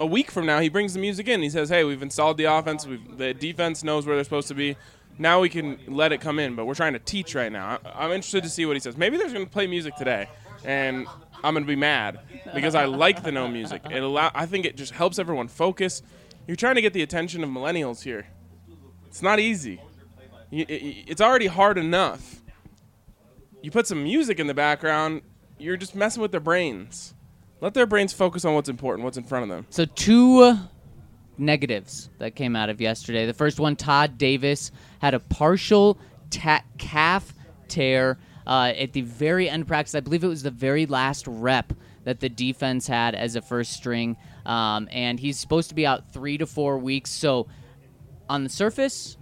a 0.00 0.06
week 0.06 0.30
from 0.30 0.46
now, 0.46 0.60
he 0.60 0.68
brings 0.68 0.94
the 0.94 1.00
music 1.00 1.28
in. 1.28 1.42
He 1.42 1.50
says, 1.50 1.68
"Hey, 1.68 1.84
we've 1.84 2.02
installed 2.02 2.36
the 2.36 2.44
offense. 2.44 2.86
We've, 2.86 3.16
the 3.16 3.34
defense 3.34 3.84
knows 3.84 4.06
where 4.06 4.16
they're 4.16 4.24
supposed 4.24 4.48
to 4.48 4.54
be. 4.54 4.76
Now 5.18 5.40
we 5.40 5.48
can 5.48 5.78
let 5.86 6.12
it 6.12 6.20
come 6.20 6.38
in." 6.38 6.54
But 6.56 6.66
we're 6.66 6.74
trying 6.74 6.94
to 6.94 6.98
teach 6.98 7.34
right 7.34 7.50
now. 7.50 7.78
I, 7.84 8.04
I'm 8.04 8.12
interested 8.12 8.42
to 8.44 8.48
see 8.50 8.66
what 8.66 8.76
he 8.76 8.80
says. 8.80 8.96
Maybe 8.96 9.16
they're 9.16 9.28
going 9.28 9.44
to 9.44 9.50
play 9.50 9.66
music 9.66 9.96
today, 9.96 10.28
and 10.64 11.06
I'm 11.42 11.54
going 11.54 11.64
to 11.64 11.68
be 11.68 11.76
mad 11.76 12.20
because 12.54 12.74
I 12.74 12.86
like 12.86 13.22
the 13.22 13.32
no 13.32 13.48
music. 13.48 13.82
It 13.90 14.02
allow. 14.02 14.30
I 14.34 14.46
think 14.46 14.64
it 14.64 14.76
just 14.76 14.92
helps 14.92 15.18
everyone 15.18 15.48
focus. 15.48 16.02
You're 16.46 16.56
trying 16.56 16.74
to 16.74 16.82
get 16.82 16.92
the 16.92 17.02
attention 17.02 17.42
of 17.42 17.50
millennials 17.50 18.02
here. 18.02 18.26
It's 19.06 19.22
not 19.22 19.38
easy. 19.38 19.80
It's 20.56 21.20
already 21.20 21.46
hard 21.46 21.78
enough. 21.78 22.42
You 23.62 23.70
put 23.70 23.86
some 23.86 24.04
music 24.04 24.38
in 24.38 24.46
the 24.46 24.54
background, 24.54 25.22
you're 25.58 25.76
just 25.76 25.94
messing 25.94 26.22
with 26.22 26.30
their 26.30 26.40
brains. 26.40 27.14
Let 27.60 27.74
their 27.74 27.86
brains 27.86 28.12
focus 28.12 28.44
on 28.44 28.54
what's 28.54 28.68
important, 28.68 29.04
what's 29.04 29.16
in 29.16 29.24
front 29.24 29.44
of 29.44 29.48
them. 29.48 29.66
So 29.70 29.84
two 29.84 30.58
negatives 31.38 32.10
that 32.18 32.36
came 32.36 32.54
out 32.54 32.68
of 32.68 32.80
yesterday. 32.80 33.26
The 33.26 33.34
first 33.34 33.58
one, 33.58 33.74
Todd 33.74 34.18
Davis 34.18 34.70
had 35.00 35.14
a 35.14 35.20
partial 35.20 35.98
ta- 36.30 36.62
calf 36.78 37.34
tear 37.68 38.18
uh, 38.46 38.72
at 38.76 38.92
the 38.92 39.00
very 39.00 39.48
end 39.48 39.62
of 39.62 39.68
practice. 39.68 39.94
I 39.94 40.00
believe 40.00 40.22
it 40.22 40.28
was 40.28 40.42
the 40.42 40.50
very 40.50 40.86
last 40.86 41.26
rep 41.26 41.72
that 42.04 42.20
the 42.20 42.28
defense 42.28 42.86
had 42.86 43.14
as 43.14 43.34
a 43.34 43.40
first 43.42 43.72
string, 43.72 44.16
um, 44.44 44.88
and 44.92 45.18
he's 45.18 45.38
supposed 45.38 45.70
to 45.70 45.74
be 45.74 45.86
out 45.86 46.12
three 46.12 46.36
to 46.38 46.46
four 46.46 46.78
weeks. 46.78 47.10
So 47.10 47.46
on 48.28 48.44
the 48.44 48.50
surface, 48.50 49.16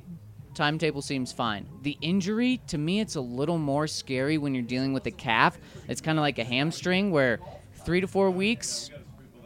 timetable 0.54 1.02
seems 1.02 1.32
fine. 1.32 1.66
The 1.82 1.96
injury, 2.00 2.60
to 2.68 2.78
me, 2.78 3.00
it's 3.00 3.16
a 3.16 3.20
little 3.20 3.58
more 3.58 3.86
scary 3.86 4.38
when 4.38 4.54
you're 4.54 4.62
dealing 4.62 4.92
with 4.92 5.06
a 5.06 5.10
calf. 5.10 5.58
It's 5.88 6.00
kind 6.00 6.18
of 6.18 6.22
like 6.22 6.38
a 6.38 6.44
hamstring 6.44 7.10
where 7.10 7.40
three 7.84 8.00
to 8.00 8.06
four 8.06 8.30
weeks 8.30 8.90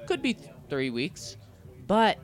could 0.07 0.23
be 0.23 0.35
th- 0.35 0.51
three 0.69 0.91
weeks, 0.91 1.37
but 1.87 2.19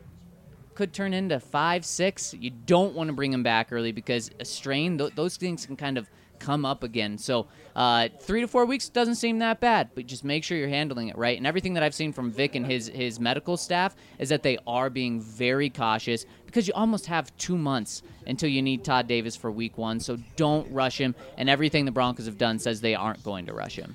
could 0.75 0.92
turn 0.92 1.12
into 1.12 1.38
five, 1.38 1.85
six. 1.85 2.35
You 2.35 2.51
don't 2.51 2.95
want 2.95 3.09
to 3.09 3.12
bring 3.12 3.33
him 3.33 3.42
back 3.42 3.73
early 3.73 3.92
because 3.92 4.31
a 4.40 4.45
strain, 4.45 4.99
th- 4.99 5.14
those 5.14 5.37
things 5.37 5.66
can 5.66 5.77
kind 5.77 5.99
of 5.99 6.09
come 6.42 6.64
up 6.64 6.83
again. 6.83 7.16
So 7.18 7.46
uh, 7.76 8.09
three 8.20 8.40
to 8.40 8.48
four 8.48 8.66
weeks 8.66 8.88
doesn't 8.88 9.14
seem 9.14 9.38
that 9.38 9.61
bad, 9.61 9.90
but 9.94 10.07
just 10.07 10.24
make 10.24 10.42
sure 10.42 10.59
you're 10.59 10.68
handling 10.68 11.09
it 11.09 11.16
right. 11.16 11.38
And 11.38 11.46
everything 11.46 11.74
that 11.74 11.83
I've 11.83 11.94
seen 11.94 12.12
from 12.12 12.31
Vic 12.31 12.57
and 12.57 12.66
his 12.66 12.88
his 12.88 13.20
medical 13.20 13.57
staff 13.57 13.94
is 14.18 14.28
that 14.31 14.42
they 14.42 14.59
are 14.66 14.90
being 14.90 15.20
very 15.20 15.70
cautious 15.70 16.26
because 16.44 16.66
you 16.66 16.74
almost 16.74 17.07
have 17.07 17.35
two 17.37 17.57
months 17.57 18.02
until 18.26 18.48
you 18.48 18.61
need 18.61 18.85
Todd 18.85 19.07
Davis 19.07 19.37
for 19.37 19.50
Week 19.50 19.78
One. 19.78 20.00
So 20.00 20.18
don't 20.37 20.70
rush 20.72 20.98
him. 20.98 21.14
And 21.38 21.48
everything 21.48 21.85
the 21.85 21.92
Broncos 21.92 22.26
have 22.26 22.38
done 22.38 22.59
says 22.59 22.81
they 22.81 22.94
aren't 22.94 23.22
going 23.22 23.46
to 23.46 23.55
rush 23.55 23.76
him. 23.76 23.94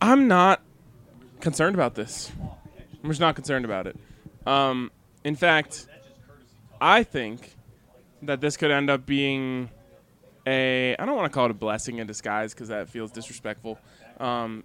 I'm 0.00 0.26
not 0.26 0.60
concerned 1.40 1.76
about 1.76 1.94
this. 1.94 2.32
I'm 3.02 3.08
just 3.08 3.20
not 3.20 3.36
concerned 3.36 3.64
about 3.64 3.86
it. 3.86 3.96
Um, 4.46 4.90
in 5.22 5.36
fact, 5.36 5.86
I 6.80 7.04
think 7.04 7.54
that 8.22 8.40
this 8.40 8.56
could 8.56 8.72
end 8.72 8.90
up 8.90 9.06
being 9.06 9.70
a 10.46 10.96
I 10.98 11.06
don't 11.06 11.16
want 11.16 11.30
to 11.30 11.34
call 11.34 11.44
it 11.46 11.50
a 11.50 11.54
blessing 11.54 11.98
in 11.98 12.06
disguise 12.06 12.52
because 12.54 12.68
that 12.68 12.88
feels 12.88 13.10
disrespectful. 13.12 13.78
Um, 14.18 14.64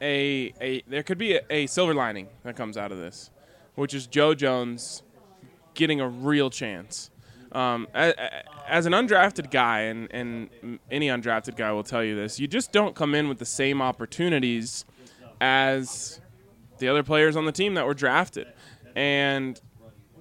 a 0.00 0.52
a 0.60 0.82
there 0.86 1.02
could 1.02 1.18
be 1.18 1.36
a, 1.36 1.40
a 1.50 1.66
silver 1.66 1.94
lining 1.94 2.28
that 2.44 2.56
comes 2.56 2.76
out 2.76 2.92
of 2.92 2.98
this. 2.98 3.30
which 3.76 3.92
is 3.94 4.06
Joe 4.06 4.34
Jones 4.34 5.02
getting 5.74 6.00
a 6.00 6.08
real 6.08 6.48
chance. 6.50 7.10
Um, 7.52 7.88
a- 7.94 8.14
a- 8.18 8.42
as 8.72 8.86
an 8.86 8.92
undrafted 8.92 9.50
guy, 9.50 9.80
and, 9.82 10.08
and 10.12 10.78
any 10.90 11.08
undrafted 11.08 11.56
guy 11.56 11.70
will 11.72 11.84
tell 11.84 12.02
you 12.02 12.16
this, 12.16 12.40
you 12.40 12.46
just 12.48 12.72
don't 12.72 12.94
come 12.94 13.14
in 13.14 13.28
with 13.28 13.38
the 13.38 13.44
same 13.46 13.80
opportunities 13.82 14.84
as 15.40 16.20
the 16.78 16.88
other 16.88 17.02
players 17.02 17.36
on 17.36 17.44
the 17.44 17.52
team 17.52 17.74
that 17.74 17.86
were 17.86 17.94
drafted. 17.94 18.46
And 18.94 19.60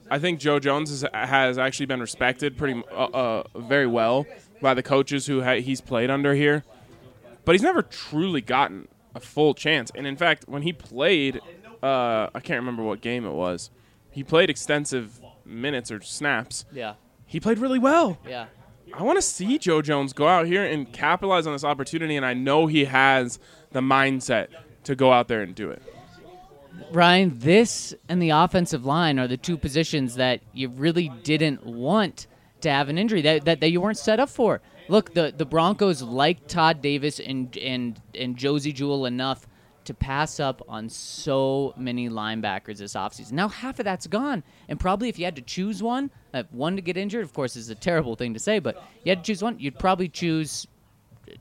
I 0.09 0.19
think 0.19 0.39
Joe 0.39 0.59
Jones 0.59 0.91
is, 0.91 1.03
has 1.13 1.57
actually 1.57 1.87
been 1.87 1.99
respected 2.01 2.57
pretty 2.57 2.83
uh, 2.91 3.05
uh, 3.05 3.43
very 3.55 3.87
well 3.87 4.25
by 4.65 4.73
the 4.73 4.81
coaches 4.81 5.27
who 5.27 5.43
ha- 5.43 5.61
he's 5.61 5.79
played 5.79 6.09
under 6.09 6.33
here, 6.33 6.63
but 7.45 7.51
he's 7.51 7.61
never 7.61 7.83
truly 7.83 8.41
gotten 8.41 8.87
a 9.13 9.19
full 9.19 9.53
chance. 9.53 9.91
And 9.93 10.07
in 10.07 10.17
fact, 10.17 10.45
when 10.47 10.63
he 10.63 10.73
played, 10.73 11.39
uh, 11.83 12.29
I 12.33 12.39
can't 12.39 12.59
remember 12.59 12.81
what 12.81 12.99
game 12.99 13.27
it 13.27 13.33
was. 13.33 13.69
He 14.09 14.23
played 14.23 14.49
extensive 14.49 15.21
minutes 15.45 15.91
or 15.91 16.01
snaps. 16.01 16.65
Yeah. 16.73 16.95
He 17.27 17.39
played 17.39 17.59
really 17.59 17.77
well. 17.77 18.17
Yeah. 18.27 18.47
I 18.91 19.03
want 19.03 19.19
to 19.19 19.21
see 19.21 19.59
Joe 19.59 19.83
Jones 19.83 20.13
go 20.13 20.27
out 20.27 20.47
here 20.47 20.65
and 20.65 20.91
capitalize 20.91 21.45
on 21.45 21.53
this 21.53 21.63
opportunity, 21.63 22.15
and 22.15 22.25
I 22.25 22.33
know 22.33 22.65
he 22.65 22.85
has 22.85 23.37
the 23.71 23.81
mindset 23.81 24.47
to 24.85 24.95
go 24.95 25.11
out 25.13 25.27
there 25.27 25.43
and 25.43 25.53
do 25.53 25.69
it. 25.69 25.83
Ryan, 26.91 27.37
this 27.37 27.93
and 28.09 28.19
the 28.19 28.31
offensive 28.31 28.83
line 28.83 29.19
are 29.19 29.27
the 29.27 29.37
two 29.37 29.57
positions 29.57 30.15
that 30.15 30.41
you 30.53 30.69
really 30.69 31.09
didn't 31.21 31.67
want 31.67 32.25
to 32.65 32.71
have 32.71 32.89
an 32.89 32.97
injury 32.97 33.21
that, 33.21 33.45
that, 33.45 33.61
that 33.61 33.69
you 33.69 33.79
weren't 33.79 33.97
set 33.97 34.19
up 34.19 34.29
for. 34.29 34.61
Look, 34.87 35.13
the, 35.13 35.33
the 35.35 35.45
Broncos 35.45 36.01
like 36.01 36.47
Todd 36.47 36.81
Davis 36.81 37.19
and 37.19 37.55
and 37.57 37.99
and 38.13 38.37
Josey 38.37 38.71
Jewell 38.71 39.05
enough 39.05 39.47
to 39.85 39.93
pass 39.93 40.39
up 40.39 40.63
on 40.67 40.89
so 40.89 41.73
many 41.77 42.09
linebackers 42.09 42.79
this 42.79 42.95
offseason. 42.95 43.33
Now 43.33 43.47
half 43.47 43.79
of 43.79 43.85
that's 43.85 44.07
gone. 44.07 44.43
And 44.67 44.79
probably 44.79 45.09
if 45.09 45.19
you 45.19 45.25
had 45.25 45.35
to 45.35 45.41
choose 45.43 45.81
one, 45.81 46.09
uh, 46.33 46.43
one 46.51 46.75
to 46.75 46.81
get 46.81 46.97
injured, 46.97 47.23
of 47.23 47.33
course 47.33 47.55
is 47.55 47.69
a 47.69 47.75
terrible 47.75 48.15
thing 48.15 48.33
to 48.33 48.39
say, 48.39 48.59
but 48.59 48.83
you 49.03 49.11
had 49.11 49.23
to 49.23 49.31
choose 49.31 49.43
one, 49.43 49.59
you'd 49.59 49.77
probably 49.77 50.09
choose 50.09 50.67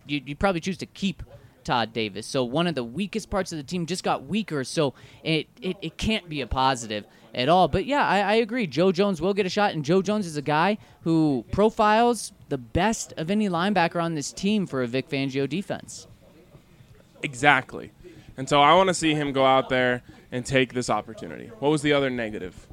you'd, 0.06 0.28
you'd 0.28 0.38
probably 0.38 0.60
choose 0.60 0.78
to 0.78 0.87
keep 0.87 1.22
Todd 1.64 1.92
Davis. 1.92 2.26
So 2.26 2.44
one 2.44 2.66
of 2.66 2.74
the 2.74 2.84
weakest 2.84 3.30
parts 3.30 3.50
of 3.52 3.58
the 3.58 3.64
team 3.64 3.87
just 3.87 4.04
got 4.04 4.26
weaker. 4.26 4.62
So 4.64 4.94
it, 5.22 5.48
it, 5.60 5.76
it 5.80 5.96
can't 5.96 6.28
be 6.28 6.42
a 6.42 6.46
positive 6.46 7.04
at 7.35 7.49
all. 7.49 7.68
But 7.68 7.87
yeah, 7.87 8.07
I, 8.07 8.20
I 8.20 8.35
agree. 8.35 8.66
Joe 8.66 8.92
Jones 8.92 9.20
will 9.20 9.35
get 9.35 9.47
a 9.47 9.51
shot, 9.51 9.73
and 9.73 9.85
Joe 9.85 10.03
Jones 10.03 10.27
is 10.27 10.37
a 10.37 10.42
guy 10.42 10.79
who 11.03 11.44
profiles 11.51 12.33
the 12.49 12.59
best 12.59 13.12
of 13.16 13.31
any 13.31 13.49
linebacker 13.49 14.03
on 14.03 14.14
this 14.14 14.33
team 14.33 14.66
for 14.66 14.83
a 14.83 14.87
Vic 14.87 15.09
Fangio 15.09 15.49
defense. 15.49 16.07
Exactly. 17.23 17.90
And 18.37 18.49
so 18.49 18.61
I 18.61 18.75
want 18.75 18.88
to 18.88 18.94
see 18.94 19.14
him 19.14 19.33
go 19.33 19.44
out 19.44 19.68
there 19.68 20.03
and 20.31 20.44
take 20.44 20.73
this 20.73 20.90
opportunity. 20.90 21.51
What 21.59 21.70
was 21.70 21.83
the 21.83 21.92
other 21.92 22.11
negative? 22.11 22.66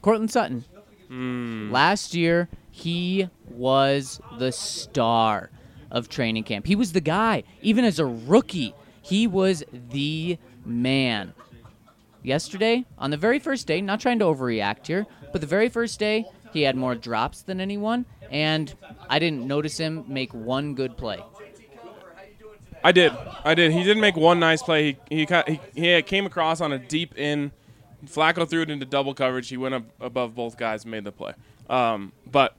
Courtland 0.00 0.30
Sutton. 0.30 0.64
Hmm. 1.08 1.70
Last 1.70 2.14
year, 2.14 2.48
he 2.70 3.28
was 3.50 4.20
the 4.38 4.52
star 4.52 5.50
of 5.90 6.08
training 6.08 6.44
camp. 6.44 6.66
He 6.66 6.74
was 6.74 6.92
the 6.92 7.00
guy. 7.00 7.44
Even 7.60 7.84
as 7.84 7.98
a 7.98 8.06
rookie, 8.06 8.74
he 9.02 9.26
was 9.26 9.62
the 9.72 10.38
man. 10.64 11.34
Yesterday, 12.22 12.84
on 12.98 13.10
the 13.10 13.16
very 13.16 13.38
first 13.38 13.66
day, 13.66 13.80
not 13.80 14.00
trying 14.00 14.18
to 14.20 14.24
overreact 14.26 14.86
here, 14.86 15.06
but 15.32 15.40
the 15.40 15.46
very 15.46 15.68
first 15.68 15.98
day, 15.98 16.26
he 16.52 16.62
had 16.62 16.76
more 16.76 16.94
drops 16.94 17.42
than 17.42 17.60
anyone, 17.60 18.06
and 18.30 18.72
I 19.08 19.18
didn't 19.18 19.46
notice 19.46 19.78
him 19.78 20.04
make 20.06 20.32
one 20.32 20.74
good 20.74 20.96
play. 20.96 21.22
I 22.84 22.92
did. 22.92 23.12
I 23.44 23.54
did. 23.54 23.72
He 23.72 23.82
didn't 23.82 24.00
make 24.00 24.16
one 24.16 24.40
nice 24.40 24.62
play. 24.62 24.98
He 25.08 25.26
he, 25.46 25.60
he, 25.74 26.02
came 26.02 26.26
across 26.26 26.60
on 26.60 26.72
a 26.72 26.78
deep 26.78 27.16
in. 27.16 27.52
Flacco 28.06 28.48
threw 28.48 28.62
it 28.62 28.70
into 28.70 28.84
double 28.84 29.14
coverage. 29.14 29.48
He 29.48 29.56
went 29.56 29.74
up 29.74 29.84
above 30.00 30.34
both 30.34 30.56
guys 30.56 30.82
and 30.84 30.90
made 30.90 31.04
the 31.04 31.12
play. 31.12 31.34
Um, 31.70 32.12
but 32.30 32.56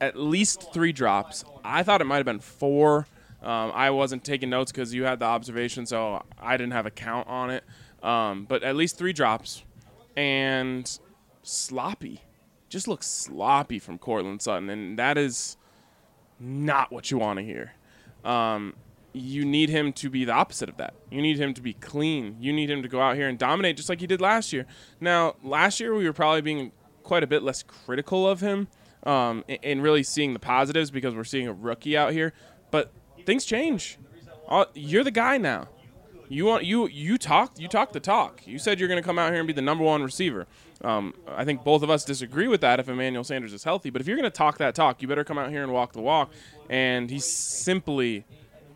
at 0.00 0.16
least 0.16 0.72
three 0.72 0.92
drops. 0.92 1.44
I 1.62 1.82
thought 1.82 2.00
it 2.00 2.04
might 2.04 2.16
have 2.16 2.24
been 2.26 2.40
four. 2.40 3.06
Um, 3.42 3.72
I 3.74 3.90
wasn't 3.90 4.24
taking 4.24 4.48
notes 4.48 4.72
because 4.72 4.94
you 4.94 5.04
had 5.04 5.18
the 5.18 5.26
observation, 5.26 5.84
so 5.84 6.24
I 6.40 6.56
didn't 6.56 6.72
have 6.72 6.86
a 6.86 6.90
count 6.90 7.28
on 7.28 7.50
it. 7.50 7.64
Um, 8.04 8.44
but 8.44 8.62
at 8.62 8.76
least 8.76 8.98
three 8.98 9.12
drops 9.12 9.64
and 10.16 10.98
sloppy. 11.42 12.20
Just 12.68 12.86
looks 12.86 13.06
sloppy 13.06 13.78
from 13.78 13.98
Courtland 13.98 14.42
Sutton, 14.42 14.68
and 14.70 14.98
that 14.98 15.16
is 15.18 15.56
not 16.38 16.92
what 16.92 17.10
you 17.10 17.18
want 17.18 17.38
to 17.38 17.44
hear. 17.44 17.72
Um, 18.24 18.74
you 19.12 19.44
need 19.44 19.68
him 19.70 19.92
to 19.94 20.10
be 20.10 20.24
the 20.24 20.32
opposite 20.32 20.68
of 20.68 20.76
that. 20.78 20.94
You 21.10 21.22
need 21.22 21.38
him 21.38 21.54
to 21.54 21.62
be 21.62 21.72
clean. 21.74 22.36
You 22.40 22.52
need 22.52 22.68
him 22.70 22.82
to 22.82 22.88
go 22.88 23.00
out 23.00 23.16
here 23.16 23.28
and 23.28 23.38
dominate 23.38 23.76
just 23.76 23.88
like 23.88 24.00
he 24.00 24.06
did 24.06 24.20
last 24.20 24.52
year. 24.52 24.66
Now, 25.00 25.36
last 25.42 25.78
year 25.80 25.94
we 25.94 26.04
were 26.04 26.12
probably 26.12 26.40
being 26.40 26.72
quite 27.04 27.22
a 27.22 27.26
bit 27.26 27.42
less 27.42 27.62
critical 27.62 28.28
of 28.28 28.40
him 28.40 28.66
um, 29.04 29.44
and- 29.48 29.58
and 29.62 29.82
really 29.82 30.02
seeing 30.02 30.32
the 30.32 30.38
positives 30.40 30.90
because 30.90 31.14
we're 31.14 31.22
seeing 31.24 31.46
a 31.46 31.52
rookie 31.52 31.96
out 31.96 32.12
here. 32.12 32.32
But 32.70 32.92
things 33.24 33.44
change. 33.44 33.98
You're 34.74 35.04
the 35.04 35.10
guy 35.10 35.38
now. 35.38 35.68
You 36.28 36.44
want 36.46 36.64
you 36.64 36.86
you 36.88 37.18
talk 37.18 37.58
you 37.58 37.68
talk 37.68 37.92
the 37.92 38.00
talk. 38.00 38.46
You 38.46 38.58
said 38.58 38.78
you're 38.78 38.88
going 38.88 39.00
to 39.00 39.06
come 39.06 39.18
out 39.18 39.30
here 39.30 39.40
and 39.40 39.46
be 39.46 39.52
the 39.52 39.62
number 39.62 39.84
one 39.84 40.02
receiver. 40.02 40.46
Um, 40.82 41.14
I 41.28 41.44
think 41.44 41.64
both 41.64 41.82
of 41.82 41.90
us 41.90 42.04
disagree 42.04 42.48
with 42.48 42.60
that 42.60 42.80
if 42.80 42.88
Emmanuel 42.88 43.24
Sanders 43.24 43.52
is 43.52 43.64
healthy. 43.64 43.90
But 43.90 44.00
if 44.00 44.08
you're 44.08 44.16
going 44.16 44.30
to 44.30 44.36
talk 44.36 44.58
that 44.58 44.74
talk, 44.74 45.00
you 45.02 45.08
better 45.08 45.24
come 45.24 45.38
out 45.38 45.50
here 45.50 45.62
and 45.62 45.72
walk 45.72 45.92
the 45.92 46.00
walk. 46.00 46.30
And 46.68 47.10
he 47.10 47.18
simply 47.18 48.24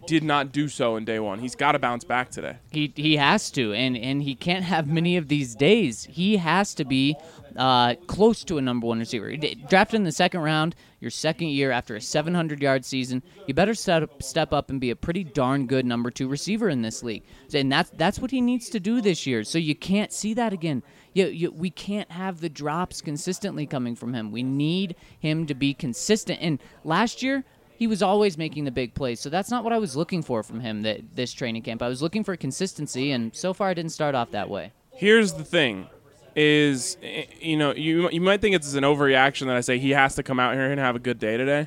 did 0.07 0.23
not 0.23 0.53
do 0.53 0.69
so 0.69 0.97
in 0.97 1.05
day 1.05 1.19
one. 1.19 1.39
He's 1.39 1.55
got 1.55 1.73
to 1.73 1.79
bounce 1.79 2.05
back 2.05 2.31
today. 2.31 2.57
He 2.71 2.93
he 2.97 3.17
has 3.17 3.51
to, 3.53 3.73
and 3.73 3.97
and 3.97 4.23
he 4.23 4.35
can't 4.35 4.65
have 4.65 4.87
many 4.87 5.17
of 5.17 5.29
these 5.29 5.55
days. 5.55 6.05
He 6.05 6.39
has 6.39 6.75
to 6.75 6.85
be 6.85 7.17
uh, 7.57 7.95
close 8.07 8.45
to 8.45 8.59
a 8.59 8.63
number 8.63 8.87
one 8.87 8.99
receiver. 8.99 9.37
Drafted 9.37 9.97
in 9.97 10.05
the 10.05 10.13
second 10.13 10.41
round, 10.41 10.75
your 11.01 11.11
second 11.11 11.49
year 11.49 11.71
after 11.71 11.97
a 11.97 12.01
700 12.01 12.61
yard 12.61 12.85
season, 12.85 13.23
you 13.47 13.55
better 13.55 13.75
step 13.75 14.03
up, 14.03 14.23
step 14.23 14.53
up 14.53 14.71
and 14.71 14.81
be 14.81 14.91
a 14.91 14.97
pretty 14.97 15.25
darn 15.25 15.67
good 15.67 15.87
number 15.87 16.11
two 16.11 16.29
receiver 16.29 16.69
in 16.69 16.83
this 16.83 17.03
league. 17.03 17.25
And 17.53 17.71
that's 17.71 17.91
that's 17.91 18.19
what 18.19 18.31
he 18.31 18.41
needs 18.41 18.69
to 18.71 18.81
do 18.81 19.01
this 19.01 19.27
year. 19.27 19.45
So 19.45 19.59
you 19.59 19.75
can't 19.75 20.13
see 20.13 20.35
that 20.35 20.53
again. 20.53 20.83
You, 21.15 21.27
you, 21.27 21.51
we 21.51 21.71
can't 21.71 22.11
have 22.11 22.41
the 22.41 22.49
drops 22.49 23.01
consistently 23.01 23.67
coming 23.67 23.97
from 23.97 24.15
him. 24.15 24.31
We 24.31 24.43
need 24.43 24.97
him 25.19 25.47
to 25.47 25.55
be 25.55 25.75
consistent. 25.75 26.39
And 26.41 26.61
last 26.85 27.23
year, 27.23 27.45
he 27.77 27.87
was 27.87 28.03
always 28.03 28.37
making 28.37 28.65
the 28.65 28.71
big 28.71 28.95
plays. 28.95 29.21
So 29.21 29.31
that's 29.31 29.51
not 29.51 29.65
what 29.65 29.73
I 29.73 29.79
was 29.79 29.97
looking 29.97 30.23
for 30.23 30.43
from 30.43 30.61
him 30.61 30.83
that 30.83 31.15
this 31.15 31.33
training 31.33 31.63
camp. 31.63 31.81
I 31.81 31.89
was 31.89 32.03
looking 32.03 32.25
for 32.25 32.37
consistency, 32.37 33.13
and 33.13 33.35
so 33.35 33.55
far 33.55 33.69
I 33.69 33.75
didn't 33.75 33.93
start 33.93 34.15
off 34.15 34.33
that 34.33 34.51
way. 34.51 34.73
Here's 34.93 35.35
the 35.35 35.45
thing 35.45 35.87
is 36.37 36.97
eh, 37.03 37.25
you 37.41 37.57
know 37.57 37.75
you 37.75 38.09
you 38.11 38.21
might 38.21 38.41
think 38.41 38.55
it's 38.55 38.75
an 38.75 38.85
overreaction 38.85 39.47
that 39.47 39.57
I 39.57 39.61
say 39.61 39.79
he 39.79 39.91
has 39.91 40.15
to 40.17 40.23
come 40.23 40.39
out 40.39 40.55
here 40.55 40.71
and 40.71 40.79
have 40.81 40.97
a 40.97 41.01
good 41.01 41.19
day 41.19 41.37
today. 41.37 41.67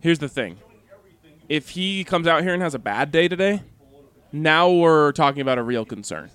Here's 0.00 0.18
the 0.18 0.28
thing. 0.28 0.56
If 1.48 1.70
he 1.70 2.04
comes 2.04 2.26
out 2.26 2.42
here 2.42 2.54
and 2.54 2.62
has 2.62 2.74
a 2.74 2.78
bad 2.78 3.10
day 3.12 3.28
today, 3.28 3.62
now 4.32 4.70
we're 4.70 5.12
talking 5.12 5.40
about 5.42 5.58
a 5.58 5.62
real 5.62 5.84
concern. 5.84 6.30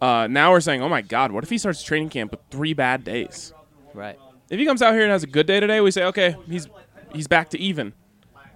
Uh, 0.00 0.26
now 0.28 0.50
we're 0.50 0.60
saying, 0.60 0.82
"Oh 0.82 0.88
my 0.88 1.02
god, 1.02 1.32
what 1.32 1.42
if 1.44 1.50
he 1.50 1.58
starts 1.58 1.82
training 1.82 2.08
camp 2.10 2.30
with 2.32 2.40
3 2.50 2.72
bad 2.74 3.04
days?" 3.04 3.52
Right. 3.94 4.18
if 4.50 4.58
he 4.58 4.66
comes 4.66 4.82
out 4.82 4.92
here 4.92 5.02
and 5.02 5.10
has 5.10 5.22
a 5.22 5.26
good 5.26 5.46
day 5.46 5.58
today, 5.58 5.80
we 5.80 5.90
say, 5.90 6.04
okay, 6.04 6.36
he's 6.48 6.68
he's 7.14 7.26
back 7.28 7.48
to 7.50 7.58
even. 7.58 7.94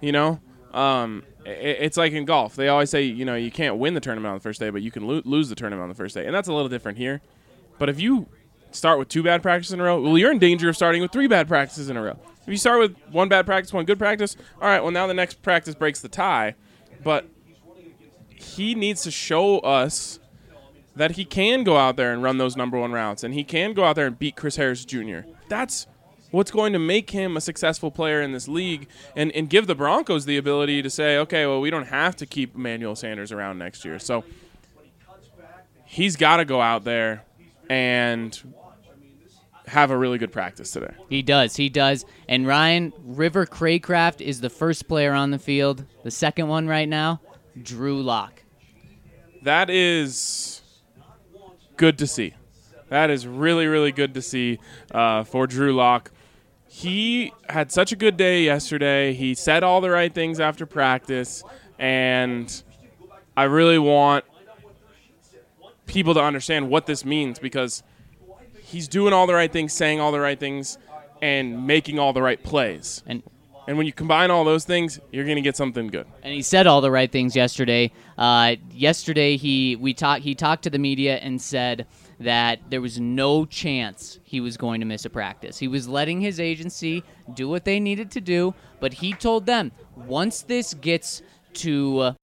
You 0.01 0.11
know, 0.11 0.39
um, 0.73 1.23
i- 1.45 1.49
it's 1.49 1.97
like 1.97 2.13
in 2.13 2.25
golf. 2.25 2.55
They 2.55 2.67
always 2.67 2.89
say, 2.91 3.03
you 3.03 3.25
know, 3.25 3.35
you 3.35 3.49
can't 3.51 3.77
win 3.77 3.93
the 3.95 3.99
tournament 3.99 4.31
on 4.31 4.37
the 4.37 4.41
first 4.43 4.59
day, 4.59 4.69
but 4.69 4.81
you 4.83 4.91
can 4.91 5.07
lo- 5.07 5.21
lose 5.25 5.49
the 5.49 5.55
tournament 5.55 5.81
on 5.83 5.89
the 5.89 5.95
first 5.95 6.13
day, 6.15 6.25
and 6.27 6.33
that's 6.35 6.47
a 6.47 6.53
little 6.53 6.69
different 6.69 6.97
here. 6.99 7.21
But 7.81 7.89
if 7.89 7.99
you 7.99 8.27
start 8.69 8.99
with 8.99 9.09
two 9.09 9.23
bad 9.23 9.41
practices 9.41 9.73
in 9.73 9.79
a 9.79 9.83
row, 9.83 9.99
well, 9.99 10.15
you're 10.15 10.31
in 10.31 10.37
danger 10.37 10.69
of 10.69 10.75
starting 10.75 11.01
with 11.01 11.11
three 11.11 11.25
bad 11.25 11.47
practices 11.47 11.89
in 11.89 11.97
a 11.97 12.01
row. 12.03 12.19
If 12.43 12.47
you 12.47 12.57
start 12.57 12.77
with 12.77 12.95
one 13.09 13.27
bad 13.27 13.47
practice, 13.47 13.73
one 13.73 13.85
good 13.85 13.97
practice, 13.97 14.37
all 14.61 14.67
right, 14.67 14.83
well 14.83 14.91
now 14.91 15.07
the 15.07 15.15
next 15.15 15.41
practice 15.41 15.73
breaks 15.73 15.99
the 15.99 16.07
tie, 16.07 16.53
but 17.03 17.27
he 18.29 18.75
needs 18.75 19.01
to 19.01 19.09
show 19.09 19.57
us 19.61 20.19
that 20.95 21.13
he 21.13 21.25
can 21.25 21.63
go 21.63 21.75
out 21.75 21.95
there 21.95 22.13
and 22.13 22.21
run 22.21 22.37
those 22.37 22.55
number 22.55 22.77
one 22.77 22.91
routes, 22.91 23.23
and 23.23 23.33
he 23.33 23.43
can 23.43 23.73
go 23.73 23.83
out 23.83 23.95
there 23.95 24.05
and 24.05 24.19
beat 24.19 24.35
Chris 24.35 24.57
Harris 24.57 24.85
Jr. 24.85 25.21
That's 25.49 25.87
what's 26.29 26.51
going 26.51 26.73
to 26.73 26.79
make 26.79 27.09
him 27.09 27.35
a 27.35 27.41
successful 27.41 27.89
player 27.89 28.21
in 28.21 28.31
this 28.31 28.47
league, 28.47 28.89
and, 29.15 29.31
and 29.31 29.49
give 29.49 29.65
the 29.65 29.73
Broncos 29.73 30.25
the 30.25 30.37
ability 30.37 30.83
to 30.83 30.89
say, 30.91 31.17
okay, 31.17 31.47
well, 31.47 31.59
we 31.59 31.71
don't 31.71 31.87
have 31.87 32.15
to 32.17 32.27
keep 32.27 32.53
Emmanuel 32.53 32.95
Sanders 32.95 33.31
around 33.31 33.57
next 33.57 33.83
year. 33.83 33.97
So 33.97 34.23
he's 35.83 36.15
got 36.15 36.37
to 36.37 36.45
go 36.45 36.61
out 36.61 36.83
there 36.83 37.23
and 37.71 38.37
have 39.65 39.91
a 39.91 39.97
really 39.97 40.17
good 40.17 40.33
practice 40.33 40.71
today. 40.71 40.93
He 41.09 41.21
does. 41.21 41.55
He 41.55 41.69
does. 41.69 42.03
And 42.27 42.45
Ryan 42.45 42.91
River 43.01 43.45
Craycraft 43.45 44.19
is 44.19 44.41
the 44.41 44.49
first 44.49 44.89
player 44.89 45.13
on 45.13 45.31
the 45.31 45.39
field. 45.39 45.85
The 46.03 46.11
second 46.11 46.49
one 46.49 46.67
right 46.67 46.89
now, 46.89 47.21
Drew 47.63 48.03
Lock. 48.03 48.43
That 49.43 49.69
is 49.69 50.61
good 51.77 51.97
to 51.99 52.07
see. 52.07 52.33
That 52.89 53.09
is 53.09 53.25
really, 53.25 53.67
really 53.67 53.93
good 53.93 54.15
to 54.15 54.21
see 54.21 54.59
uh, 54.93 55.23
for 55.23 55.47
Drew 55.47 55.73
Lock. 55.73 56.11
He 56.67 57.31
had 57.47 57.71
such 57.71 57.93
a 57.93 57.95
good 57.95 58.17
day 58.17 58.43
yesterday. 58.43 59.13
He 59.13 59.33
said 59.33 59.63
all 59.63 59.79
the 59.79 59.89
right 59.89 60.13
things 60.13 60.41
after 60.41 60.65
practice, 60.65 61.41
and 61.79 62.63
I 63.37 63.43
really 63.43 63.79
want 63.79 64.25
people 65.91 66.13
to 66.13 66.21
understand 66.23 66.69
what 66.69 66.85
this 66.85 67.03
means 67.03 67.37
because 67.37 67.83
he's 68.63 68.87
doing 68.87 69.13
all 69.13 69.27
the 69.27 69.33
right 69.33 69.51
things, 69.51 69.73
saying 69.73 69.99
all 69.99 70.11
the 70.11 70.19
right 70.19 70.39
things, 70.39 70.77
and 71.21 71.67
making 71.67 71.99
all 71.99 72.13
the 72.13 72.21
right 72.21 72.41
plays. 72.41 73.03
And 73.05 73.21
And 73.67 73.77
when 73.77 73.85
you 73.85 73.93
combine 73.93 74.31
all 74.31 74.43
those 74.43 74.65
things, 74.65 74.99
you're 75.11 75.25
going 75.25 75.35
to 75.35 75.41
get 75.49 75.55
something 75.55 75.87
good. 75.87 76.07
and 76.23 76.33
he 76.33 76.41
said 76.41 76.65
all 76.65 76.81
the 76.81 76.89
right 76.89 77.11
things 77.11 77.35
yesterday. 77.35 77.91
Uh, 78.17 78.55
yesterday, 78.71 79.37
he 79.37 79.75
we 79.75 79.93
talked. 79.93 80.23
He 80.23 80.33
talked 80.33 80.63
to 80.63 80.69
the 80.69 80.79
media 80.79 81.17
and 81.17 81.39
said 81.41 81.85
that 82.19 82.59
there 82.69 82.81
was 82.81 82.99
no 82.99 83.45
chance 83.45 84.19
he 84.23 84.39
was 84.39 84.55
going 84.57 84.79
to 84.81 84.85
miss 84.85 85.05
a 85.05 85.09
practice. 85.09 85.59
He 85.59 85.67
was 85.67 85.87
letting 85.87 86.21
his 86.21 86.39
agency 86.39 87.03
do 87.33 87.49
what 87.49 87.65
they 87.65 87.79
needed 87.79 88.09
to 88.11 88.21
do, 88.21 88.53
but 88.79 88.93
he 88.93 89.13
told 89.13 89.45
them 89.45 89.71
once 89.95 90.41
this 90.43 90.73
gets 90.75 91.21
to 91.53 91.99
uh, 91.99 92.13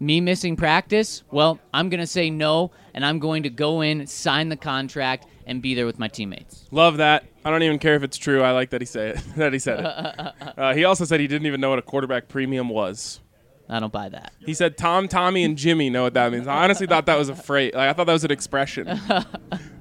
me 0.00 0.20
missing 0.20 0.54
practice, 0.56 1.22
well, 1.30 1.58
I'm 1.74 1.88
going 1.88 2.00
to 2.00 2.06
say 2.06 2.30
no, 2.30 2.70
and 2.98 3.06
I'm 3.06 3.20
going 3.20 3.44
to 3.44 3.48
go 3.48 3.80
in, 3.80 4.08
sign 4.08 4.48
the 4.48 4.56
contract, 4.56 5.24
and 5.46 5.62
be 5.62 5.76
there 5.76 5.86
with 5.86 6.00
my 6.00 6.08
teammates. 6.08 6.66
Love 6.72 6.96
that. 6.96 7.26
I 7.44 7.50
don't 7.52 7.62
even 7.62 7.78
care 7.78 7.94
if 7.94 8.02
it's 8.02 8.16
true. 8.16 8.42
I 8.42 8.50
like 8.50 8.70
that 8.70 8.80
he 8.80 8.86
say 8.86 9.10
it. 9.10 9.22
that 9.36 9.52
he 9.52 9.60
said 9.60 9.84
it. 9.84 10.34
Uh, 10.58 10.74
he 10.74 10.82
also 10.82 11.04
said 11.04 11.20
he 11.20 11.28
didn't 11.28 11.46
even 11.46 11.60
know 11.60 11.70
what 11.70 11.78
a 11.78 11.82
quarterback 11.82 12.26
premium 12.26 12.68
was. 12.68 13.20
I 13.68 13.78
don't 13.78 13.92
buy 13.92 14.08
that. 14.08 14.32
He 14.44 14.52
said 14.52 14.76
Tom, 14.76 15.06
Tommy, 15.06 15.44
and 15.44 15.56
Jimmy 15.56 15.90
know 15.90 16.02
what 16.02 16.14
that 16.14 16.32
means. 16.32 16.48
I 16.48 16.64
honestly 16.64 16.88
thought 16.88 17.06
that 17.06 17.16
was 17.16 17.28
a 17.28 17.36
phrase. 17.36 17.72
Like 17.72 17.88
I 17.88 17.92
thought 17.92 18.06
that 18.08 18.12
was 18.12 18.24
an 18.24 18.32
expression. 18.32 19.00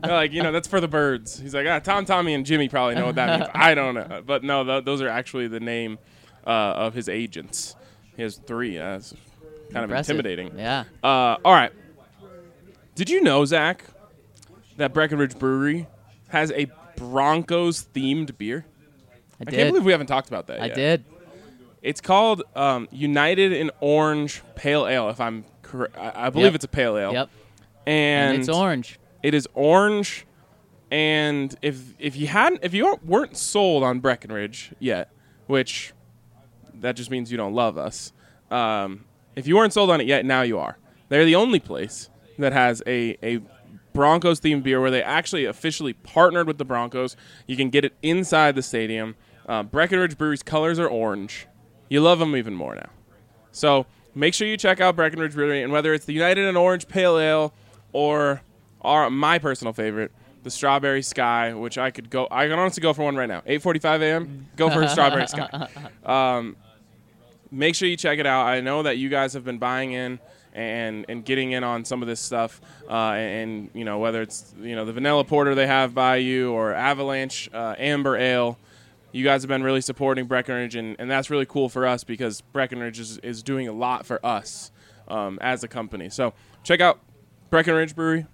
Like 0.03 0.31
you 0.31 0.43
know, 0.43 0.51
that's 0.51 0.67
for 0.67 0.79
the 0.79 0.87
birds. 0.87 1.39
He's 1.39 1.55
like, 1.55 1.65
ah, 1.67 1.79
Tom, 1.79 2.05
Tommy, 2.05 2.35
and 2.35 2.45
Jimmy 2.45 2.69
probably 2.69 2.93
know 2.93 3.07
what 3.07 3.15
that 3.15 3.39
means. 3.39 3.51
I 3.55 3.73
don't 3.73 3.95
know, 3.95 4.21
but 4.23 4.43
no, 4.43 4.63
th- 4.63 4.85
those 4.85 5.01
are 5.01 5.09
actually 5.09 5.47
the 5.47 5.59
name 5.59 5.97
uh, 6.45 6.49
of 6.49 6.93
his 6.93 7.09
agents. 7.09 7.75
He 8.15 8.21
has 8.21 8.37
three. 8.37 8.77
Uh, 8.77 8.91
that's 8.91 9.15
kind 9.73 9.83
of 9.83 9.97
intimidating. 9.97 10.57
Yeah. 10.57 10.83
Uh, 11.03 11.37
all 11.43 11.53
right. 11.53 11.73
Did 12.97 13.11
you 13.11 13.21
know, 13.21 13.45
Zach, 13.45 13.85
that 14.77 14.91
Breckenridge 14.91 15.37
Brewery 15.37 15.85
has 16.29 16.51
a 16.51 16.65
Broncos 16.95 17.87
themed 17.93 18.35
beer? 18.39 18.65
I 19.39 19.43
I 19.47 19.51
can't 19.51 19.69
believe 19.69 19.85
we 19.85 19.91
haven't 19.91 20.07
talked 20.07 20.27
about 20.29 20.47
that 20.47 20.59
I 20.59 20.65
yet. 20.65 20.75
did. 20.75 21.05
It's 21.83 22.01
called 22.01 22.41
um, 22.55 22.87
United 22.91 23.51
in 23.53 23.69
Orange 23.81 24.41
Pale 24.55 24.87
Ale. 24.87 25.09
If 25.09 25.21
I'm 25.21 25.45
correct, 25.61 25.95
I 25.95 26.25
I 26.25 26.29
believe 26.31 26.47
Yep. 26.47 26.55
it's 26.55 26.65
a 26.65 26.69
pale 26.69 26.97
ale. 26.97 27.13
Yep. 27.13 27.29
And, 27.85 28.31
And, 28.31 28.39
it's 28.39 28.49
orange. 28.49 28.99
It 29.21 29.35
is 29.35 29.47
orange. 29.53 30.25
And 30.89 31.55
if 31.61 31.93
if 31.99 32.15
you 32.15 32.25
hadn't 32.25 32.61
if 32.63 32.73
you 32.73 32.97
weren't 33.05 33.37
sold 33.37 33.83
on 33.83 33.99
Breckenridge 33.99 34.73
yet, 34.79 35.11
which 35.45 35.93
that 36.73 36.95
just 36.95 37.11
means 37.11 37.31
you 37.31 37.37
don't 37.37 37.53
love 37.53 37.77
us. 37.77 38.11
Um, 38.49 39.05
if 39.35 39.45
you 39.45 39.55
weren't 39.55 39.71
sold 39.73 39.91
on 39.91 40.01
it 40.01 40.07
yet, 40.07 40.25
now 40.25 40.41
you 40.41 40.57
are. 40.57 40.79
They're 41.09 41.25
the 41.25 41.35
only 41.35 41.59
place 41.59 42.09
that 42.37 42.53
has 42.53 42.81
a 42.87 43.17
a 43.23 43.41
Broncos 43.93 44.39
themed 44.39 44.63
beer 44.63 44.79
where 44.79 44.91
they 44.91 45.01
actually 45.01 45.45
officially 45.45 45.93
partnered 45.93 46.45
with 46.47 46.57
the 46.59 46.65
Broncos. 46.65 47.15
You 47.47 47.57
can 47.57 47.69
get 47.69 47.83
it 47.83 47.93
inside 48.03 48.55
the 48.55 48.61
stadium. 48.61 49.15
Uh, 49.47 49.63
Breckenridge 49.63 50.17
Brewery's 50.17 50.43
colors 50.43 50.77
are 50.77 50.87
orange. 50.87 51.47
You 51.89 52.01
love 52.01 52.19
them 52.19 52.35
even 52.35 52.53
more 52.53 52.75
now. 52.75 52.89
So 53.51 53.87
make 54.13 54.33
sure 54.33 54.47
you 54.47 54.57
check 54.57 54.79
out 54.81 54.95
Breckenridge 54.95 55.33
Brewery, 55.33 55.63
and 55.63 55.71
whether 55.71 55.93
it's 55.93 56.05
the 56.05 56.13
United 56.13 56.45
and 56.45 56.57
Orange 56.57 56.87
Pale 56.87 57.17
Ale 57.17 57.53
or 57.91 58.41
our 58.81 59.09
my 59.09 59.39
personal 59.39 59.73
favorite, 59.73 60.11
the 60.43 60.51
Strawberry 60.51 61.01
Sky, 61.01 61.53
which 61.53 61.77
I 61.77 61.89
could 61.89 62.09
go. 62.09 62.27
I 62.29 62.47
can 62.47 62.59
honestly 62.59 62.81
go 62.81 62.93
for 62.93 63.03
one 63.03 63.15
right 63.15 63.27
now. 63.29 63.41
8:45 63.47 64.01
a.m. 64.01 64.47
Go 64.55 64.69
for 64.69 64.83
a 64.83 64.89
Strawberry 64.89 65.27
Sky. 65.27 65.67
Um, 66.05 66.55
make 67.51 67.75
sure 67.75 67.87
you 67.87 67.97
check 67.97 68.19
it 68.19 68.25
out. 68.25 68.45
I 68.45 68.61
know 68.61 68.83
that 68.83 68.97
you 68.97 69.09
guys 69.09 69.33
have 69.33 69.43
been 69.43 69.57
buying 69.57 69.91
in 69.91 70.19
and 70.53 71.05
and 71.09 71.23
getting 71.23 71.51
in 71.51 71.63
on 71.63 71.85
some 71.85 72.01
of 72.01 72.07
this 72.07 72.19
stuff, 72.19 72.61
uh, 72.89 73.11
and, 73.13 73.69
you 73.73 73.85
know 73.85 73.99
whether 73.99 74.21
it's 74.21 74.53
you 74.59 74.75
know 74.75 74.85
the 74.85 74.93
vanilla 74.93 75.23
porter 75.23 75.55
they 75.55 75.67
have 75.67 75.93
by 75.93 76.17
you 76.17 76.51
or 76.51 76.73
Avalanche 76.73 77.49
uh, 77.53 77.75
Amber 77.77 78.17
Ale. 78.17 78.57
You 79.11 79.23
guys 79.23 79.41
have 79.41 79.49
been 79.49 79.63
really 79.63 79.81
supporting 79.81 80.25
Breckenridge, 80.25 80.75
and, 80.75 80.95
and 80.99 81.09
that's 81.09 81.29
really 81.29 81.45
cool 81.45 81.69
for 81.69 81.87
us 81.87 82.03
because 82.03 82.41
Breckenridge 82.41 82.99
is, 82.99 83.17
is 83.19 83.41
doing 83.41 83.67
a 83.67 83.71
lot 83.71 84.05
for 84.05 84.23
us 84.23 84.71
um, 85.07 85.39
as 85.41 85.63
a 85.63 85.67
company. 85.67 86.09
So 86.09 86.33
check 86.63 86.81
out 86.81 86.99
Breckenridge 87.49 87.95
Brewery, 87.95 88.25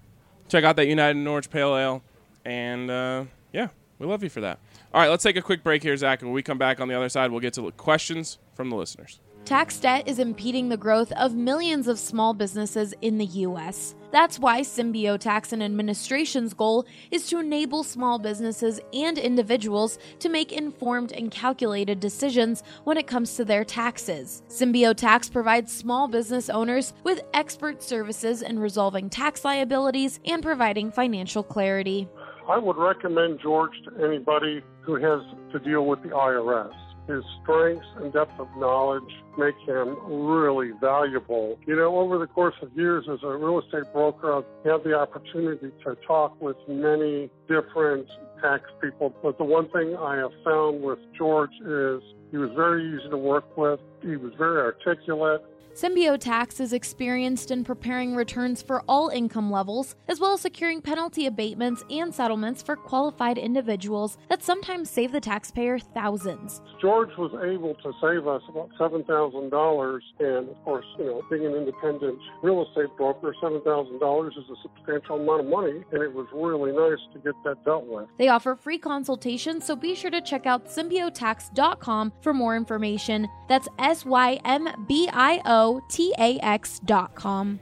check 0.50 0.64
out 0.64 0.76
that 0.78 0.88
United 0.88 1.26
Orange 1.28 1.50
Pale 1.50 1.78
Ale, 1.78 2.04
and 2.44 2.90
uh, 2.90 3.26
yeah, 3.54 3.68
we 4.00 4.08
love 4.08 4.24
you 4.24 4.30
for 4.30 4.42
that. 4.42 4.60
All 4.94 5.02
right, 5.02 5.10
let's 5.10 5.24
take 5.24 5.38
a 5.38 5.42
quick 5.42 5.64
break 5.64 5.84
here, 5.84 5.96
Zach, 5.96 6.22
and 6.22 6.30
when 6.30 6.36
we 6.36 6.44
come 6.44 6.58
back 6.58 6.80
on 6.80 6.88
the 6.88 6.96
other 6.96 7.10
side, 7.10 7.32
we'll 7.32 7.40
get 7.40 7.54
to 7.54 7.72
questions 7.72 8.40
from 8.54 8.70
the 8.70 8.76
listeners. 8.76 9.20
Tax 9.46 9.78
debt 9.78 10.08
is 10.08 10.20
impeding 10.20 10.70
the 10.70 10.78
growth 10.78 11.12
of 11.12 11.36
millions 11.36 11.90
of 11.90 12.00
small 12.00 12.34
businesses 12.34 12.94
in 13.02 13.18
the 13.18 13.26
U.S. 13.26 13.94
That's 14.10 14.40
why 14.40 14.62
Symbio 14.62 15.20
Tax 15.20 15.52
and 15.52 15.62
Administration's 15.62 16.54
goal 16.54 16.86
is 17.12 17.28
to 17.28 17.40
enable 17.40 17.84
small 17.84 18.20
businesses 18.20 18.80
and 18.94 19.18
individuals 19.18 20.00
to 20.20 20.30
make 20.30 20.54
informed 20.54 21.12
and 21.12 21.30
calculated 21.30 22.00
decisions 22.00 22.64
when 22.86 22.96
it 22.96 23.06
comes 23.06 23.36
to 23.36 23.44
their 23.44 23.66
taxes. 23.66 24.44
Symbio 24.48 24.96
Tax 24.96 25.28
provides 25.28 25.74
small 25.74 26.08
business 26.08 26.50
owners 26.50 26.94
with 27.04 27.22
expert 27.34 27.84
services 27.84 28.44
in 28.44 28.58
resolving 28.60 29.10
tax 29.10 29.44
liabilities 29.44 30.22
and 30.24 30.42
providing 30.42 30.90
financial 30.90 31.44
clarity. 31.44 32.08
I 32.48 32.58
would 32.58 32.78
recommend 32.78 33.42
George 33.42 33.74
to 33.84 34.06
anybody 34.06 34.62
who 34.84 34.96
has 34.96 35.20
to 35.52 35.60
deal 35.60 35.86
with 35.86 36.02
the 36.02 36.10
IRS. 36.10 36.74
His 37.08 37.24
strengths 37.42 37.86
and 37.98 38.14
depth 38.14 38.40
of 38.40 38.48
knowledge 38.58 39.04
make 39.38 39.56
him 39.68 39.98
really 40.08 40.72
valuable. 40.80 41.58
You 41.66 41.76
know, 41.76 41.98
over 41.98 42.18
the 42.18 42.28
course 42.28 42.56
of 42.62 42.72
years 42.78 43.06
as 43.12 43.20
a 43.24 43.36
real 43.36 43.60
estate 43.60 43.92
broker, 43.92 44.34
I've 44.34 44.46
had 44.64 44.84
the 44.84 44.94
opportunity 44.94 45.72
to 45.84 45.98
talk 46.08 46.40
with 46.42 46.56
many 46.68 47.30
different 47.50 48.08
tax 48.42 48.64
people. 48.82 49.14
But 49.22 49.38
the 49.38 49.44
one 49.44 49.70
thing 49.72 49.96
I 49.98 50.16
have 50.18 50.32
found 50.46 50.82
with 50.82 51.00
George 51.18 51.54
is 51.66 52.02
he 52.32 52.38
was 52.38 52.52
very 52.56 52.84
easy 52.88 53.10
to 53.10 53.18
work 53.18 53.58
with. 53.58 53.80
He 54.02 54.16
was 54.16 54.32
very 54.38 54.60
articulate. 54.60 55.42
Symbio 55.76 56.20
Tax 56.20 56.60
is 56.60 56.72
experienced 56.72 57.50
in 57.50 57.64
preparing 57.64 58.14
returns 58.16 58.62
for 58.62 58.84
all 58.88 59.10
income 59.10 59.50
levels, 59.50 59.96
as 60.08 60.20
well 60.20 60.34
as 60.34 60.42
securing 60.42 60.84
penalty 60.84 61.26
abatements 61.26 61.84
and 61.90 62.14
settlements 62.14 62.62
for 62.62 62.76
qualified 62.76 63.40
individuals 63.40 64.20
that 64.30 64.44
sometimes 64.44 64.88
save 64.88 65.12
the 65.12 65.20
taxpayer 65.20 65.80
thousands. 65.80 66.62
George 66.80 67.10
was 67.18 67.32
able 67.44 67.74
to 67.74 67.92
save 68.00 68.28
us 68.28 68.44
about 68.50 68.70
seven 68.78 69.04
thousand 69.06 69.50
dollars, 69.50 70.04
and 70.20 70.48
of 70.48 70.64
course, 70.64 70.86
you 71.00 71.06
know, 71.06 71.24
being 71.32 71.48
an 71.48 71.56
independent 71.56 72.20
real 72.44 72.68
estate 72.68 72.96
broker, 72.96 73.34
seven 73.42 73.60
thousand 73.62 73.98
dollars 74.00 74.36
is 74.38 74.46
a 74.52 74.62
substantial 74.62 75.20
amount 75.20 75.40
of 75.40 75.48
money, 75.48 75.84
and 75.92 76.04
it 76.04 76.14
was 76.14 76.28
really 76.32 76.72
nice 76.72 77.02
to 77.14 77.20
get 77.20 77.34
that 77.44 77.66
dealt 77.66 77.88
with. 77.88 78.08
They 78.20 78.28
offer 78.28 78.56
free 78.56 78.78
consultations, 78.78 79.66
so 79.66 79.76
be 79.76 79.96
sure 79.96 80.12
to 80.12 80.22
check 80.22 80.46
out 80.46 80.68
symbiotax.com 80.68 82.14
for 82.22 82.32
more 82.32 82.56
information. 82.56 83.28
That's 83.50 83.68
S 83.80 84.06
Y 84.06 84.40
M 84.46 84.70
B 84.88 85.10
I 85.12 85.42
O 85.46 85.63
T 85.90 86.14
A 86.20 86.38
X.com. 86.40 87.60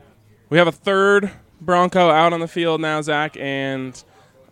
We 0.49 0.57
have 0.57 0.67
a 0.67 0.71
third 0.71 1.31
Bronco 1.61 2.09
out 2.09 2.33
on 2.33 2.39
the 2.39 2.47
field 2.47 2.81
now, 2.81 3.01
Zach, 3.01 3.37
and 3.39 4.01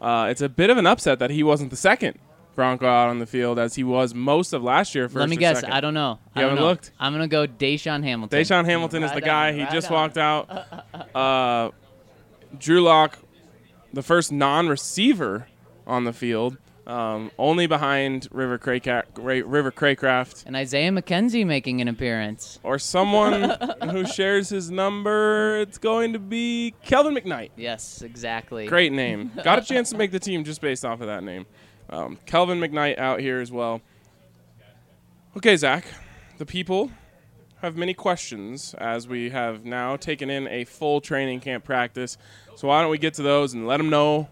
uh, 0.02 0.28
it's 0.30 0.42
a 0.42 0.50
bit 0.50 0.70
of 0.70 0.78
an 0.78 0.86
upset 0.88 1.20
that 1.20 1.30
he 1.32 1.44
wasn't 1.44 1.72
the 1.72 1.76
second 1.78 2.18
Bronco 2.56 2.86
out 2.88 3.10
on 3.10 3.20
the 3.20 3.26
field 3.26 3.58
as 3.60 3.76
he 3.76 3.84
was 3.84 4.14
most 4.14 4.54
of 4.54 4.64
last 4.64 4.94
year. 4.96 5.08
First 5.10 5.18
Let 5.18 5.30
me 5.30 5.36
or 5.38 5.40
guess. 5.40 5.60
second. 5.62 5.74
I 5.74 5.82
don't 5.82 5.94
know. 5.94 6.20
I 6.36 6.40
You 6.40 6.46
don't 6.46 6.50
haven't 6.52 6.56
know. 6.64 6.70
looked? 6.70 6.92
I'm 7.00 7.14
gonna 7.14 7.28
go 7.28 7.48
DaeSean 7.48 8.04
Hamilton. 8.04 8.40
DaeSean 8.40 8.66
Hamilton 8.66 9.04
is 9.04 9.12
the 9.12 9.22
guy. 9.22 9.50
on, 9.50 9.56
he 9.56 9.64
right 9.64 9.72
just 9.72 9.88
on. 9.90 9.94
walked 9.94 10.18
out. 10.18 10.50
Uh, 11.16 11.72
Drew 12.58 12.82
Lock, 12.82 13.18
the 13.94 14.02
first 14.04 14.32
non-receiver 14.32 15.48
on 15.88 16.04
the 16.06 16.14
field, 16.14 16.58
um, 16.90 17.30
only 17.38 17.68
behind 17.68 18.28
River 18.32 18.58
Crayca- 18.58 19.04
River 19.16 19.72
Craycraft 19.72 20.46
And 20.48 20.56
Isaiah 20.56 20.92
McKenzie 20.92 21.46
making 21.46 21.82
an 21.82 21.88
appearance. 21.88 22.60
or 22.64 22.80
someone 22.80 23.56
who 23.92 24.06
shares 24.08 24.50
his 24.50 24.72
number. 24.72 25.58
It's 25.60 25.78
going 25.78 26.14
to 26.14 26.20
be 26.20 26.74
Kelvin 26.84 27.14
McKnight. 27.16 27.52
Yes, 27.56 28.02
exactly. 28.02 28.66
Great 28.68 28.92
name. 28.92 29.32
Got 29.44 29.60
a 29.60 29.62
chance 29.62 29.92
to 29.92 29.98
make 29.98 30.12
the 30.12 30.20
team 30.20 30.44
just 30.44 30.62
based 30.62 30.84
off 30.84 31.00
of 31.02 31.08
that 31.08 31.24
name. 31.24 31.46
Um, 31.92 32.18
Kelvin 32.26 32.60
McKnight 32.60 32.98
out 32.98 33.20
here 33.20 33.40
as 33.40 33.52
well. 33.52 33.82
Okay, 35.38 35.56
Zach. 35.58 35.86
The 36.40 36.46
people 36.46 36.92
have 37.62 37.76
many 37.78 37.94
questions 37.94 38.74
as 38.78 39.08
we 39.08 39.30
have 39.30 39.66
now 39.66 39.96
taken 39.98 40.30
in 40.30 40.48
a 40.48 40.64
full 40.64 41.02
training 41.02 41.42
camp 41.42 41.64
practice. 41.66 42.18
So 42.56 42.68
why 42.70 42.82
don't 42.82 42.90
we 42.90 42.98
get 42.98 43.14
to 43.16 43.22
those 43.22 43.54
and 43.54 43.68
let 43.68 43.78
them 43.78 43.90
know 43.90 44.28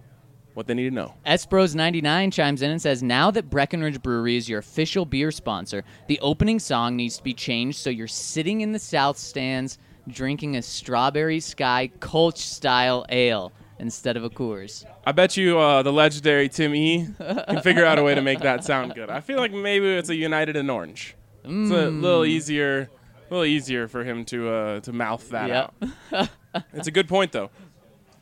what 0.57 0.65
they 0.65 0.73
need 0.73 0.89
to 0.89 0.95
know? 0.95 1.13
Espros99 1.25 2.33
chimes 2.33 2.63
in 2.63 2.71
and 2.71 2.81
says, 2.81 3.03
Now 3.03 3.29
that 3.31 3.49
Breckenridge 3.49 4.01
Brewery 4.01 4.37
is 4.37 4.49
your 4.49 4.57
official 4.59 5.05
beer 5.05 5.31
sponsor, 5.31 5.83
the 6.07 6.19
opening 6.19 6.57
song 6.57 6.95
needs 6.95 7.17
to 7.17 7.23
be 7.23 7.33
changed 7.35 7.77
so 7.77 7.91
you're 7.91 8.07
sitting 8.07 8.61
in 8.61 8.71
the 8.71 8.79
South 8.79 9.17
Stands 9.19 9.77
drinking 10.07 10.55
a 10.57 10.61
Strawberry 10.63 11.39
Sky 11.39 11.91
Colch 11.99 12.39
style 12.39 13.05
ale 13.09 13.51
instead 13.77 14.17
of 14.17 14.23
a 14.23 14.29
Coors. 14.31 14.83
I 15.05 15.11
bet 15.11 15.37
you 15.37 15.59
uh, 15.59 15.83
the 15.83 15.93
legendary 15.93 16.49
Tim 16.49 16.73
E 16.73 17.07
can 17.19 17.61
figure 17.61 17.85
out 17.85 17.99
a 17.99 18.03
way 18.03 18.15
to 18.15 18.21
make 18.23 18.39
that 18.39 18.63
sound 18.63 18.95
good. 18.95 19.11
I 19.11 19.19
feel 19.19 19.37
like 19.37 19.51
maybe 19.51 19.85
it's 19.95 20.09
a 20.09 20.15
United 20.15 20.55
and 20.55 20.71
Orange. 20.71 21.15
It's 21.43 21.71
a 21.71 21.89
little 21.91 22.25
easier, 22.25 22.89
a 23.29 23.33
little 23.33 23.45
easier 23.45 23.87
for 23.87 24.03
him 24.03 24.25
to 24.25 24.49
uh, 24.49 24.79
to 24.81 24.91
mouth 24.91 25.29
that 25.29 25.47
Yep. 25.49 25.91
out. 26.13 26.29
it's 26.73 26.87
a 26.87 26.91
good 26.91 27.07
point 27.07 27.31
though. 27.31 27.51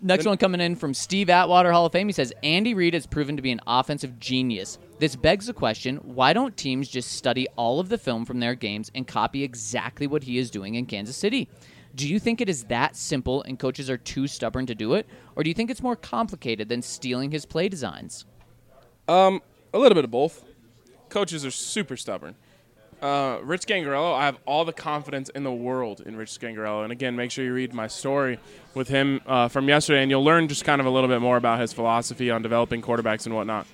Next 0.02 0.26
one 0.26 0.38
coming 0.38 0.62
in 0.62 0.76
from 0.76 0.94
Steve 0.94 1.30
Atwater, 1.30 1.72
Hall 1.72 1.86
of 1.86 1.92
Fame. 1.92 2.08
He 2.08 2.14
says 2.14 2.34
Andy 2.44 2.74
Reid 2.74 2.94
has 2.94 3.08
proven 3.08 3.36
to 3.38 3.42
be 3.42 3.52
an 3.52 3.62
offensive 3.66 4.20
genius. 4.20 4.78
This 5.00 5.16
begs 5.16 5.48
the 5.48 5.54
question 5.54 5.98
why 5.98 6.34
don't 6.34 6.56
teams 6.56 6.88
just 6.88 7.14
study 7.14 7.48
all 7.56 7.80
of 7.80 7.90
the 7.90 7.98
film 7.98 8.26
from 8.26 8.40
their 8.40 8.56
games 8.56 8.92
and 8.94 9.08
copy 9.08 9.44
exactly 9.44 10.06
what 10.06 10.24
he 10.24 10.38
is 10.38 10.52
doing 10.52 10.76
in 10.76 10.86
Kansas 10.86 11.18
City? 11.18 11.50
Do 11.96 12.08
you 12.08 12.20
think 12.20 12.42
it 12.42 12.50
is 12.50 12.66
that 12.66 12.98
simple 12.98 13.42
and 13.44 13.58
coaches 13.58 13.90
are 13.90 13.98
too 13.98 14.28
stubborn 14.28 14.66
to 14.66 14.76
do 14.76 14.96
it? 14.96 15.08
Or 15.36 15.44
do 15.44 15.50
you 15.50 15.54
think 15.54 15.72
it's 15.72 15.82
more 15.82 15.96
complicated 15.96 16.68
than 16.68 16.82
stealing 16.82 17.32
his 17.32 17.46
play 17.46 17.70
designs? 17.70 18.26
Um, 19.08 19.42
a 19.74 19.80
little 19.80 19.96
bit 19.96 20.04
of 20.04 20.12
both. 20.12 20.44
Coaches 21.08 21.46
are 21.46 21.52
super 21.52 21.96
stubborn. 21.96 22.36
Uh, 23.06 23.40
Rich 23.44 23.68
Scangarello, 23.68 24.16
I 24.16 24.26
have 24.26 24.40
all 24.48 24.66
the 24.66 24.74
confidence 24.74 25.30
in 25.30 25.44
the 25.44 25.52
world 25.52 26.02
in 26.04 26.16
Rich 26.16 26.40
Scangarello. 26.40 26.82
And 26.82 26.92
again, 26.92 27.16
make 27.16 27.30
sure 27.30 27.46
you 27.46 27.54
read 27.54 27.72
my 27.72 27.86
story 27.86 28.40
with 28.74 28.88
him 28.88 29.22
uh, 29.28 29.48
from 29.48 29.70
yesterday, 29.70 30.02
and 30.02 30.10
you'll 30.10 30.24
learn 30.24 30.48
just 30.48 30.66
kind 30.66 30.82
of 30.82 30.88
a 30.88 30.90
little 30.90 31.08
bit 31.08 31.22
more 31.22 31.38
about 31.38 31.60
his 31.60 31.72
philosophy 31.72 32.32
on 32.32 32.42
developing 32.42 32.82
quarterbacks 32.82 33.28
and 33.28 33.36
whatnot. 33.36 33.68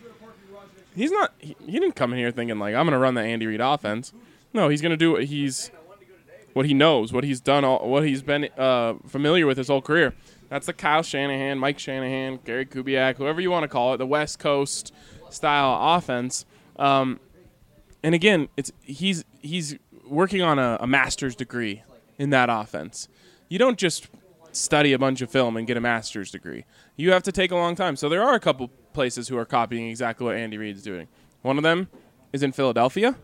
He's 0.93 1.11
not. 1.11 1.33
He, 1.37 1.55
he 1.65 1.79
didn't 1.79 1.95
come 1.95 2.11
in 2.11 2.19
here 2.19 2.31
thinking 2.31 2.59
like 2.59 2.75
I'm 2.75 2.85
going 2.85 2.91
to 2.91 2.97
run 2.97 3.13
the 3.13 3.21
Andy 3.21 3.47
Reid 3.47 3.61
offense. 3.61 4.11
No, 4.53 4.67
he's 4.67 4.81
going 4.81 4.89
to 4.89 4.97
do 4.97 5.13
what 5.13 5.23
he's 5.23 5.71
what 6.51 6.65
he 6.65 6.73
knows, 6.73 7.13
what 7.13 7.23
he's 7.23 7.39
done, 7.39 7.63
all, 7.63 7.87
what 7.87 8.03
he's 8.03 8.21
been 8.21 8.49
uh, 8.57 8.95
familiar 9.07 9.47
with 9.47 9.57
his 9.57 9.69
whole 9.69 9.81
career. 9.81 10.13
That's 10.49 10.65
the 10.65 10.73
Kyle 10.73 11.03
Shanahan, 11.03 11.57
Mike 11.57 11.79
Shanahan, 11.79 12.39
Gary 12.43 12.65
Kubiak, 12.65 13.15
whoever 13.15 13.39
you 13.39 13.49
want 13.49 13.63
to 13.63 13.69
call 13.69 13.93
it, 13.93 13.97
the 13.97 14.05
West 14.05 14.39
Coast 14.39 14.93
style 15.29 15.95
offense. 15.95 16.45
Um, 16.75 17.21
and 18.03 18.15
again, 18.15 18.49
it's 18.57 18.71
he's 18.81 19.23
he's 19.41 19.77
working 20.07 20.41
on 20.41 20.59
a, 20.59 20.77
a 20.81 20.87
master's 20.87 21.35
degree 21.35 21.83
in 22.17 22.29
that 22.31 22.49
offense. 22.49 23.07
You 23.49 23.59
don't 23.59 23.77
just 23.77 24.07
study 24.51 24.93
a 24.93 24.99
bunch 24.99 25.21
of 25.21 25.29
film 25.29 25.55
and 25.57 25.65
get 25.65 25.77
a 25.77 25.81
master's 25.81 26.31
degree. 26.31 26.65
You 26.95 27.11
have 27.11 27.23
to 27.23 27.31
take 27.31 27.51
a 27.51 27.55
long 27.55 27.75
time. 27.75 27.95
So 27.95 28.09
there 28.09 28.21
are 28.21 28.33
a 28.33 28.39
couple 28.39 28.69
places 28.93 29.27
who 29.27 29.37
are 29.37 29.45
copying 29.45 29.89
exactly 29.89 30.25
what 30.25 30.35
Andy 30.35 30.57
Reid's 30.57 30.83
doing. 30.83 31.07
One 31.41 31.57
of 31.57 31.63
them 31.63 31.87
is 32.33 32.43
in 32.43 32.51
Philadelphia 32.51 33.15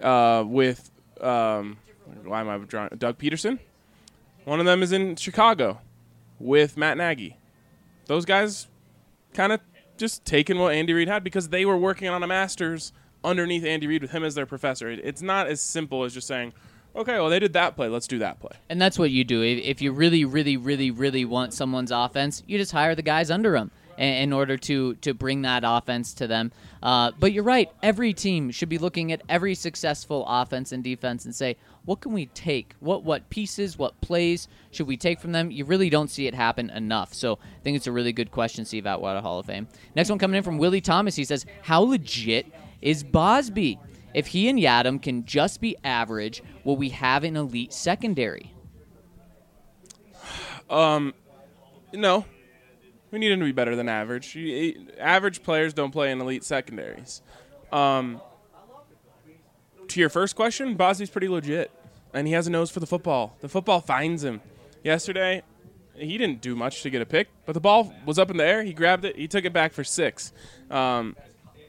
uh, 0.00 0.44
with 0.46 0.90
um, 1.20 1.78
why 2.24 2.40
am 2.40 2.48
I 2.48 2.58
drawing 2.58 2.90
Doug 2.96 3.18
Pederson. 3.18 3.58
One 4.44 4.58
of 4.60 4.66
them 4.66 4.82
is 4.82 4.92
in 4.92 5.16
Chicago 5.16 5.80
with 6.38 6.76
Matt 6.76 6.96
Nagy. 6.96 7.36
Those 8.06 8.24
guys 8.24 8.66
kind 9.34 9.52
of 9.52 9.60
just 9.96 10.24
taking 10.24 10.58
what 10.58 10.74
Andy 10.74 10.92
Reid 10.92 11.08
had 11.08 11.22
because 11.22 11.50
they 11.50 11.64
were 11.64 11.76
working 11.76 12.08
on 12.08 12.22
a 12.22 12.26
master's 12.26 12.92
underneath 13.24 13.64
Andy 13.64 13.86
Reid 13.86 14.02
with 14.02 14.10
him 14.10 14.24
as 14.24 14.34
their 14.34 14.46
professor. 14.46 14.90
It, 14.90 15.00
it's 15.02 15.22
not 15.22 15.46
as 15.46 15.60
simple 15.60 16.04
as 16.04 16.14
just 16.14 16.26
saying, 16.26 16.52
okay, 16.94 17.14
well, 17.14 17.28
they 17.28 17.38
did 17.38 17.52
that 17.54 17.76
play. 17.76 17.88
Let's 17.88 18.06
do 18.06 18.18
that 18.18 18.40
play. 18.40 18.52
And 18.68 18.80
that's 18.80 18.98
what 18.98 19.10
you 19.10 19.24
do. 19.24 19.42
If, 19.42 19.80
you 19.80 19.92
really, 19.92 20.24
really, 20.24 20.56
really, 20.56 20.90
really 20.90 21.24
want 21.24 21.54
someone's 21.54 21.90
offense, 21.90 22.42
you 22.46 22.58
just 22.58 22.72
hire 22.72 22.94
the 22.94 23.02
guys 23.02 23.30
under 23.30 23.52
them 23.52 23.70
in, 23.96 24.14
in 24.14 24.32
order 24.32 24.56
to 24.56 24.94
to 24.96 25.14
bring 25.14 25.42
that 25.42 25.62
offense 25.64 26.14
to 26.14 26.26
them. 26.26 26.50
Uh, 26.82 27.12
but 27.18 27.32
you're 27.32 27.44
right. 27.44 27.70
Every 27.82 28.12
team 28.12 28.50
should 28.50 28.68
be 28.68 28.78
looking 28.78 29.12
at 29.12 29.22
every 29.28 29.54
successful 29.54 30.24
offense 30.26 30.72
and 30.72 30.82
defense 30.82 31.26
and 31.26 31.34
say, 31.34 31.56
what 31.84 32.00
can 32.00 32.12
we 32.12 32.26
take? 32.26 32.74
What 32.80 33.04
what 33.04 33.28
pieces, 33.30 33.78
what 33.78 34.00
plays 34.00 34.48
should 34.70 34.86
we 34.86 34.96
take 34.96 35.20
from 35.20 35.32
them? 35.32 35.50
You 35.50 35.64
really 35.64 35.90
don't 35.90 36.10
see 36.10 36.26
it 36.26 36.34
happen 36.34 36.70
enough. 36.70 37.14
So 37.14 37.34
I 37.34 37.62
think 37.62 37.76
it's 37.76 37.86
a 37.86 37.92
really 37.92 38.12
good 38.12 38.30
question, 38.30 38.64
Steve 38.64 38.86
Atwater 38.86 39.20
Hall 39.20 39.38
of 39.38 39.46
Fame. 39.46 39.68
Next 39.94 40.08
one 40.08 40.18
coming 40.18 40.38
in 40.38 40.42
from 40.42 40.58
Willie 40.58 40.80
Thomas. 40.80 41.14
He 41.14 41.24
says, 41.24 41.46
how 41.62 41.80
legit 41.82 42.46
is 42.82 43.04
Bausby? 43.04 43.78
If 44.12 44.28
he 44.28 44.48
and 44.48 44.58
Yiadom 44.58 45.00
can 45.00 45.24
just 45.24 45.60
be 45.60 45.76
average, 45.84 46.42
will 46.64 46.76
we 46.76 46.88
have 46.90 47.22
an 47.24 47.36
elite 47.36 47.72
secondary? 47.72 48.54
Um, 50.68 51.14
no. 51.92 52.24
We 53.10 53.18
need 53.18 53.32
him 53.32 53.40
to 53.40 53.44
be 53.44 53.52
better 53.52 53.74
than 53.74 53.88
average. 53.88 54.36
Average 54.98 55.42
players 55.42 55.74
don't 55.74 55.90
play 55.90 56.12
in 56.12 56.20
elite 56.20 56.44
secondaries. 56.44 57.22
Um, 57.72 58.20
to 59.88 60.00
your 60.00 60.08
first 60.08 60.36
question, 60.36 60.76
Bausby's 60.76 61.10
pretty 61.10 61.28
legit, 61.28 61.70
and 62.14 62.26
he 62.26 62.32
has 62.34 62.46
a 62.46 62.50
nose 62.50 62.70
for 62.70 62.78
the 62.80 62.86
football. 62.86 63.36
The 63.40 63.48
football 63.48 63.80
finds 63.80 64.22
him. 64.22 64.40
Yesterday, 64.84 65.42
he 65.96 66.16
didn't 66.18 66.40
do 66.40 66.54
much 66.54 66.82
to 66.82 66.90
get 66.90 67.02
a 67.02 67.06
pick, 67.06 67.28
but 67.46 67.52
the 67.52 67.60
ball 67.60 67.92
was 68.06 68.18
up 68.18 68.30
in 68.30 68.36
the 68.36 68.44
air. 68.44 68.62
He 68.62 68.72
grabbed 68.72 69.04
it. 69.04 69.16
He 69.16 69.26
took 69.26 69.44
it 69.44 69.52
back 69.52 69.72
for 69.72 69.82
six. 69.82 70.32
Um, 70.70 71.16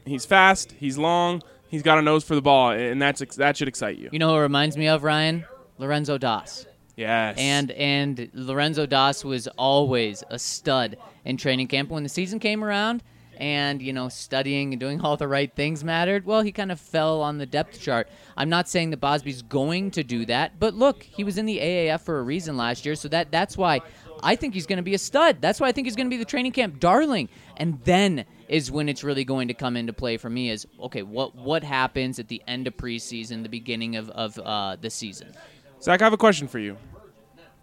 he's 0.04 0.24
fast. 0.24 0.72
He's 0.78 0.98
long. 0.98 1.42
He's 1.68 1.82
got 1.82 1.98
a 1.98 2.02
nose 2.02 2.24
for 2.24 2.34
the 2.34 2.42
ball, 2.42 2.70
and 2.70 3.00
that's 3.00 3.22
ex- 3.22 3.36
that 3.36 3.56
should 3.56 3.68
excite 3.68 3.96
you. 3.96 4.10
You 4.12 4.18
know 4.18 4.30
who 4.30 4.36
it 4.36 4.40
reminds 4.40 4.76
me 4.76 4.88
of, 4.88 5.02
Ryan? 5.02 5.46
Lorenzo 5.78 6.18
Doss. 6.18 6.66
Yes. 6.96 7.36
And 7.38 7.70
and 7.72 8.30
Lorenzo 8.34 8.86
Doss 8.86 9.24
was 9.24 9.48
always 9.48 10.22
a 10.28 10.38
stud 10.38 10.96
in 11.24 11.36
training 11.36 11.68
camp. 11.68 11.90
When 11.90 12.02
the 12.02 12.08
season 12.08 12.38
came 12.38 12.62
around 12.62 13.02
and, 13.38 13.80
you 13.80 13.92
know, 13.92 14.08
studying 14.08 14.74
and 14.74 14.80
doing 14.80 15.00
all 15.04 15.16
the 15.16 15.26
right 15.26 15.52
things 15.54 15.82
mattered, 15.82 16.26
well, 16.26 16.42
he 16.42 16.52
kind 16.52 16.70
of 16.70 16.78
fell 16.78 17.22
on 17.22 17.38
the 17.38 17.46
depth 17.46 17.80
chart. 17.80 18.08
I'm 18.36 18.50
not 18.50 18.68
saying 18.68 18.90
that 18.90 18.98
Bausby's 18.98 19.42
going 19.42 19.92
to 19.92 20.04
do 20.04 20.26
that, 20.26 20.60
but 20.60 20.74
look, 20.74 21.02
he 21.02 21.24
was 21.24 21.38
in 21.38 21.46
the 21.46 21.58
AAF 21.58 22.02
for 22.02 22.18
a 22.18 22.22
reason 22.22 22.56
last 22.56 22.84
year, 22.84 22.94
so 22.94 23.08
that 23.08 23.32
that's 23.32 23.56
why 23.56 23.80
I 24.22 24.36
think 24.36 24.54
he's 24.54 24.66
going 24.66 24.76
to 24.76 24.82
be 24.82 24.94
a 24.94 24.98
stud. 24.98 25.38
That's 25.40 25.60
why 25.60 25.68
I 25.68 25.72
think 25.72 25.86
he's 25.86 25.96
going 25.96 26.06
to 26.06 26.14
be 26.14 26.18
the 26.18 26.24
training 26.24 26.52
camp 26.52 26.78
darling. 26.78 27.28
And 27.56 27.80
then 27.84 28.24
is 28.48 28.70
when 28.70 28.88
it's 28.88 29.02
really 29.04 29.24
going 29.24 29.48
to 29.48 29.54
come 29.54 29.76
into 29.76 29.92
play 29.92 30.16
for 30.16 30.30
me 30.30 30.50
is 30.50 30.66
okay, 30.80 31.02
what 31.02 31.34
what 31.34 31.62
happens 31.64 32.18
at 32.18 32.28
the 32.28 32.42
end 32.46 32.66
of 32.66 32.76
preseason, 32.76 33.42
the 33.42 33.48
beginning 33.48 33.96
of, 33.96 34.10
of 34.10 34.38
uh, 34.38 34.76
the 34.80 34.90
season? 34.90 35.32
Zach, 35.80 36.00
I 36.00 36.04
have 36.04 36.12
a 36.12 36.18
question 36.18 36.48
for 36.48 36.58
you. 36.58 36.76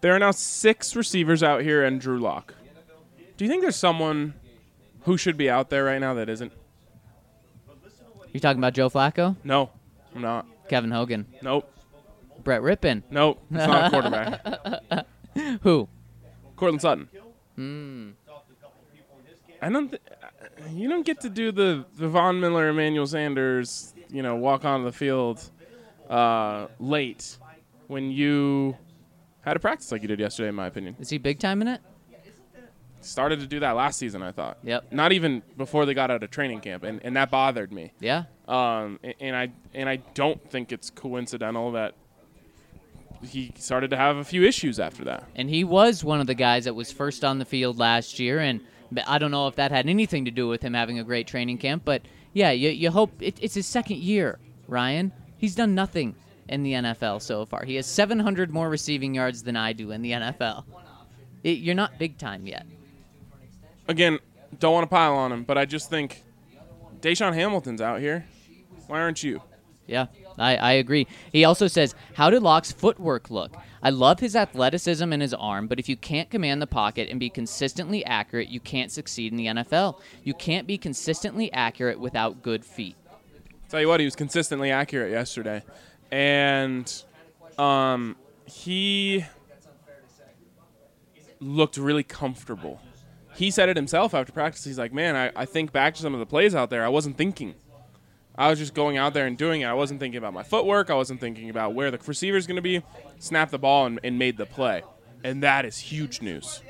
There 0.00 0.14
are 0.14 0.18
now 0.18 0.30
six 0.30 0.96
receivers 0.96 1.42
out 1.42 1.62
here 1.62 1.84
and 1.84 2.00
Drew 2.00 2.18
Lock. 2.18 2.54
Do 3.36 3.44
you 3.44 3.50
think 3.50 3.62
there's 3.62 3.76
someone 3.76 4.34
who 5.02 5.16
should 5.16 5.36
be 5.36 5.48
out 5.50 5.70
there 5.70 5.84
right 5.84 6.00
now 6.00 6.14
that 6.14 6.28
isn't? 6.28 6.52
you're 8.32 8.40
talking 8.40 8.60
about 8.60 8.74
Joe 8.74 8.88
Flacco? 8.88 9.36
No, 9.44 9.70
I'm 10.14 10.22
not. 10.22 10.46
Kevin 10.68 10.90
Hogan, 10.90 11.26
Nope. 11.42 11.70
Brett 12.44 12.62
Rypien. 12.62 13.02
Nope. 13.10 13.42
It's 13.50 13.66
not 13.66 13.86
a 13.86 13.90
quarterback. 13.90 15.06
Who? 15.62 15.88
Courtland 16.56 16.80
Sutton. 16.80 17.08
Hmm. 17.56 18.10
I 19.62 19.68
don't. 19.68 19.88
Th- 19.90 20.02
you 20.72 20.88
don't 20.88 21.04
get 21.06 21.20
to 21.22 21.30
do 21.30 21.52
the 21.52 21.84
the 21.96 22.08
Von 22.08 22.40
Miller, 22.40 22.68
Emmanuel 22.68 23.06
Sanders, 23.06 23.94
you 24.10 24.22
know, 24.22 24.36
walk 24.36 24.64
on 24.64 24.84
the 24.84 24.92
field 24.92 25.50
uh, 26.08 26.66
late 26.78 27.36
when 27.86 28.10
you 28.10 28.76
had 29.42 29.56
a 29.56 29.60
practice 29.60 29.90
like 29.92 30.02
you 30.02 30.08
did 30.08 30.20
yesterday. 30.20 30.48
In 30.48 30.54
my 30.54 30.66
opinion, 30.66 30.96
Is 30.98 31.10
he 31.10 31.18
big 31.18 31.38
time 31.38 31.62
in 31.62 31.68
it? 31.68 31.80
started 33.02 33.40
to 33.40 33.46
do 33.46 33.60
that 33.60 33.72
last 33.72 33.98
season. 33.98 34.22
I 34.22 34.30
thought. 34.32 34.58
Yep. 34.62 34.92
Not 34.92 35.12
even 35.12 35.42
before 35.56 35.86
they 35.86 35.94
got 35.94 36.10
out 36.10 36.22
of 36.22 36.30
training 36.30 36.60
camp, 36.60 36.84
and, 36.84 37.00
and 37.02 37.16
that 37.16 37.30
bothered 37.30 37.72
me. 37.72 37.92
Yeah. 37.98 38.24
Um, 38.46 38.98
a- 39.02 39.20
and 39.22 39.34
I 39.34 39.52
and 39.74 39.88
I 39.88 39.96
don't 40.14 40.50
think 40.50 40.70
it's 40.72 40.90
coincidental 40.90 41.72
that 41.72 41.94
he 43.22 43.52
started 43.56 43.90
to 43.90 43.96
have 43.96 44.16
a 44.16 44.24
few 44.24 44.44
issues 44.44 44.78
after 44.80 45.04
that. 45.04 45.24
And 45.34 45.48
he 45.50 45.62
was 45.64 46.02
one 46.04 46.20
of 46.20 46.26
the 46.26 46.34
guys 46.34 46.64
that 46.64 46.74
was 46.74 46.90
first 46.92 47.24
on 47.24 47.38
the 47.38 47.44
field 47.44 47.78
last 47.78 48.18
year, 48.18 48.38
and 48.38 48.60
I 49.06 49.18
don't 49.18 49.30
know 49.30 49.46
if 49.46 49.56
that 49.56 49.70
had 49.70 49.88
anything 49.88 50.24
to 50.24 50.30
do 50.30 50.48
with 50.48 50.62
him 50.62 50.74
having 50.74 50.98
a 50.98 51.04
great 51.04 51.26
training 51.26 51.58
camp. 51.58 51.82
But 51.84 52.02
yeah, 52.32 52.50
you, 52.50 52.70
you 52.70 52.90
hope 52.90 53.12
it, 53.20 53.38
it's 53.40 53.54
his 53.54 53.66
second 53.66 53.98
year, 53.98 54.38
Ryan. 54.68 55.12
He's 55.38 55.54
done 55.54 55.74
nothing 55.74 56.14
in 56.48 56.62
the 56.62 56.72
NFL 56.72 57.22
so 57.22 57.46
far. 57.46 57.64
He 57.64 57.76
has 57.76 57.86
700 57.86 58.50
more 58.50 58.68
receiving 58.68 59.14
yards 59.14 59.42
than 59.42 59.56
I 59.56 59.72
do 59.72 59.92
in 59.92 60.02
the 60.02 60.12
NFL. 60.12 60.64
It, 61.42 61.58
you're 61.58 61.74
not 61.74 61.98
big 61.98 62.18
time 62.18 62.46
yet. 62.46 62.66
Again, 63.88 64.18
don't 64.58 64.74
want 64.74 64.84
to 64.84 64.88
pile 64.88 65.14
on 65.14 65.32
him, 65.32 65.44
but 65.44 65.56
I 65.56 65.64
just 65.64 65.88
think 65.88 66.24
DaeSean 67.00 67.34
Hamilton's 67.34 67.80
out 67.80 68.00
here. 68.00 68.26
Why 68.88 69.00
aren't 69.00 69.22
you? 69.22 69.40
Yeah, 69.86 70.06
I, 70.38 70.56
I 70.56 70.72
agree. 70.72 71.06
He 71.32 71.44
also 71.44 71.66
says, 71.66 71.94
How 72.14 72.30
did 72.30 72.42
Lock's 72.42 72.72
footwork 72.72 73.30
look? 73.30 73.56
I 73.82 73.90
love 73.90 74.20
his 74.20 74.36
athleticism 74.36 75.10
and 75.12 75.22
his 75.22 75.32
arm, 75.32 75.66
but 75.66 75.78
if 75.78 75.88
you 75.88 75.96
can't 75.96 76.30
command 76.30 76.60
the 76.60 76.66
pocket 76.66 77.08
and 77.10 77.18
be 77.18 77.30
consistently 77.30 78.04
accurate, 78.04 78.48
you 78.48 78.60
can't 78.60 78.92
succeed 78.92 79.32
in 79.32 79.38
the 79.38 79.46
NFL. 79.46 80.00
You 80.22 80.34
can't 80.34 80.66
be 80.66 80.76
consistently 80.76 81.50
accurate 81.52 81.98
without 81.98 82.42
good 82.42 82.64
feet. 82.64 82.96
Tell 83.70 83.80
you 83.80 83.88
what, 83.88 84.00
he 84.00 84.06
was 84.06 84.16
consistently 84.16 84.70
accurate 84.70 85.12
yesterday, 85.12 85.62
and 86.10 87.04
um, 87.56 88.16
he 88.44 89.24
looked 91.40 91.76
really 91.76 92.02
comfortable. 92.02 92.80
He 93.34 93.50
said 93.50 93.68
it 93.68 93.76
himself 93.76 94.12
after 94.12 94.32
practice. 94.32 94.64
He's 94.64 94.78
like, 94.78 94.92
"Man, 94.92 95.16
I, 95.16 95.30
I 95.36 95.44
think 95.46 95.72
back 95.72 95.94
to 95.94 96.02
some 96.02 96.12
of 96.14 96.20
the 96.20 96.26
plays 96.26 96.54
out 96.54 96.68
there. 96.68 96.84
I 96.84 96.88
wasn't 96.88 97.16
thinking. 97.16 97.54
I 98.40 98.48
was 98.48 98.58
just 98.58 98.72
going 98.72 98.96
out 98.96 99.12
there 99.12 99.26
and 99.26 99.36
doing 99.36 99.60
it. 99.60 99.66
I 99.66 99.74
wasn't 99.74 100.00
thinking 100.00 100.16
about 100.16 100.32
my 100.32 100.42
footwork. 100.42 100.88
I 100.88 100.94
wasn't 100.94 101.20
thinking 101.20 101.50
about 101.50 101.74
where 101.74 101.90
the 101.90 101.98
receiver's 102.06 102.46
going 102.46 102.56
to 102.56 102.62
be. 102.62 102.82
Snapped 103.18 103.50
the 103.50 103.58
ball 103.58 103.84
and, 103.84 104.00
and 104.02 104.18
made 104.18 104.38
the 104.38 104.46
play, 104.46 104.82
and 105.22 105.42
that 105.42 105.66
is 105.66 105.76
huge 105.76 106.22
news." 106.22 106.62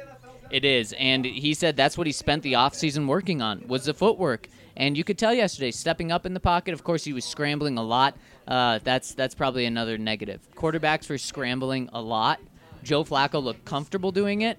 It 0.50 0.64
is, 0.64 0.92
and 0.94 1.24
he 1.24 1.54
said 1.54 1.76
that's 1.76 1.96
what 1.96 2.08
he 2.08 2.12
spent 2.12 2.42
the 2.42 2.54
offseason 2.54 3.06
working 3.06 3.40
on 3.40 3.68
was 3.68 3.84
the 3.84 3.94
footwork. 3.94 4.48
And 4.76 4.96
you 4.96 5.04
could 5.04 5.16
tell 5.16 5.32
yesterday, 5.32 5.70
stepping 5.70 6.10
up 6.10 6.26
in 6.26 6.34
the 6.34 6.40
pocket. 6.40 6.74
Of 6.74 6.82
course, 6.82 7.04
he 7.04 7.12
was 7.12 7.24
scrambling 7.24 7.78
a 7.78 7.84
lot. 7.84 8.16
Uh, 8.48 8.80
that's 8.82 9.14
that's 9.14 9.36
probably 9.36 9.64
another 9.64 9.96
negative. 9.96 10.40
Quarterbacks 10.56 11.08
were 11.08 11.18
scrambling 11.18 11.88
a 11.92 12.02
lot. 12.02 12.40
Joe 12.82 13.04
Flacco 13.04 13.40
looked 13.40 13.64
comfortable 13.64 14.10
doing 14.10 14.40
it, 14.40 14.58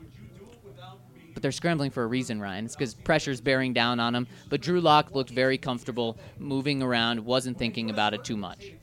but 1.41 1.47
they're 1.47 1.51
scrambling 1.51 1.89
for 1.89 2.03
a 2.03 2.07
reason, 2.07 2.39
Ryan. 2.39 2.65
It's 2.65 2.75
because 2.75 2.93
pressure's 2.93 3.41
bearing 3.41 3.73
down 3.73 3.99
on 3.99 4.13
them. 4.13 4.27
But 4.49 4.61
Drew 4.61 4.79
Lock 4.79 5.15
looked 5.15 5.31
very 5.31 5.57
comfortable 5.57 6.15
moving 6.37 6.83
around, 6.83 7.19
wasn't 7.25 7.57
thinking 7.57 7.89
about 7.89 8.13
it 8.13 8.23
too 8.23 8.37
much. 8.37 8.73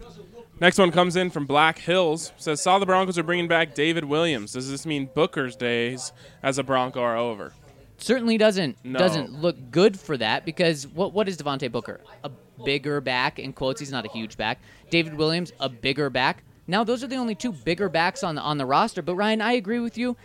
Next 0.60 0.76
one 0.76 0.90
comes 0.90 1.14
in 1.14 1.30
from 1.30 1.46
Black 1.46 1.78
Hills. 1.78 2.32
Says 2.36 2.60
saw 2.60 2.80
the 2.80 2.86
Broncos 2.86 3.16
are 3.16 3.22
bringing 3.22 3.46
back 3.46 3.76
David 3.76 4.04
Williams. 4.04 4.54
Does 4.54 4.68
this 4.68 4.84
mean 4.84 5.08
Booker's 5.14 5.54
days 5.54 6.12
as 6.42 6.58
a 6.58 6.64
Bronco 6.64 7.00
are 7.00 7.16
over? 7.16 7.52
Certainly 7.98 8.38
doesn't 8.38 8.84
No. 8.84 8.98
doesn't 8.98 9.40
look 9.40 9.70
good 9.70 9.98
for 9.98 10.16
that 10.16 10.44
because 10.44 10.84
what 10.88 11.12
what 11.12 11.28
is 11.28 11.36
Devontae 11.36 11.70
Booker? 11.70 12.00
A 12.24 12.30
bigger 12.64 13.00
back 13.00 13.38
in 13.38 13.52
quotes. 13.52 13.78
He's 13.78 13.92
not 13.92 14.04
a 14.04 14.08
huge 14.08 14.36
back. 14.36 14.58
David 14.90 15.14
Williams, 15.14 15.52
a 15.60 15.68
bigger 15.68 16.10
back. 16.10 16.42
Now 16.66 16.82
those 16.82 17.04
are 17.04 17.06
the 17.06 17.16
only 17.16 17.36
two 17.36 17.52
bigger 17.52 17.88
backs 17.88 18.24
on 18.24 18.34
the 18.34 18.40
on 18.40 18.58
the 18.58 18.66
roster. 18.66 19.00
But 19.00 19.14
Ryan, 19.14 19.40
I 19.40 19.52
agree 19.52 19.78
with 19.78 19.96
you. 19.96 20.16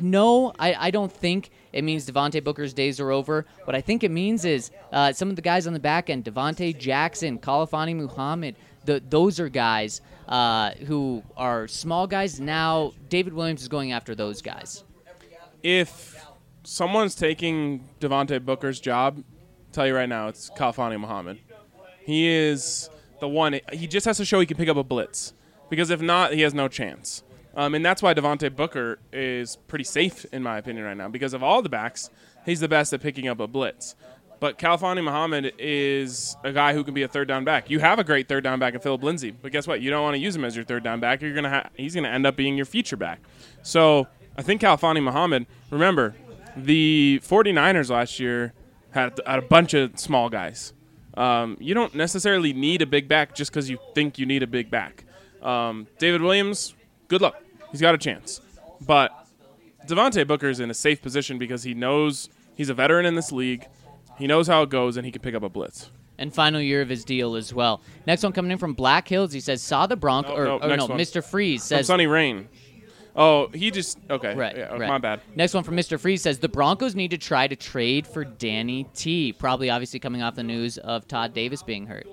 No, 0.00 0.52
I, 0.58 0.74
I 0.74 0.90
don't 0.90 1.12
think 1.12 1.50
it 1.72 1.84
means 1.84 2.10
Devontae 2.10 2.42
Booker's 2.42 2.74
days 2.74 2.98
are 3.00 3.10
over. 3.10 3.46
What 3.64 3.76
I 3.76 3.80
think 3.80 4.02
it 4.02 4.10
means 4.10 4.44
is 4.44 4.70
uh, 4.92 5.12
some 5.12 5.30
of 5.30 5.36
the 5.36 5.42
guys 5.42 5.66
on 5.66 5.72
the 5.72 5.80
back 5.80 6.10
end, 6.10 6.24
Devontae 6.24 6.76
Jackson, 6.76 7.38
Khalfani 7.38 7.94
Muhammad, 7.94 8.56
the, 8.84 9.02
those 9.08 9.38
are 9.40 9.48
guys 9.48 10.00
uh, 10.28 10.72
who 10.86 11.22
are 11.36 11.68
small 11.68 12.06
guys. 12.06 12.40
Now 12.40 12.92
David 13.08 13.32
Williams 13.32 13.62
is 13.62 13.68
going 13.68 13.92
after 13.92 14.14
those 14.14 14.42
guys. 14.42 14.84
If 15.62 16.24
someone's 16.64 17.14
taking 17.14 17.88
Devontae 18.00 18.44
Booker's 18.44 18.80
job, 18.80 19.22
tell 19.72 19.86
you 19.86 19.94
right 19.94 20.08
now, 20.08 20.28
it's 20.28 20.50
Khalfani 20.50 20.98
Muhammad. 21.00 21.38
He 22.04 22.28
is 22.28 22.90
the 23.20 23.28
one. 23.28 23.60
He 23.72 23.86
just 23.86 24.06
has 24.06 24.16
to 24.18 24.24
show 24.24 24.40
he 24.40 24.46
can 24.46 24.56
pick 24.56 24.68
up 24.68 24.76
a 24.76 24.84
blitz, 24.84 25.32
because 25.70 25.90
if 25.90 26.00
not, 26.00 26.32
he 26.32 26.42
has 26.42 26.54
no 26.54 26.68
chance. 26.68 27.22
Um, 27.56 27.74
and 27.74 27.84
that's 27.84 28.02
why 28.02 28.12
Devontae 28.12 28.54
Booker 28.54 28.98
is 29.12 29.56
pretty 29.66 29.84
safe 29.84 30.26
in 30.26 30.42
my 30.42 30.58
opinion 30.58 30.84
right 30.84 30.96
now, 30.96 31.08
because 31.08 31.32
of 31.32 31.42
all 31.42 31.62
the 31.62 31.70
backs, 31.70 32.10
he's 32.44 32.60
the 32.60 32.68
best 32.68 32.92
at 32.92 33.00
picking 33.00 33.28
up 33.28 33.40
a 33.40 33.46
blitz. 33.46 33.94
But 34.38 34.58
Khalfani 34.58 35.02
Muhammad 35.02 35.54
is 35.58 36.36
a 36.44 36.52
guy 36.52 36.74
who 36.74 36.84
can 36.84 36.92
be 36.92 37.02
a 37.02 37.08
third 37.08 37.26
down 37.26 37.44
back. 37.44 37.70
You 37.70 37.78
have 37.78 37.98
a 37.98 38.04
great 38.04 38.28
third 38.28 38.44
down 38.44 38.58
back 38.58 38.74
in 38.74 38.80
Philip 38.80 39.02
Lindsay, 39.02 39.30
but 39.30 39.50
guess 39.50 39.66
what? 39.66 39.80
You 39.80 39.88
don't 39.88 40.02
want 40.02 40.14
to 40.14 40.20
use 40.20 40.36
him 40.36 40.44
as 40.44 40.54
your 40.54 40.64
third 40.66 40.84
down 40.84 41.00
back. 41.00 41.22
You're 41.22 41.34
gonna 41.34 41.48
ha- 41.48 41.70
he's 41.74 41.94
gonna 41.94 42.10
end 42.10 42.26
up 42.26 42.36
being 42.36 42.54
your 42.54 42.66
feature 42.66 42.96
back. 42.98 43.20
So 43.62 44.06
I 44.36 44.42
think 44.42 44.60
Khalfani 44.60 45.02
Muhammad. 45.02 45.46
Remember, 45.70 46.14
the 46.54 47.20
49ers 47.22 47.88
last 47.88 48.20
year 48.20 48.52
had, 48.90 49.18
had 49.26 49.38
a 49.38 49.42
bunch 49.42 49.72
of 49.72 49.98
small 49.98 50.28
guys. 50.28 50.74
Um, 51.14 51.56
you 51.58 51.72
don't 51.72 51.94
necessarily 51.94 52.52
need 52.52 52.82
a 52.82 52.86
big 52.86 53.08
back 53.08 53.34
just 53.34 53.50
because 53.50 53.70
you 53.70 53.78
think 53.94 54.18
you 54.18 54.26
need 54.26 54.42
a 54.42 54.46
big 54.46 54.70
back. 54.70 55.04
Um, 55.42 55.86
David 55.98 56.20
Williams, 56.20 56.74
good 57.08 57.22
luck. 57.22 57.42
He's 57.70 57.80
got 57.80 57.94
a 57.94 57.98
chance. 57.98 58.40
But 58.80 59.10
Devontae 59.86 60.26
Booker's 60.26 60.60
in 60.60 60.70
a 60.70 60.74
safe 60.74 61.00
position 61.02 61.38
because 61.38 61.62
he 61.62 61.74
knows 61.74 62.28
he's 62.54 62.68
a 62.68 62.74
veteran 62.74 63.06
in 63.06 63.14
this 63.14 63.32
league. 63.32 63.66
He 64.18 64.26
knows 64.26 64.46
how 64.46 64.62
it 64.62 64.70
goes, 64.70 64.96
and 64.96 65.04
he 65.04 65.12
can 65.12 65.22
pick 65.22 65.34
up 65.34 65.42
a 65.42 65.48
blitz. 65.48 65.90
and 66.18 66.34
final 66.34 66.60
year 66.60 66.80
of 66.80 66.88
his 66.88 67.04
deal 67.04 67.34
as 67.36 67.52
well. 67.52 67.82
Next 68.06 68.22
one 68.22 68.32
coming 68.32 68.50
in 68.50 68.58
from 68.58 68.72
Black 68.72 69.06
Hills. 69.08 69.32
He 69.32 69.40
says 69.40 69.62
saw 69.62 69.86
the 69.86 69.96
Bronco 69.96 70.30
No, 70.30 70.36
or, 70.36 70.44
no, 70.44 70.58
or 70.58 70.76
no. 70.76 70.88
Mr. 70.88 71.22
Freeze 71.22 71.60
From 71.68 71.78
says 71.78 71.86
Sunny 71.86 72.06
Rain. 72.06 72.48
Oh, 73.14 73.48
he 73.48 73.70
just 73.70 73.98
okay. 74.10 74.34
right, 74.34 74.56
Yeah, 74.56 74.74
right. 74.74 74.88
My 74.88 74.98
bad. 74.98 75.20
Next 75.34 75.54
one 75.54 75.64
from 75.64 75.74
Mr. 75.76 75.98
Freeze 75.98 76.20
says 76.22 76.38
the 76.38 76.48
Broncos 76.50 76.94
need 76.94 77.10
to 77.12 77.18
try 77.18 77.46
to 77.48 77.56
trade 77.56 78.06
for 78.06 78.24
Danny 78.24 78.86
T. 78.94 79.32
Probably 79.32 79.70
obviously 79.70 79.98
coming 80.00 80.22
off 80.22 80.34
the 80.34 80.42
news 80.42 80.76
of 80.78 81.06
Todd 81.08 81.32
Davis 81.32 81.62
being 81.62 81.86
hurt. 81.86 82.06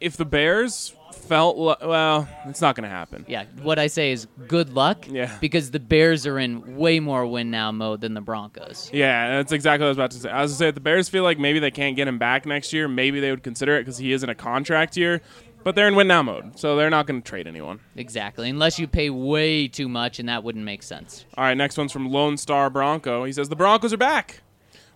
If 0.00 0.16
the 0.16 0.24
Bears 0.24 0.94
felt 1.12 1.58
li- 1.58 1.86
well, 1.86 2.28
it's 2.46 2.60
not 2.60 2.74
going 2.74 2.88
to 2.88 2.94
happen. 2.94 3.24
Yeah, 3.28 3.44
what 3.62 3.78
I 3.78 3.86
say 3.88 4.12
is 4.12 4.26
good 4.46 4.74
luck. 4.74 5.06
Yeah. 5.08 5.36
Because 5.40 5.70
the 5.70 5.80
Bears 5.80 6.26
are 6.26 6.38
in 6.38 6.76
way 6.76 7.00
more 7.00 7.26
win 7.26 7.50
now 7.50 7.70
mode 7.70 8.00
than 8.00 8.14
the 8.14 8.20
Broncos. 8.20 8.90
Yeah, 8.92 9.36
that's 9.36 9.52
exactly 9.52 9.84
what 9.84 9.88
I 9.88 9.90
was 9.90 9.96
about 9.98 10.10
to 10.12 10.18
say. 10.18 10.30
I 10.30 10.42
was 10.42 10.52
going 10.52 10.54
to 10.54 10.58
say, 10.58 10.68
if 10.68 10.74
the 10.74 10.80
Bears 10.80 11.08
feel 11.08 11.22
like 11.22 11.38
maybe 11.38 11.58
they 11.58 11.70
can't 11.70 11.96
get 11.96 12.08
him 12.08 12.18
back 12.18 12.46
next 12.46 12.72
year, 12.72 12.88
maybe 12.88 13.20
they 13.20 13.30
would 13.30 13.42
consider 13.42 13.76
it 13.76 13.80
because 13.80 13.98
he 13.98 14.12
is 14.12 14.22
in 14.22 14.28
a 14.30 14.34
contract 14.34 14.96
year. 14.96 15.20
But 15.64 15.74
they're 15.74 15.88
in 15.88 15.96
win 15.96 16.06
now 16.06 16.22
mode, 16.22 16.58
so 16.58 16.76
they're 16.76 16.88
not 16.88 17.06
going 17.06 17.20
to 17.20 17.28
trade 17.28 17.46
anyone. 17.46 17.80
Exactly. 17.96 18.48
Unless 18.48 18.78
you 18.78 18.86
pay 18.86 19.10
way 19.10 19.66
too 19.68 19.88
much, 19.88 20.18
and 20.18 20.28
that 20.28 20.44
wouldn't 20.44 20.64
make 20.64 20.82
sense. 20.82 21.26
All 21.36 21.44
right, 21.44 21.56
next 21.56 21.76
one's 21.76 21.92
from 21.92 22.10
Lone 22.10 22.36
Star 22.36 22.70
Bronco. 22.70 23.24
He 23.24 23.32
says 23.32 23.48
the 23.48 23.56
Broncos 23.56 23.92
are 23.92 23.98
back. 23.98 24.40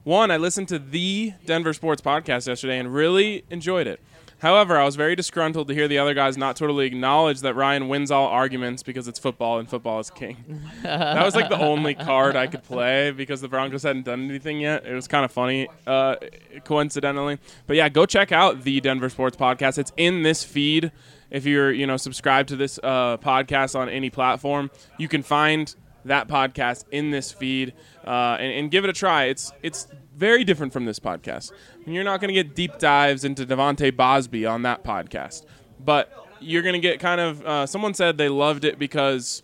One, 0.04 0.30
I 0.30 0.36
listened 0.36 0.68
to 0.68 0.78
the 0.78 1.32
Denver 1.44 1.72
Sports 1.72 2.00
podcast 2.00 2.46
yesterday 2.46 2.78
and 2.78 2.94
really 2.94 3.44
enjoyed 3.50 3.86
it. 3.86 4.00
However, 4.42 4.76
I 4.76 4.84
was 4.84 4.96
very 4.96 5.14
disgruntled 5.14 5.68
to 5.68 5.74
hear 5.74 5.86
the 5.86 5.98
other 5.98 6.14
guys 6.14 6.36
not 6.36 6.56
totally 6.56 6.84
acknowledge 6.84 7.42
that 7.42 7.54
Ryan 7.54 7.86
wins 7.86 8.10
all 8.10 8.26
arguments 8.26 8.82
because 8.82 9.06
it's 9.06 9.20
football 9.20 9.60
and 9.60 9.70
football 9.70 10.00
is 10.00 10.10
king. 10.10 10.60
that 10.82 11.24
was 11.24 11.36
like 11.36 11.48
the 11.48 11.60
only 11.60 11.94
card 11.94 12.34
I 12.34 12.48
could 12.48 12.64
play 12.64 13.12
because 13.12 13.40
the 13.40 13.46
Broncos 13.46 13.84
hadn't 13.84 14.04
done 14.04 14.28
anything 14.28 14.58
yet. 14.58 14.84
It 14.84 14.94
was 14.94 15.06
kind 15.06 15.24
of 15.24 15.30
funny, 15.30 15.68
uh, 15.86 16.16
coincidentally. 16.64 17.38
But 17.68 17.76
yeah, 17.76 17.88
go 17.88 18.04
check 18.04 18.32
out 18.32 18.64
the 18.64 18.80
Denver 18.80 19.08
Sports 19.10 19.36
podcast. 19.36 19.78
It's 19.78 19.92
in 19.96 20.24
this 20.24 20.42
feed. 20.42 20.90
If 21.30 21.46
you're, 21.46 21.70
you 21.70 21.86
know, 21.86 21.96
subscribed 21.96 22.48
to 22.48 22.56
this 22.56 22.80
uh, 22.82 23.18
podcast 23.18 23.78
on 23.78 23.88
any 23.88 24.10
platform, 24.10 24.72
you 24.98 25.06
can 25.06 25.22
find 25.22 25.72
that 26.04 26.26
podcast 26.26 26.84
in 26.90 27.12
this 27.12 27.30
feed 27.30 27.74
uh, 28.04 28.38
and, 28.40 28.52
and 28.52 28.70
give 28.72 28.82
it 28.82 28.90
a 28.90 28.92
try. 28.92 29.26
It's 29.26 29.52
it's 29.62 29.86
very 30.16 30.44
different 30.44 30.72
from 30.72 30.84
this 30.84 30.98
podcast. 30.98 31.52
You're 31.86 32.04
not 32.04 32.20
going 32.20 32.28
to 32.28 32.34
get 32.34 32.54
deep 32.54 32.78
dives 32.78 33.24
into 33.24 33.44
De'Vante 33.44 33.90
Bausby 33.92 34.48
on 34.48 34.62
that 34.62 34.84
podcast, 34.84 35.44
but 35.80 36.12
you're 36.40 36.62
going 36.62 36.74
to 36.74 36.80
get 36.80 37.00
kind 37.00 37.20
of. 37.20 37.44
Uh, 37.44 37.66
someone 37.66 37.94
said 37.94 38.18
they 38.18 38.28
loved 38.28 38.64
it 38.64 38.78
because 38.78 39.42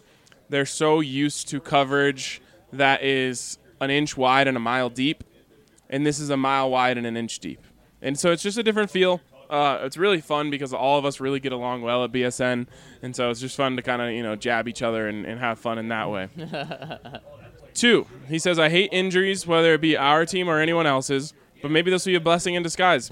they're 0.48 0.66
so 0.66 1.00
used 1.00 1.48
to 1.48 1.60
coverage 1.60 2.40
that 2.72 3.02
is 3.02 3.58
an 3.80 3.90
inch 3.90 4.16
wide 4.16 4.46
and 4.48 4.56
a 4.56 4.60
mile 4.60 4.90
deep, 4.90 5.24
and 5.90 6.06
this 6.06 6.18
is 6.18 6.30
a 6.30 6.36
mile 6.36 6.70
wide 6.70 6.96
and 6.98 7.06
an 7.06 7.16
inch 7.16 7.38
deep, 7.38 7.64
and 8.00 8.18
so 8.18 8.30
it's 8.30 8.42
just 8.42 8.58
a 8.58 8.62
different 8.62 8.90
feel. 8.90 9.20
Uh, 9.50 9.78
it's 9.82 9.96
really 9.96 10.20
fun 10.20 10.50
because 10.50 10.74
all 10.74 10.98
of 10.98 11.06
us 11.06 11.20
really 11.20 11.40
get 11.40 11.52
along 11.52 11.80
well 11.80 12.04
at 12.04 12.12
BSN, 12.12 12.66
and 13.02 13.16
so 13.16 13.30
it's 13.30 13.40
just 13.40 13.56
fun 13.56 13.76
to 13.76 13.82
kind 13.82 14.02
of 14.02 14.10
you 14.10 14.22
know 14.22 14.36
jab 14.36 14.68
each 14.68 14.82
other 14.82 15.08
and, 15.08 15.24
and 15.24 15.40
have 15.40 15.58
fun 15.58 15.78
in 15.78 15.88
that 15.88 16.10
way. 16.10 16.28
Two, 17.74 18.06
he 18.26 18.40
says, 18.40 18.58
I 18.58 18.70
hate 18.70 18.88
injuries, 18.92 19.46
whether 19.46 19.74
it 19.74 19.80
be 19.80 19.96
our 19.96 20.26
team 20.26 20.48
or 20.48 20.58
anyone 20.58 20.84
else's, 20.84 21.32
but 21.62 21.70
maybe 21.70 21.90
this 21.90 22.04
will 22.06 22.12
be 22.12 22.16
a 22.16 22.20
blessing 22.20 22.54
in 22.54 22.62
disguise. 22.62 23.10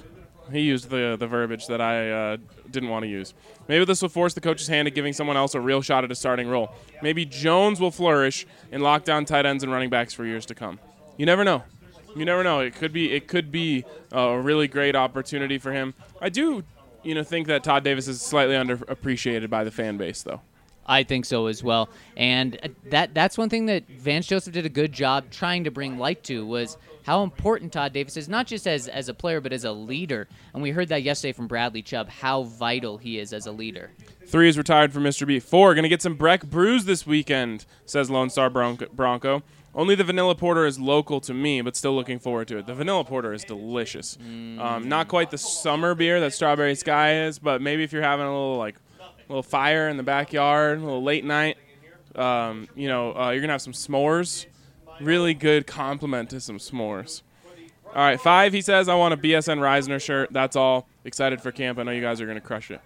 He 0.51 0.61
used 0.61 0.89
the, 0.89 1.17
the 1.19 1.27
verbiage 1.27 1.67
that 1.67 1.81
I 1.81 2.09
uh, 2.09 2.37
didn't 2.71 2.89
want 2.89 3.03
to 3.03 3.09
use. 3.09 3.33
Maybe 3.67 3.83
this 3.83 4.01
will 4.01 4.09
force 4.09 4.33
the 4.33 4.41
coach's 4.41 4.67
hand 4.67 4.87
at 4.87 4.95
giving 4.95 5.11
someone 5.13 5.35
else 5.35 5.55
a 5.55 5.59
real 5.59 5.81
shot 5.81 6.03
at 6.03 6.11
a 6.11 6.15
starting 6.15 6.47
role. 6.47 6.73
Maybe 7.01 7.25
Jones 7.25 7.81
will 7.81 7.91
flourish 7.91 8.47
in 8.71 8.81
lockdown 8.81 9.25
tight 9.25 9.45
ends 9.45 9.63
and 9.63 9.71
running 9.71 9.89
backs 9.89 10.13
for 10.13 10.25
years 10.25 10.45
to 10.45 10.55
come. 10.55 10.79
You 11.17 11.25
never 11.25 11.43
know. 11.43 11.63
You 12.15 12.25
never 12.25 12.43
know. 12.43 12.61
It 12.61 12.75
could 12.75 12.93
be 12.93 13.11
it 13.13 13.27
could 13.27 13.51
be 13.51 13.83
a 14.11 14.39
really 14.39 14.67
great 14.67 14.95
opportunity 14.95 15.57
for 15.57 15.71
him. 15.71 15.93
I 16.21 16.29
do, 16.29 16.63
you 17.03 17.13
know, 17.13 17.23
think 17.23 17.47
that 17.47 17.63
Todd 17.63 17.83
Davis 17.83 18.07
is 18.07 18.21
slightly 18.21 18.55
underappreciated 18.55 19.49
by 19.49 19.63
the 19.63 19.71
fan 19.71 19.97
base, 19.97 20.23
though. 20.23 20.41
I 20.87 21.03
think 21.03 21.25
so 21.25 21.47
as 21.47 21.63
well. 21.63 21.89
And 22.15 22.57
that 22.89 23.13
that's 23.13 23.37
one 23.37 23.49
thing 23.49 23.65
that 23.67 23.87
Vance 23.87 24.27
Joseph 24.27 24.53
did 24.53 24.65
a 24.65 24.69
good 24.69 24.93
job 24.93 25.29
trying 25.31 25.63
to 25.65 25.71
bring 25.71 25.97
light 25.97 26.23
to 26.25 26.45
was 26.45 26.77
how 27.07 27.23
important 27.23 27.71
Todd 27.71 27.93
Davis 27.93 28.17
is, 28.17 28.27
not 28.27 28.47
just 28.47 28.67
as, 28.67 28.89
as 28.89 29.07
a 29.07 29.13
player, 29.13 29.39
but 29.39 29.53
as 29.53 29.63
a 29.63 29.71
leader. 29.71 30.27
And 30.53 30.61
we 30.61 30.71
heard 30.71 30.89
that 30.89 31.03
yesterday 31.03 31.31
from 31.31 31.47
Bradley 31.47 31.81
Chubb, 31.81 32.09
how 32.09 32.43
vital 32.43 32.97
he 32.97 33.17
is 33.17 33.31
as 33.31 33.47
a 33.47 33.51
leader. 33.51 33.91
Three 34.25 34.49
is 34.49 34.57
retired 34.57 34.91
for 34.91 34.99
Mr. 34.99 35.25
B. 35.25 35.39
Four, 35.39 35.73
going 35.73 35.83
to 35.83 35.89
get 35.89 36.01
some 36.01 36.15
Breck 36.15 36.45
Brews 36.45 36.83
this 36.83 37.07
weekend, 37.07 37.65
says 37.85 38.09
Lone 38.09 38.29
Star 38.29 38.49
Bronco. 38.49 38.87
Bronco. 38.93 39.41
Only 39.73 39.95
the 39.95 40.03
vanilla 40.03 40.35
porter 40.35 40.65
is 40.65 40.79
local 40.79 41.21
to 41.21 41.33
me, 41.33 41.61
but 41.61 41.77
still 41.77 41.95
looking 41.95 42.19
forward 42.19 42.47
to 42.49 42.57
it. 42.57 42.65
The 42.65 42.73
vanilla 42.73 43.05
porter 43.05 43.31
is 43.31 43.43
delicious. 43.43 44.17
Um, 44.19 44.89
not 44.89 45.07
quite 45.07 45.29
the 45.29 45.37
summer 45.37 45.93
beer 45.93 46.19
that 46.19 46.33
Strawberry 46.33 46.75
Sky 46.75 47.21
is, 47.25 47.37
but 47.39 47.61
maybe 47.61 47.83
if 47.83 47.93
you're 47.93 48.01
having 48.01 48.25
a 48.25 48.29
little 48.29 48.57
like 48.57 48.75
little 49.29 49.43
fire 49.43 49.89
in 49.89 49.97
the 49.97 50.03
backyard, 50.03 50.79
a 50.79 50.81
little 50.81 51.03
late 51.03 51.25
night, 51.25 51.57
um, 52.15 52.67
you 52.75 52.87
know, 52.87 53.15
uh, 53.15 53.29
you're 53.29 53.41
gonna 53.41 53.53
have 53.53 53.61
some 53.61 53.73
s'mores. 53.73 54.47
Really 54.99 55.33
good 55.33 55.67
compliment 55.67 56.31
to 56.31 56.41
some 56.41 56.57
s'mores. 56.57 57.21
All 57.87 58.03
right, 58.03 58.19
five. 58.19 58.53
He 58.53 58.61
says, 58.61 58.89
"I 58.89 58.95
want 58.95 59.13
a 59.13 59.17
BSN 59.17 59.59
Reisner 59.59 60.01
shirt. 60.01 60.33
That's 60.33 60.55
all. 60.55 60.87
Excited 61.05 61.41
for 61.41 61.51
camp. 61.51 61.79
I 61.79 61.83
know 61.83 61.91
you 61.91 62.01
guys 62.01 62.19
are 62.19 62.25
gonna 62.25 62.41
crush 62.41 62.71
it. 62.71 62.81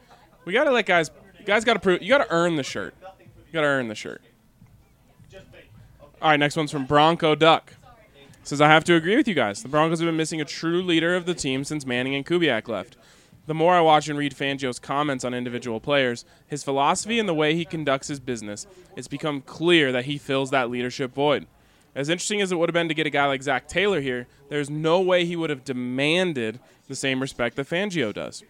We 0.45 0.53
gotta 0.53 0.71
let 0.71 0.85
guys. 0.85 1.09
You 1.39 1.45
guys 1.45 1.63
gotta 1.63 1.79
prove. 1.79 2.01
You 2.01 2.09
gotta 2.09 2.27
earn 2.29 2.55
the 2.55 2.63
shirt. 2.63 2.93
You 3.01 3.53
gotta 3.53 3.67
earn 3.67 3.87
the 3.87 3.95
shirt." 3.95 4.21
All 6.21 6.29
right, 6.29 6.39
next 6.39 6.55
one's 6.55 6.71
from 6.71 6.85
Bronco 6.85 7.33
Duck. 7.33 7.73
Says 8.43 8.61
I 8.61 8.67
have 8.67 8.83
to 8.85 8.95
agree 8.95 9.15
with 9.15 9.27
you 9.27 9.33
guys. 9.33 9.63
The 9.63 9.69
Broncos 9.69 9.99
have 9.99 10.07
been 10.07 10.17
missing 10.17 10.41
a 10.41 10.45
true 10.45 10.81
leader 10.81 11.15
of 11.15 11.25
the 11.25 11.33
team 11.33 11.63
since 11.63 11.85
Manning 11.85 12.15
and 12.15 12.25
Kubiak 12.25 12.67
left. 12.67 12.97
The 13.47 13.53
more 13.53 13.73
I 13.73 13.81
watch 13.81 14.07
and 14.07 14.17
read 14.17 14.35
Fangio's 14.35 14.79
comments 14.79 15.25
on 15.25 15.33
individual 15.33 15.79
players, 15.79 16.25
his 16.47 16.63
philosophy 16.63 17.19
and 17.19 17.27
the 17.27 17.33
way 17.33 17.55
he 17.55 17.65
conducts 17.65 18.07
his 18.07 18.19
business, 18.19 18.67
it's 18.95 19.07
become 19.07 19.41
clear 19.41 19.91
that 19.91 20.05
he 20.05 20.17
fills 20.17 20.51
that 20.51 20.69
leadership 20.69 21.13
void. 21.13 21.47
As 21.93 22.07
interesting 22.07 22.41
as 22.41 22.51
it 22.51 22.55
would 22.57 22.69
have 22.69 22.73
been 22.73 22.87
to 22.87 22.93
get 22.93 23.07
a 23.07 23.09
guy 23.09 23.25
like 23.25 23.43
Zac 23.43 23.67
Taylor 23.67 23.99
here, 23.99 24.27
there's 24.49 24.69
no 24.69 25.01
way 25.01 25.25
he 25.25 25.35
would 25.35 25.49
have 25.49 25.65
demanded 25.65 26.59
the 26.87 26.95
same 26.95 27.19
respect 27.19 27.55
that 27.57 27.67
Fangio 27.67 28.13
does. 28.13 28.43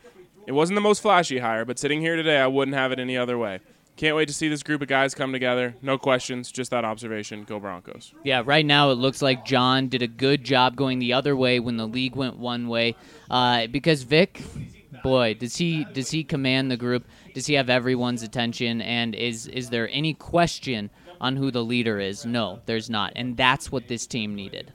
It 0.45 0.51
wasn't 0.51 0.75
the 0.75 0.81
most 0.81 1.01
flashy 1.01 1.39
hire, 1.39 1.65
but 1.65 1.79
sitting 1.79 2.01
here 2.01 2.15
today, 2.15 2.39
I 2.39 2.47
wouldn't 2.47 2.75
have 2.75 2.91
it 2.91 2.99
any 2.99 3.17
other 3.17 3.37
way. 3.37 3.59
Can't 3.95 4.15
wait 4.15 4.27
to 4.27 4.33
see 4.33 4.47
this 4.47 4.63
group 4.63 4.81
of 4.81 4.87
guys 4.87 5.13
come 5.13 5.31
together. 5.31 5.75
No 5.81 5.97
questions, 5.97 6.51
just 6.51 6.71
that 6.71 6.85
observation. 6.85 7.43
Go 7.43 7.59
Broncos. 7.59 8.13
Yeah, 8.23 8.41
right 8.43 8.65
now 8.65 8.89
it 8.89 8.95
looks 8.95 9.21
like 9.21 9.45
John 9.45 9.89
did 9.89 10.01
a 10.01 10.07
good 10.07 10.43
job 10.43 10.75
going 10.75 10.99
the 10.99 11.13
other 11.13 11.35
way 11.35 11.59
when 11.59 11.77
the 11.77 11.87
league 11.87 12.15
went 12.15 12.37
one 12.37 12.67
way. 12.67 12.95
Uh, 13.29 13.67
because 13.67 14.03
Vic, 14.03 14.41
boy, 15.03 15.33
does 15.33 15.55
he 15.55 15.85
does 15.85 16.11
he 16.11 16.23
command 16.23 16.71
the 16.71 16.77
group? 16.77 17.05
Does 17.33 17.47
he 17.47 17.55
have 17.55 17.69
everyone's 17.69 18.23
attention? 18.23 18.81
And 18.81 19.15
is 19.15 19.47
is 19.47 19.69
there 19.69 19.89
any 19.91 20.13
question 20.13 20.89
on 21.19 21.35
who 21.35 21.51
the 21.51 21.63
leader 21.63 21.99
is? 21.99 22.25
No, 22.25 22.59
there's 22.65 22.89
not. 22.89 23.13
And 23.15 23.37
that's 23.37 23.71
what 23.71 23.87
this 23.87 24.07
team 24.07 24.35
needed. 24.35 24.73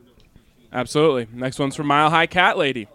Absolutely. 0.73 1.27
Next 1.33 1.59
one's 1.59 1.77
from 1.77 1.87
Mile 1.87 2.11
High 2.11 2.27
Cat 2.27 2.59
Lady. 2.59 2.89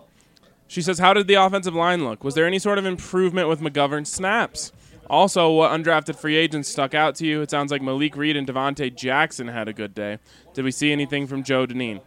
She 0.67 0.81
says, 0.81 0.99
How 0.99 1.13
did 1.13 1.27
the 1.27 1.33
offensive 1.33 1.75
line 1.75 2.05
look? 2.05 2.23
Was 2.23 2.35
there 2.35 2.45
any 2.45 2.59
sort 2.59 2.77
of 2.77 2.85
improvement 2.85 3.49
with 3.49 3.59
McGovern 3.59 4.07
snaps? 4.07 4.71
Also, 5.09 5.51
what 5.51 5.71
undrafted 5.71 6.15
free 6.15 6.37
agents 6.37 6.69
stuck 6.69 6.93
out 6.93 7.15
to 7.15 7.25
you? 7.25 7.41
It 7.41 7.51
sounds 7.51 7.71
like 7.71 7.81
Malik 7.81 8.15
Reed 8.15 8.37
and 8.37 8.47
Devontae 8.47 8.95
Jackson 8.95 9.49
had 9.49 9.67
a 9.67 9.73
good 9.73 9.93
day. 9.93 10.19
Did 10.53 10.63
we 10.63 10.71
see 10.71 10.93
anything 10.93 11.27
from 11.27 11.43
Joe 11.43 11.65
Dineen? 11.65 11.99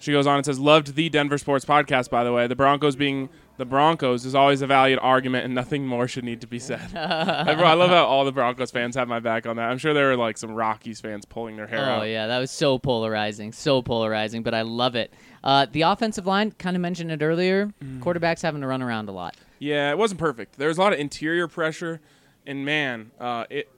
She 0.00 0.12
goes 0.12 0.26
on 0.26 0.36
and 0.36 0.44
says, 0.44 0.58
Loved 0.58 0.94
the 0.94 1.08
Denver 1.08 1.38
Sports 1.38 1.64
Podcast, 1.64 2.10
by 2.10 2.22
the 2.22 2.32
way. 2.32 2.46
The 2.46 2.56
Broncos 2.56 2.96
being 2.96 3.30
the 3.60 3.66
Broncos 3.66 4.24
is 4.24 4.34
always 4.34 4.62
a 4.62 4.66
valued 4.66 4.98
argument, 5.02 5.44
and 5.44 5.54
nothing 5.54 5.86
more 5.86 6.08
should 6.08 6.24
need 6.24 6.40
to 6.40 6.46
be 6.46 6.58
said. 6.58 6.96
I 6.96 7.74
love 7.74 7.90
how 7.90 8.06
all 8.06 8.24
the 8.24 8.32
Broncos 8.32 8.70
fans 8.70 8.96
have 8.96 9.06
my 9.06 9.20
back 9.20 9.46
on 9.46 9.56
that. 9.56 9.70
I'm 9.70 9.76
sure 9.76 9.92
there 9.92 10.08
were 10.08 10.16
like 10.16 10.38
some 10.38 10.52
Rockies 10.52 10.98
fans 10.98 11.26
pulling 11.26 11.56
their 11.56 11.66
hair 11.66 11.80
Oh 11.80 11.90
out. 11.90 12.00
Oh 12.00 12.04
yeah, 12.04 12.26
that 12.26 12.38
was 12.38 12.50
so 12.50 12.78
polarizing, 12.78 13.52
so 13.52 13.82
polarizing. 13.82 14.42
But 14.42 14.54
I 14.54 14.62
love 14.62 14.94
it. 14.94 15.12
Uh, 15.44 15.66
the 15.70 15.82
offensive 15.82 16.26
line, 16.26 16.52
kind 16.52 16.74
of 16.74 16.80
mentioned 16.80 17.12
it 17.12 17.22
earlier. 17.22 17.72
Quarterbacks 17.98 18.40
having 18.40 18.62
to 18.62 18.66
run 18.66 18.80
around 18.80 19.10
a 19.10 19.12
lot. 19.12 19.36
Yeah, 19.58 19.90
it 19.90 19.98
wasn't 19.98 20.20
perfect. 20.20 20.56
There 20.56 20.68
was 20.68 20.78
a 20.78 20.80
lot 20.80 20.94
of 20.94 20.98
interior 20.98 21.46
pressure, 21.46 22.00
and 22.46 22.64
man, 22.64 23.10
uh, 23.20 23.44
it 23.50 23.68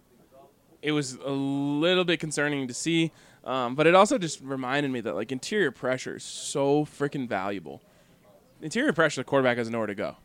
it 0.80 0.92
was 0.92 1.14
a 1.14 1.30
little 1.30 2.04
bit 2.04 2.20
concerning 2.20 2.68
to 2.68 2.74
see. 2.74 3.10
Um, 3.44 3.74
but 3.74 3.88
it 3.88 3.96
also 3.96 4.16
just 4.18 4.40
reminded 4.40 4.92
me 4.92 5.00
that 5.00 5.16
like 5.16 5.32
interior 5.32 5.72
pressure 5.72 6.14
is 6.16 6.22
so 6.22 6.84
freaking 6.84 7.28
valuable. 7.28 7.82
Interior 8.62 8.92
pressure, 8.92 9.20
the 9.20 9.24
quarterback 9.24 9.58
has 9.58 9.68
nowhere 9.68 9.88
to 9.88 9.94
go. 9.94 10.16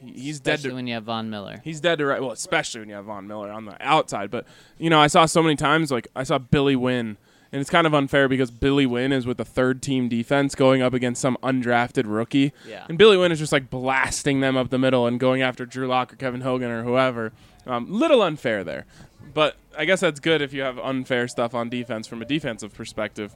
He, 0.00 0.12
he's 0.12 0.40
dead 0.40 0.54
Especially 0.56 0.70
to 0.70 0.74
when 0.76 0.86
you 0.86 0.94
have 0.94 1.04
Von 1.04 1.30
Miller. 1.30 1.60
He's 1.64 1.80
dead 1.80 1.98
to 1.98 2.06
right. 2.06 2.20
Well, 2.20 2.32
especially 2.32 2.80
when 2.80 2.88
you 2.90 2.96
have 2.96 3.04
Von 3.06 3.26
Miller 3.26 3.50
on 3.50 3.64
the 3.64 3.76
outside. 3.80 4.30
But 4.30 4.46
you 4.78 4.90
know, 4.90 5.00
I 5.00 5.06
saw 5.06 5.26
so 5.26 5.42
many 5.42 5.56
times 5.56 5.90
like 5.90 6.08
I 6.16 6.24
saw 6.24 6.38
Billy 6.38 6.74
Winn, 6.76 7.16
and 7.52 7.60
it's 7.60 7.70
kind 7.70 7.86
of 7.86 7.94
unfair 7.94 8.28
because 8.28 8.50
Billy 8.50 8.84
Winn 8.84 9.12
is 9.12 9.26
with 9.26 9.36
the 9.38 9.44
third 9.44 9.80
team 9.80 10.08
defense 10.08 10.54
going 10.56 10.82
up 10.82 10.92
against 10.92 11.20
some 11.22 11.38
undrafted 11.42 12.04
rookie, 12.06 12.52
Yeah. 12.68 12.84
and 12.88 12.98
Billy 12.98 13.16
Winn 13.16 13.30
is 13.32 13.38
just 13.38 13.52
like 13.52 13.70
blasting 13.70 14.40
them 14.40 14.56
up 14.56 14.70
the 14.70 14.78
middle 14.78 15.06
and 15.06 15.20
going 15.20 15.40
after 15.42 15.64
Drew 15.64 15.86
Lock 15.86 16.12
or 16.12 16.16
Kevin 16.16 16.40
Hogan 16.40 16.70
or 16.70 16.82
whoever. 16.82 17.32
Um, 17.66 17.86
little 17.90 18.20
unfair 18.20 18.62
there, 18.64 18.84
but 19.32 19.56
I 19.78 19.86
guess 19.86 20.00
that's 20.00 20.20
good 20.20 20.42
if 20.42 20.52
you 20.52 20.60
have 20.62 20.78
unfair 20.78 21.28
stuff 21.28 21.54
on 21.54 21.70
defense 21.70 22.06
from 22.06 22.20
a 22.20 22.26
defensive 22.26 22.74
perspective. 22.74 23.34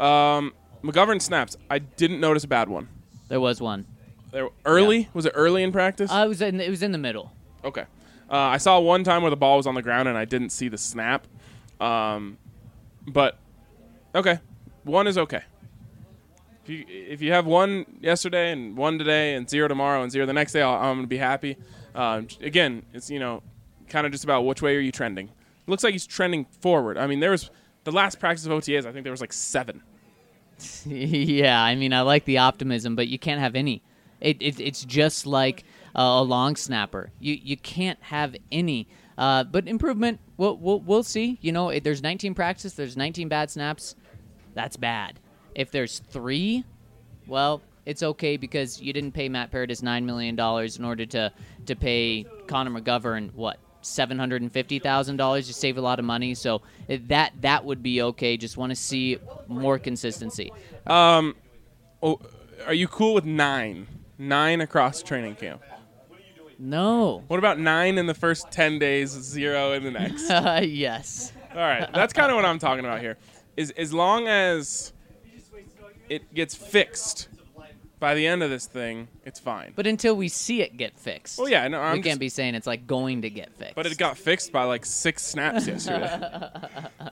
Um, 0.00 0.52
McGovern 0.82 1.20
snaps. 1.22 1.56
I 1.70 1.78
didn't 1.78 2.18
notice 2.20 2.42
a 2.44 2.48
bad 2.48 2.68
one. 2.68 2.88
There 3.28 3.38
was 3.40 3.60
one. 3.60 3.86
There, 4.30 4.48
early 4.64 5.08
was 5.14 5.26
it 5.26 5.32
early 5.34 5.62
in 5.62 5.72
practice? 5.72 6.10
Uh, 6.10 6.22
it 6.24 6.28
was 6.28 6.42
in, 6.42 6.60
it 6.60 6.70
was 6.70 6.82
in 6.82 6.92
the 6.92 6.98
middle. 6.98 7.32
Okay. 7.64 7.84
Uh, 8.30 8.36
I 8.36 8.58
saw 8.58 8.78
one 8.78 9.04
time 9.04 9.22
where 9.22 9.30
the 9.30 9.36
ball 9.36 9.56
was 9.56 9.66
on 9.66 9.74
the 9.74 9.82
ground 9.82 10.08
and 10.08 10.18
I 10.18 10.24
didn't 10.24 10.50
see 10.50 10.68
the 10.68 10.76
snap. 10.76 11.26
Um, 11.80 12.36
but 13.06 13.38
okay, 14.14 14.40
one 14.84 15.06
is 15.06 15.16
okay. 15.16 15.42
If 16.64 16.70
you 16.70 16.84
if 16.88 17.22
you 17.22 17.32
have 17.32 17.46
one 17.46 17.86
yesterday 18.00 18.52
and 18.52 18.76
one 18.76 18.98
today 18.98 19.34
and 19.34 19.48
zero 19.48 19.68
tomorrow 19.68 20.02
and 20.02 20.12
zero 20.12 20.26
the 20.26 20.34
next 20.34 20.52
day, 20.52 20.60
I'll, 20.60 20.74
I'm 20.74 20.96
gonna 20.96 21.06
be 21.06 21.16
happy. 21.16 21.56
Um, 21.94 22.28
again, 22.42 22.82
it's 22.92 23.10
you 23.10 23.18
know 23.18 23.42
kind 23.88 24.04
of 24.04 24.12
just 24.12 24.24
about 24.24 24.44
which 24.44 24.60
way 24.60 24.76
are 24.76 24.80
you 24.80 24.92
trending. 24.92 25.30
looks 25.66 25.82
like 25.82 25.92
he's 25.92 26.06
trending 26.06 26.44
forward. 26.60 26.98
I 26.98 27.06
mean, 27.06 27.20
there 27.20 27.30
was 27.30 27.50
the 27.84 27.92
last 27.92 28.18
practice 28.18 28.44
of 28.44 28.52
OTAs. 28.52 28.84
I 28.84 28.92
think 28.92 29.04
there 29.04 29.12
was 29.12 29.22
like 29.22 29.32
seven. 29.32 29.82
yeah, 30.84 31.62
I 31.62 31.74
mean, 31.74 31.94
I 31.94 32.02
like 32.02 32.26
the 32.26 32.38
optimism, 32.38 32.96
but 32.96 33.08
you 33.08 33.18
can't 33.18 33.40
have 33.40 33.54
any. 33.54 33.82
It, 34.20 34.40
it 34.40 34.60
it's 34.60 34.84
just 34.84 35.26
like 35.26 35.64
uh, 35.94 36.00
a 36.02 36.22
long 36.22 36.56
snapper. 36.56 37.10
You 37.20 37.38
you 37.40 37.56
can't 37.56 38.02
have 38.02 38.36
any. 38.50 38.88
Uh, 39.16 39.42
but 39.42 39.66
improvement, 39.66 40.20
we'll, 40.36 40.56
we'll 40.56 40.80
we'll 40.80 41.02
see. 41.02 41.38
You 41.40 41.52
know, 41.52 41.76
there's 41.80 42.02
19 42.02 42.34
practice, 42.34 42.74
there's 42.74 42.96
19 42.96 43.28
bad 43.28 43.50
snaps. 43.50 43.96
That's 44.54 44.76
bad. 44.76 45.18
If 45.54 45.70
there's 45.70 45.98
three, 45.98 46.64
well, 47.26 47.62
it's 47.84 48.02
okay 48.02 48.36
because 48.36 48.80
you 48.80 48.92
didn't 48.92 49.12
pay 49.12 49.28
Matt 49.28 49.50
Paradis 49.50 49.82
nine 49.82 50.04
million 50.04 50.36
dollars 50.36 50.78
in 50.78 50.84
order 50.84 51.06
to 51.06 51.32
to 51.66 51.76
pay 51.76 52.26
Connor 52.46 52.70
McGovern 52.70 53.32
what 53.34 53.58
seven 53.80 54.18
hundred 54.18 54.42
and 54.42 54.52
fifty 54.52 54.78
thousand 54.78 55.16
dollars. 55.16 55.48
You 55.48 55.54
save 55.54 55.78
a 55.78 55.80
lot 55.80 55.98
of 55.98 56.04
money, 56.04 56.34
so 56.34 56.62
that 56.88 57.32
that 57.40 57.64
would 57.64 57.82
be 57.82 58.02
okay. 58.02 58.36
Just 58.36 58.56
want 58.56 58.70
to 58.70 58.76
see 58.76 59.18
more 59.46 59.78
consistency. 59.78 60.52
Um, 60.86 61.34
oh, 62.02 62.20
are 62.66 62.74
you 62.74 62.88
cool 62.88 63.14
with 63.14 63.24
nine? 63.24 63.86
Nine 64.18 64.60
across 64.60 65.02
training 65.02 65.36
camp. 65.36 65.62
No. 66.58 67.22
What 67.28 67.38
about 67.38 67.58
nine 67.60 67.98
in 67.98 68.06
the 68.06 68.14
first 68.14 68.50
ten 68.50 68.78
days, 68.80 69.10
zero 69.10 69.72
in 69.72 69.84
the 69.84 69.92
next? 69.92 70.28
yes. 70.68 71.32
All 71.52 71.58
right, 71.58 71.88
that's 71.94 72.12
kind 72.12 72.30
of 72.30 72.36
what 72.36 72.44
I'm 72.44 72.58
talking 72.58 72.84
about 72.84 73.00
here. 73.00 73.16
Is 73.56 73.70
as 73.72 73.92
long 73.92 74.26
as 74.26 74.92
it 76.08 76.34
gets 76.34 76.54
fixed 76.54 77.28
by 78.00 78.14
the 78.14 78.26
end 78.26 78.42
of 78.42 78.50
this 78.50 78.66
thing, 78.66 79.08
it's 79.24 79.40
fine. 79.40 79.72
But 79.76 79.86
until 79.86 80.14
we 80.16 80.28
see 80.28 80.62
it 80.62 80.76
get 80.76 80.98
fixed. 80.98 81.38
Well, 81.38 81.48
yeah, 81.48 81.66
no, 81.68 81.80
I'm 81.80 81.94
we 81.94 81.98
can't 81.98 82.12
just- 82.12 82.20
be 82.20 82.28
saying 82.28 82.54
it's 82.54 82.66
like 82.66 82.86
going 82.86 83.22
to 83.22 83.30
get 83.30 83.52
fixed. 83.54 83.74
But 83.76 83.86
it 83.86 83.96
got 83.98 84.16
fixed 84.18 84.52
by 84.52 84.64
like 84.64 84.84
six 84.84 85.22
snaps 85.24 85.66
yesterday. 85.66 86.48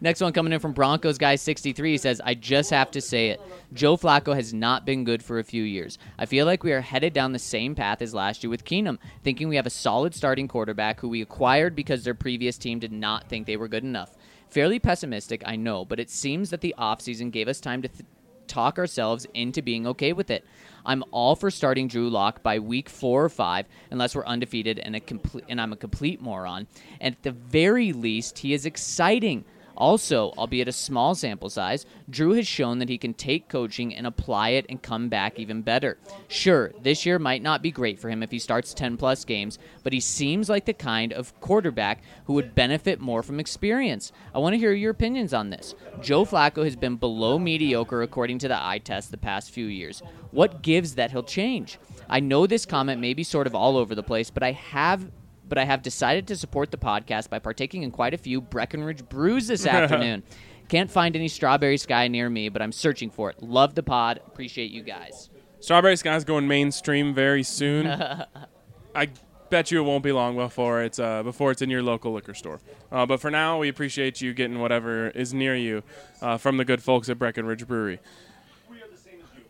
Next 0.00 0.20
one 0.20 0.32
coming 0.32 0.52
in 0.52 0.60
from 0.60 0.72
Broncos 0.72 1.18
guy 1.18 1.34
63 1.36 1.92
he 1.92 1.98
says, 1.98 2.20
I 2.24 2.34
just 2.34 2.70
have 2.70 2.90
to 2.92 3.00
say 3.00 3.30
it. 3.30 3.40
Joe 3.72 3.96
Flacco 3.96 4.34
has 4.34 4.54
not 4.54 4.86
been 4.86 5.04
good 5.04 5.22
for 5.22 5.38
a 5.38 5.44
few 5.44 5.62
years. 5.62 5.98
I 6.18 6.26
feel 6.26 6.46
like 6.46 6.62
we 6.62 6.72
are 6.72 6.80
headed 6.80 7.12
down 7.12 7.32
the 7.32 7.38
same 7.38 7.74
path 7.74 8.00
as 8.02 8.14
last 8.14 8.42
year 8.42 8.50
with 8.50 8.64
Keenum, 8.64 8.98
thinking 9.22 9.48
we 9.48 9.56
have 9.56 9.66
a 9.66 9.70
solid 9.70 10.14
starting 10.14 10.48
quarterback 10.48 11.00
who 11.00 11.08
we 11.08 11.22
acquired 11.22 11.74
because 11.74 12.04
their 12.04 12.14
previous 12.14 12.58
team 12.58 12.78
did 12.78 12.92
not 12.92 13.28
think 13.28 13.46
they 13.46 13.56
were 13.56 13.68
good 13.68 13.84
enough. 13.84 14.16
Fairly 14.48 14.78
pessimistic, 14.78 15.42
I 15.44 15.56
know, 15.56 15.84
but 15.84 15.98
it 15.98 16.10
seems 16.10 16.50
that 16.50 16.60
the 16.60 16.74
offseason 16.78 17.32
gave 17.32 17.48
us 17.48 17.60
time 17.60 17.82
to 17.82 17.88
th- 17.88 18.04
talk 18.46 18.78
ourselves 18.78 19.26
into 19.34 19.62
being 19.62 19.86
okay 19.88 20.12
with 20.12 20.30
it. 20.30 20.44
I'm 20.86 21.02
all 21.10 21.34
for 21.34 21.50
starting 21.50 21.88
Drew 21.88 22.10
Lock 22.10 22.42
by 22.42 22.58
week 22.58 22.88
four 22.88 23.24
or 23.24 23.28
five, 23.28 23.66
unless 23.90 24.14
we're 24.14 24.26
undefeated 24.26 24.78
and 24.78 24.94
a 24.94 25.00
complete 25.00 25.44
and 25.48 25.60
I'm 25.60 25.72
a 25.72 25.76
complete 25.76 26.20
moron. 26.20 26.66
And 27.00 27.14
at 27.16 27.22
the 27.22 27.32
very 27.32 27.92
least, 27.92 28.38
he 28.38 28.52
is 28.52 28.66
exciting. 28.66 29.44
Also, 29.76 30.32
albeit 30.38 30.68
a 30.68 30.72
small 30.72 31.14
sample 31.14 31.50
size, 31.50 31.86
Drew 32.08 32.32
has 32.34 32.46
shown 32.46 32.78
that 32.78 32.88
he 32.88 32.98
can 32.98 33.14
take 33.14 33.48
coaching 33.48 33.94
and 33.94 34.06
apply 34.06 34.50
it 34.50 34.66
and 34.68 34.80
come 34.82 35.08
back 35.08 35.38
even 35.38 35.62
better. 35.62 35.98
Sure, 36.28 36.72
this 36.82 37.04
year 37.04 37.18
might 37.18 37.42
not 37.42 37.62
be 37.62 37.70
great 37.70 37.98
for 37.98 38.08
him 38.08 38.22
if 38.22 38.30
he 38.30 38.38
starts 38.38 38.74
10 38.74 38.96
plus 38.96 39.24
games, 39.24 39.58
but 39.82 39.92
he 39.92 40.00
seems 40.00 40.48
like 40.48 40.64
the 40.64 40.72
kind 40.72 41.12
of 41.12 41.38
quarterback 41.40 42.02
who 42.26 42.34
would 42.34 42.54
benefit 42.54 43.00
more 43.00 43.22
from 43.22 43.40
experience. 43.40 44.12
I 44.34 44.38
want 44.38 44.54
to 44.54 44.58
hear 44.58 44.72
your 44.72 44.92
opinions 44.92 45.34
on 45.34 45.50
this. 45.50 45.74
Joe 46.00 46.24
Flacco 46.24 46.64
has 46.64 46.76
been 46.76 46.96
below 46.96 47.38
mediocre 47.38 48.02
according 48.02 48.38
to 48.40 48.48
the 48.48 48.62
eye 48.62 48.78
test 48.78 49.10
the 49.10 49.16
past 49.16 49.50
few 49.50 49.66
years. 49.66 50.02
What 50.30 50.62
gives 50.62 50.94
that 50.94 51.10
he'll 51.10 51.22
change? 51.22 51.78
I 52.08 52.20
know 52.20 52.46
this 52.46 52.66
comment 52.66 53.00
may 53.00 53.14
be 53.14 53.24
sort 53.24 53.46
of 53.46 53.54
all 53.54 53.76
over 53.76 53.94
the 53.94 54.02
place, 54.02 54.30
but 54.30 54.42
I 54.42 54.52
have 54.52 55.10
but 55.48 55.58
I 55.58 55.64
have 55.64 55.82
decided 55.82 56.26
to 56.28 56.36
support 56.36 56.70
the 56.70 56.76
podcast 56.76 57.30
by 57.30 57.38
partaking 57.38 57.82
in 57.82 57.90
quite 57.90 58.14
a 58.14 58.18
few 58.18 58.40
Breckenridge 58.40 59.08
brews 59.08 59.46
this 59.46 59.66
afternoon. 59.66 60.22
Can't 60.68 60.90
find 60.90 61.14
any 61.14 61.28
strawberry 61.28 61.76
sky 61.76 62.08
near 62.08 62.30
me, 62.30 62.48
but 62.48 62.62
I'm 62.62 62.72
searching 62.72 63.10
for 63.10 63.30
it. 63.30 63.42
Love 63.42 63.74
the 63.74 63.82
pod. 63.82 64.20
Appreciate 64.26 64.70
you 64.70 64.82
guys. 64.82 65.28
Strawberry 65.60 65.96
Sky's 65.96 66.24
going 66.24 66.46
mainstream 66.46 67.14
very 67.14 67.42
soon. 67.42 67.86
I 68.94 69.08
bet 69.50 69.70
you 69.70 69.78
it 69.80 69.84
won't 69.84 70.04
be 70.04 70.12
long 70.12 70.36
before 70.36 70.82
it's 70.82 70.98
uh, 70.98 71.22
before 71.22 71.50
it's 71.50 71.62
in 71.62 71.70
your 71.70 71.82
local 71.82 72.12
liquor 72.12 72.34
store. 72.34 72.60
Uh, 72.92 73.06
but 73.06 73.20
for 73.20 73.30
now, 73.30 73.58
we 73.58 73.68
appreciate 73.68 74.20
you 74.20 74.34
getting 74.34 74.58
whatever 74.60 75.08
is 75.08 75.32
near 75.32 75.56
you 75.56 75.82
uh, 76.20 76.36
from 76.36 76.58
the 76.58 76.64
good 76.64 76.82
folks 76.82 77.08
at 77.08 77.18
Breckenridge 77.18 77.66
Brewery. 77.66 77.98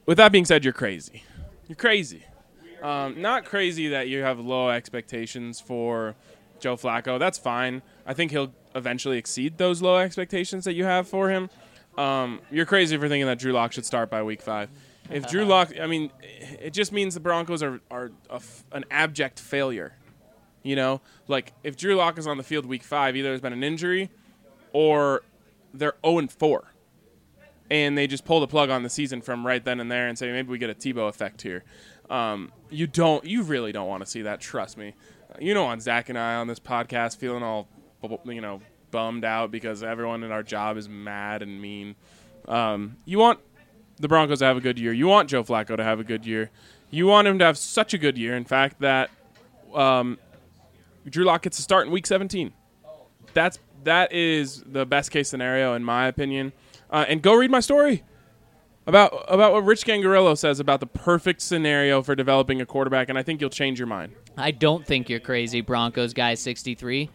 With 0.06 0.18
that 0.18 0.30
being 0.30 0.44
said, 0.44 0.62
you're 0.64 0.72
crazy. 0.72 1.24
You're 1.66 1.76
crazy. 1.76 2.24
Um, 2.84 3.22
not 3.22 3.46
crazy 3.46 3.88
that 3.88 4.08
you 4.08 4.20
have 4.20 4.38
low 4.38 4.68
expectations 4.68 5.58
for 5.58 6.14
Joe 6.60 6.76
Flacco. 6.76 7.18
That's 7.18 7.38
fine. 7.38 7.80
I 8.06 8.12
think 8.12 8.30
he'll 8.30 8.52
eventually 8.74 9.16
exceed 9.16 9.56
those 9.56 9.80
low 9.80 9.96
expectations 9.96 10.66
that 10.66 10.74
you 10.74 10.84
have 10.84 11.08
for 11.08 11.30
him. 11.30 11.48
Um, 11.96 12.40
you're 12.50 12.66
crazy 12.66 12.98
for 12.98 13.08
thinking 13.08 13.26
that 13.26 13.38
Drew 13.38 13.52
Lock 13.52 13.72
should 13.72 13.86
start 13.86 14.10
by 14.10 14.22
week 14.22 14.42
five. 14.42 14.68
If 15.10 15.26
Drew 15.28 15.44
Lock, 15.46 15.72
I 15.80 15.86
mean, 15.86 16.10
it 16.60 16.74
just 16.74 16.92
means 16.92 17.14
the 17.14 17.20
Broncos 17.20 17.62
are, 17.62 17.80
are 17.90 18.12
f- 18.30 18.64
an 18.72 18.84
abject 18.90 19.40
failure. 19.40 19.96
You 20.62 20.76
know, 20.76 21.00
like 21.26 21.52
if 21.62 21.78
Drew 21.78 21.94
Lock 21.94 22.18
is 22.18 22.26
on 22.26 22.36
the 22.36 22.42
field 22.42 22.66
week 22.66 22.82
five, 22.82 23.16
either 23.16 23.30
there's 23.30 23.40
been 23.40 23.54
an 23.54 23.64
injury 23.64 24.10
or 24.74 25.22
they're 25.72 25.94
0 26.04 26.18
and 26.18 26.30
4. 26.30 26.64
And 27.70 27.96
they 27.96 28.06
just 28.06 28.26
pull 28.26 28.40
the 28.40 28.46
plug 28.46 28.68
on 28.68 28.82
the 28.82 28.90
season 28.90 29.22
from 29.22 29.46
right 29.46 29.64
then 29.64 29.80
and 29.80 29.90
there 29.90 30.06
and 30.06 30.18
say, 30.18 30.30
maybe 30.30 30.50
we 30.50 30.58
get 30.58 30.68
a 30.68 30.74
Tebow 30.74 31.08
effect 31.08 31.40
here. 31.40 31.64
Um, 32.10 32.52
you 32.70 32.86
don't, 32.86 33.24
you 33.24 33.42
really 33.42 33.72
don't 33.72 33.88
want 33.88 34.04
to 34.04 34.10
see 34.10 34.22
that. 34.22 34.40
Trust 34.40 34.76
me. 34.76 34.94
You 35.38 35.54
know, 35.54 35.64
on 35.64 35.80
Zach 35.80 36.08
and 36.08 36.18
I 36.18 36.36
on 36.36 36.46
this 36.46 36.60
podcast 36.60 37.16
feeling 37.18 37.42
all 37.42 37.68
you 38.26 38.40
know, 38.40 38.60
bummed 38.90 39.24
out 39.24 39.50
because 39.50 39.82
everyone 39.82 40.22
in 40.22 40.30
our 40.30 40.42
job 40.42 40.76
is 40.76 40.88
mad 40.88 41.42
and 41.42 41.60
mean. 41.60 41.96
Um, 42.46 42.96
you 43.04 43.18
want 43.18 43.40
the 43.98 44.08
Broncos 44.08 44.40
to 44.40 44.44
have 44.44 44.56
a 44.56 44.60
good 44.60 44.78
year. 44.78 44.92
You 44.92 45.06
want 45.06 45.28
Joe 45.28 45.42
Flacco 45.42 45.76
to 45.76 45.84
have 45.84 46.00
a 46.00 46.04
good 46.04 46.26
year. 46.26 46.50
You 46.90 47.06
want 47.06 47.26
him 47.26 47.38
to 47.38 47.44
have 47.44 47.58
such 47.58 47.94
a 47.94 47.98
good 47.98 48.16
year, 48.16 48.36
in 48.36 48.44
fact, 48.44 48.80
that 48.80 49.10
um, 49.74 50.18
Drew 51.08 51.24
Lock 51.24 51.42
gets 51.42 51.56
to 51.56 51.62
start 51.62 51.86
in 51.86 51.92
Week 51.92 52.06
17. 52.06 52.52
That's 53.32 53.58
that 53.82 54.12
is 54.12 54.62
the 54.64 54.86
best 54.86 55.10
case 55.10 55.28
scenario 55.28 55.74
in 55.74 55.84
my 55.84 56.06
opinion. 56.06 56.52
Uh, 56.90 57.04
and 57.08 57.20
go 57.20 57.34
read 57.34 57.50
my 57.50 57.60
story 57.60 58.04
about 58.86 59.24
about 59.28 59.52
what 59.52 59.64
Rich 59.64 59.84
Scangarello 59.84 60.36
says 60.36 60.60
about 60.60 60.80
the 60.80 60.86
perfect 60.86 61.40
scenario 61.40 62.02
for 62.02 62.14
developing 62.14 62.60
a 62.60 62.66
quarterback, 62.66 63.08
and 63.08 63.18
I 63.18 63.22
think 63.22 63.40
you'll 63.40 63.50
change 63.50 63.78
your 63.78 63.86
mind. 63.86 64.12
I 64.36 64.50
don't 64.50 64.86
think 64.86 65.08
you're 65.08 65.20
crazy, 65.20 65.60
Broncos 65.60 66.12
guy 66.12 66.34
63. 66.34 67.10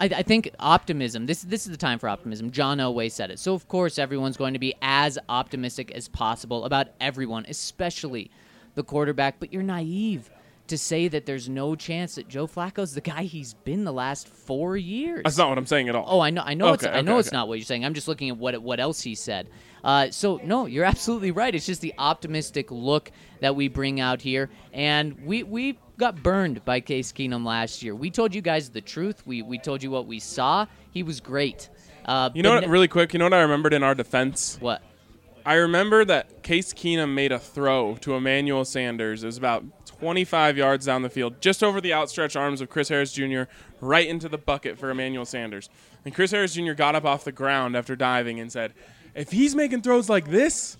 I, 0.00 0.06
I 0.06 0.22
think 0.22 0.50
optimism. 0.58 1.26
This 1.26 1.42
this 1.42 1.64
is 1.66 1.70
the 1.70 1.76
time 1.76 1.98
for 1.98 2.08
optimism. 2.08 2.50
John 2.50 2.78
Elway 2.78 3.10
said 3.10 3.30
it. 3.30 3.38
So 3.38 3.54
of 3.54 3.68
course 3.68 3.98
everyone's 3.98 4.36
going 4.36 4.52
to 4.52 4.58
be 4.58 4.74
as 4.82 5.18
optimistic 5.28 5.90
as 5.92 6.08
possible 6.08 6.64
about 6.64 6.88
everyone, 7.00 7.46
especially 7.48 8.30
the 8.74 8.82
quarterback. 8.82 9.38
But 9.38 9.52
you're 9.52 9.62
naive 9.62 10.30
to 10.68 10.78
say 10.78 11.08
that 11.08 11.26
there's 11.26 11.48
no 11.48 11.74
chance 11.74 12.14
that 12.14 12.28
Joe 12.28 12.46
Flacco's 12.46 12.94
the 12.94 13.00
guy 13.00 13.24
he's 13.24 13.52
been 13.54 13.84
the 13.84 13.92
last 13.92 14.28
four 14.28 14.76
years. 14.76 15.22
That's 15.24 15.36
not 15.36 15.48
what 15.50 15.58
I'm 15.58 15.66
saying 15.66 15.88
at 15.88 15.94
all. 15.94 16.04
Oh, 16.08 16.20
I 16.20 16.30
know. 16.30 16.42
I 16.44 16.54
know. 16.54 16.72
it's. 16.72 16.84
Okay, 16.84 16.92
I 16.96 17.02
know 17.02 17.12
okay, 17.12 17.20
it's 17.20 17.32
not 17.32 17.48
what 17.48 17.58
you're 17.58 17.66
saying. 17.66 17.84
I'm 17.84 17.94
just 17.94 18.08
looking 18.08 18.30
at 18.30 18.38
what 18.38 18.60
what 18.62 18.80
else 18.80 19.02
he 19.02 19.14
said. 19.14 19.48
Uh, 19.82 20.10
so 20.10 20.40
no, 20.42 20.64
you're 20.66 20.86
absolutely 20.86 21.30
right. 21.30 21.54
It's 21.54 21.66
just 21.66 21.82
the 21.82 21.92
optimistic 21.98 22.70
look 22.70 23.12
that 23.40 23.54
we 23.54 23.68
bring 23.68 24.00
out 24.00 24.22
here, 24.22 24.48
and 24.72 25.18
we 25.26 25.42
we 25.42 25.78
got 25.98 26.22
burned 26.22 26.64
by 26.64 26.80
Case 26.80 27.12
Keenum 27.12 27.44
last 27.44 27.82
year. 27.82 27.94
We 27.94 28.10
told 28.10 28.34
you 28.34 28.40
guys 28.40 28.70
the 28.70 28.80
truth. 28.80 29.22
We 29.26 29.42
we 29.42 29.58
told 29.58 29.82
you 29.82 29.90
what 29.90 30.06
we 30.06 30.18
saw. 30.18 30.66
He 30.90 31.02
was 31.02 31.20
great. 31.20 31.68
Uh, 32.06 32.30
You 32.34 32.42
know 32.42 32.54
what? 32.54 32.68
Really 32.68 32.88
quick, 32.88 33.12
you 33.12 33.18
know 33.18 33.26
what 33.26 33.34
I 33.34 33.40
remembered 33.42 33.72
in 33.74 33.82
our 33.82 33.94
defense? 33.94 34.56
what? 34.60 34.82
I 35.46 35.54
remember 35.54 36.06
that 36.06 36.42
Case 36.42 36.72
Keenum 36.72 37.12
made 37.12 37.30
a 37.32 37.38
throw 37.38 37.96
to 37.96 38.14
Emmanuel 38.14 38.64
Sanders. 38.64 39.22
It 39.22 39.26
was 39.26 39.36
about 39.36 39.62
25 40.04 40.58
yards 40.58 40.84
down 40.84 41.00
the 41.00 41.08
field, 41.08 41.40
just 41.40 41.64
over 41.64 41.80
the 41.80 41.94
outstretched 41.94 42.36
arms 42.36 42.60
of 42.60 42.68
Chris 42.68 42.90
Harris 42.90 43.10
Jr., 43.10 43.44
right 43.80 44.06
into 44.06 44.28
the 44.28 44.36
bucket 44.36 44.78
for 44.78 44.90
Emmanuel 44.90 45.24
Sanders. 45.24 45.70
And 46.04 46.14
Chris 46.14 46.30
Harris 46.30 46.52
Jr. 46.52 46.74
got 46.74 46.94
up 46.94 47.06
off 47.06 47.24
the 47.24 47.32
ground 47.32 47.74
after 47.74 47.96
diving 47.96 48.38
and 48.38 48.52
said, 48.52 48.74
If 49.14 49.32
he's 49.32 49.54
making 49.54 49.80
throws 49.80 50.10
like 50.10 50.28
this, 50.28 50.76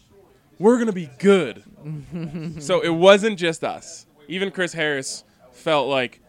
we're 0.58 0.74
going 0.74 0.88
to 0.88 0.92
be 0.92 1.08
good. 1.18 1.64
so 2.62 2.82
it 2.82 2.90
wasn't 2.90 3.38
just 3.38 3.64
us. 3.64 4.04
Even 4.28 4.50
Chris 4.50 4.74
Harris 4.74 5.24
felt 5.52 5.88
like 5.88 6.20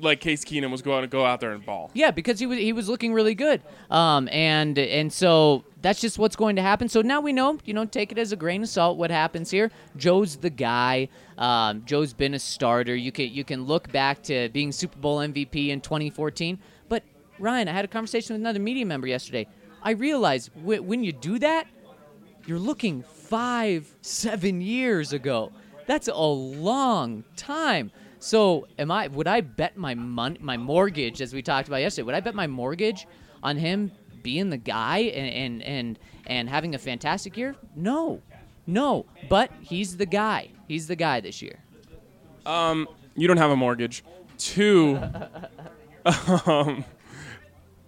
like 0.00 0.20
Case 0.20 0.44
Keenum 0.44 0.70
was 0.70 0.82
going 0.82 1.02
to 1.02 1.08
go 1.08 1.24
out 1.24 1.40
there 1.40 1.52
and 1.52 1.64
ball. 1.64 1.90
Yeah, 1.94 2.10
because 2.10 2.38
he 2.38 2.46
was 2.46 2.58
he 2.58 2.72
was 2.72 2.88
looking 2.88 3.12
really 3.12 3.34
good. 3.34 3.62
Um, 3.90 4.28
and 4.30 4.78
and 4.78 5.12
so 5.12 5.64
that's 5.82 6.00
just 6.00 6.18
what's 6.18 6.36
going 6.36 6.56
to 6.56 6.62
happen. 6.62 6.88
So 6.88 7.02
now 7.02 7.20
we 7.20 7.32
know, 7.32 7.58
you 7.64 7.74
know, 7.74 7.84
take 7.84 8.12
it 8.12 8.18
as 8.18 8.32
a 8.32 8.36
grain 8.36 8.62
of 8.62 8.68
salt 8.68 8.98
what 8.98 9.10
happens 9.10 9.50
here. 9.50 9.70
Joe's 9.96 10.36
the 10.36 10.50
guy. 10.50 11.08
Um, 11.38 11.84
Joe's 11.84 12.12
been 12.12 12.34
a 12.34 12.38
starter. 12.38 12.94
You 12.94 13.12
can 13.12 13.30
you 13.30 13.44
can 13.44 13.64
look 13.64 13.90
back 13.92 14.22
to 14.24 14.48
being 14.50 14.72
Super 14.72 14.98
Bowl 14.98 15.18
MVP 15.18 15.68
in 15.68 15.80
2014. 15.80 16.58
But 16.88 17.02
Ryan, 17.38 17.68
I 17.68 17.72
had 17.72 17.84
a 17.84 17.88
conversation 17.88 18.34
with 18.34 18.42
another 18.42 18.60
media 18.60 18.86
member 18.86 19.06
yesterday. 19.06 19.46
I 19.82 19.92
realized 19.92 20.50
wh- 20.54 20.84
when 20.86 21.02
you 21.02 21.12
do 21.12 21.38
that, 21.38 21.66
you're 22.46 22.58
looking 22.58 23.02
five, 23.02 23.94
seven 24.02 24.60
years 24.60 25.12
ago. 25.12 25.52
That's 25.86 26.08
a 26.08 26.14
long 26.14 27.24
time. 27.36 27.90
So, 28.20 28.68
am 28.78 28.90
I? 28.90 29.08
Would 29.08 29.26
I 29.26 29.40
bet 29.40 29.78
my 29.78 29.94
mon- 29.94 30.36
my 30.40 30.58
mortgage, 30.58 31.22
as 31.22 31.32
we 31.32 31.40
talked 31.42 31.68
about 31.68 31.80
yesterday? 31.80 32.04
Would 32.04 32.14
I 32.14 32.20
bet 32.20 32.34
my 32.34 32.46
mortgage 32.46 33.06
on 33.42 33.56
him 33.56 33.90
being 34.22 34.50
the 34.50 34.58
guy 34.58 34.98
and 34.98 35.32
and 35.34 35.62
and, 35.62 35.98
and 36.26 36.48
having 36.48 36.74
a 36.74 36.78
fantastic 36.78 37.36
year? 37.38 37.56
No, 37.74 38.20
no. 38.66 39.06
But 39.30 39.50
he's 39.62 39.96
the 39.96 40.04
guy. 40.04 40.50
He's 40.68 40.86
the 40.86 40.96
guy 40.96 41.20
this 41.20 41.40
year. 41.40 41.60
you 43.16 43.26
don't 43.26 43.38
have 43.38 43.50
a 43.50 43.56
mortgage. 43.56 44.04
Two, 44.36 45.00
um, 46.46 46.84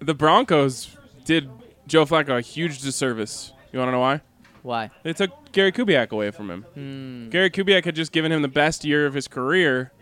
the 0.01 0.15
Broncos 0.15 0.97
did 1.27 1.49
Joe 1.87 2.07
Flacco 2.07 2.39
a 2.39 2.41
huge 2.41 2.81
disservice. 2.81 3.53
You 3.71 3.79
want 3.79 3.89
to 3.89 3.93
know 3.93 4.01
why? 4.01 4.21
Why? 4.63 4.91
They 5.03 5.13
took 5.13 5.53
Gary 5.53 5.73
Kubiak 5.73 6.11
away 6.11 6.31
from 6.31 6.51
him. 6.51 7.29
Gary 7.31 7.51
Kubiak 7.51 7.85
had 7.85 7.95
just 7.95 8.13
given 8.13 8.33
him 8.33 8.43
the 8.43 8.49
best 8.49 8.85
year 8.85 9.07
of 9.07 9.15
his 9.15 9.29
career 9.29 9.93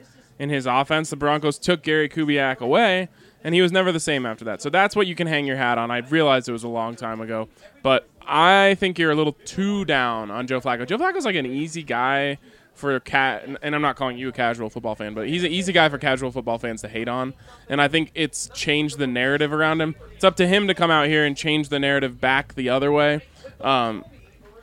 in 0.40 0.48
his 0.48 0.66
offense. 0.66 1.10
The 1.10 1.16
Broncos 1.16 1.58
took 1.58 1.82
Gary 1.82 2.08
Kubiak 2.08 2.60
away, 2.60 3.10
and 3.44 3.54
he 3.54 3.60
was 3.60 3.70
never 3.70 3.92
the 3.92 4.00
same 4.00 4.24
after 4.24 4.44
that. 4.46 4.62
So 4.62 4.70
that's 4.70 4.96
what 4.96 5.06
you 5.06 5.14
can 5.14 5.26
hang 5.26 5.46
your 5.46 5.58
hat 5.58 5.76
on. 5.76 5.90
I 5.90 5.98
realized 5.98 6.48
it 6.48 6.52
was 6.52 6.64
a 6.64 6.68
long 6.68 6.96
time 6.96 7.20
ago, 7.20 7.48
but 7.82 8.08
I 8.26 8.74
think 8.80 8.98
you're 8.98 9.10
a 9.10 9.14
little 9.14 9.34
too 9.44 9.84
down 9.84 10.30
on 10.30 10.46
Joe 10.46 10.60
Flacco. 10.60 10.86
Joe 10.86 10.96
Flacco's 10.96 11.26
like 11.26 11.36
an 11.36 11.44
easy 11.46 11.82
guy 11.82 12.38
for 12.72 12.98
cat, 13.00 13.46
and 13.60 13.74
I'm 13.74 13.82
not 13.82 13.96
calling 13.96 14.16
you 14.16 14.30
a 14.30 14.32
casual 14.32 14.70
football 14.70 14.94
fan, 14.94 15.12
but 15.12 15.28
he's 15.28 15.44
an 15.44 15.52
easy 15.52 15.74
guy 15.74 15.90
for 15.90 15.98
casual 15.98 16.30
football 16.30 16.56
fans 16.56 16.80
to 16.80 16.88
hate 16.88 17.08
on, 17.08 17.34
and 17.68 17.82
I 17.82 17.88
think 17.88 18.10
it's 18.14 18.48
changed 18.54 18.96
the 18.96 19.06
narrative 19.06 19.52
around 19.52 19.82
him. 19.82 19.94
It's 20.14 20.24
up 20.24 20.36
to 20.36 20.48
him 20.48 20.66
to 20.68 20.74
come 20.74 20.90
out 20.90 21.06
here 21.06 21.26
and 21.26 21.36
change 21.36 21.68
the 21.68 21.78
narrative 21.78 22.18
back 22.18 22.54
the 22.54 22.70
other 22.70 22.90
way. 22.90 23.20
Um, 23.60 24.06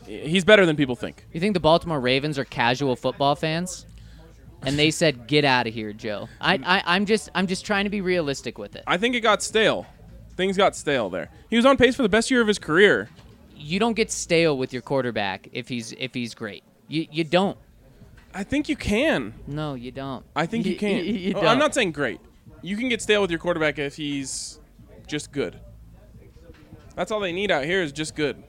he's 0.08 0.44
better 0.44 0.66
than 0.66 0.76
people 0.76 0.96
think. 0.96 1.26
You 1.32 1.40
think 1.40 1.54
the 1.54 1.60
Baltimore 1.60 2.00
Ravens 2.00 2.40
are 2.40 2.46
casual 2.46 2.96
football 2.96 3.36
fans? 3.36 3.86
And 4.64 4.78
they 4.78 4.92
said, 4.92 5.28
"Get 5.28 5.46
out 5.46 5.68
of 5.68 5.74
here, 5.74 5.94
Joe." 5.94 6.28
I, 6.42 6.56
I 6.66 6.84
I'm 6.96 7.06
just 7.06 7.30
I'm 7.36 7.48
just 7.48 7.66
trying 7.66 7.84
to 7.86 7.90
be 7.90 8.02
realistic 8.02 8.58
with 8.58 8.76
it. 8.76 8.84
I 8.88 8.98
think 8.98 9.16
it 9.16 9.22
got 9.22 9.42
stale. 9.44 9.86
Things 10.36 10.58
got 10.58 10.76
stale 10.76 11.10
there. 11.10 11.30
He 11.50 11.56
was 11.56 11.66
on 11.66 11.78
pace 11.78 11.96
for 11.96 12.04
the 12.04 12.10
best 12.10 12.30
year 12.32 12.42
of 12.42 12.48
his 12.48 12.60
career. 12.60 13.10
you 13.56 13.80
don't 13.80 13.94
get 13.96 14.12
stale 14.12 14.58
with 14.58 14.72
your 14.74 14.82
quarterback 14.82 15.48
if 15.52 15.68
he's 15.68 15.94
if 15.94 16.14
he's 16.14 16.34
great. 16.36 16.64
You 16.88 17.08
you 17.12 17.24
don't. 17.24 17.58
I 18.34 18.44
think 18.44 18.68
you 18.70 18.76
can. 18.76 19.34
No, 19.48 19.74
you 19.74 19.92
don't. 19.92 20.24
I 20.36 20.46
think 20.46 20.66
you 20.66 20.76
can. 20.76 21.04
You, 21.06 21.34
Oh, 21.36 21.42
don't. 21.42 21.48
I'm 21.50 21.60
not 21.60 21.74
saying 21.74 21.92
great. 21.92 22.20
You 22.62 22.78
can 22.78 22.90
get 22.90 23.02
stale 23.02 23.22
with 23.22 23.32
your 23.32 23.40
quarterback 23.40 23.80
if 23.80 23.96
he's 23.96 24.60
just 25.08 25.32
good. 25.32 25.60
That's 26.96 27.12
all 27.12 27.20
they 27.20 27.32
need 27.32 27.52
out 27.52 27.64
here 27.66 27.82
is 27.82 27.92
just 27.92 28.16
good. 28.16 28.44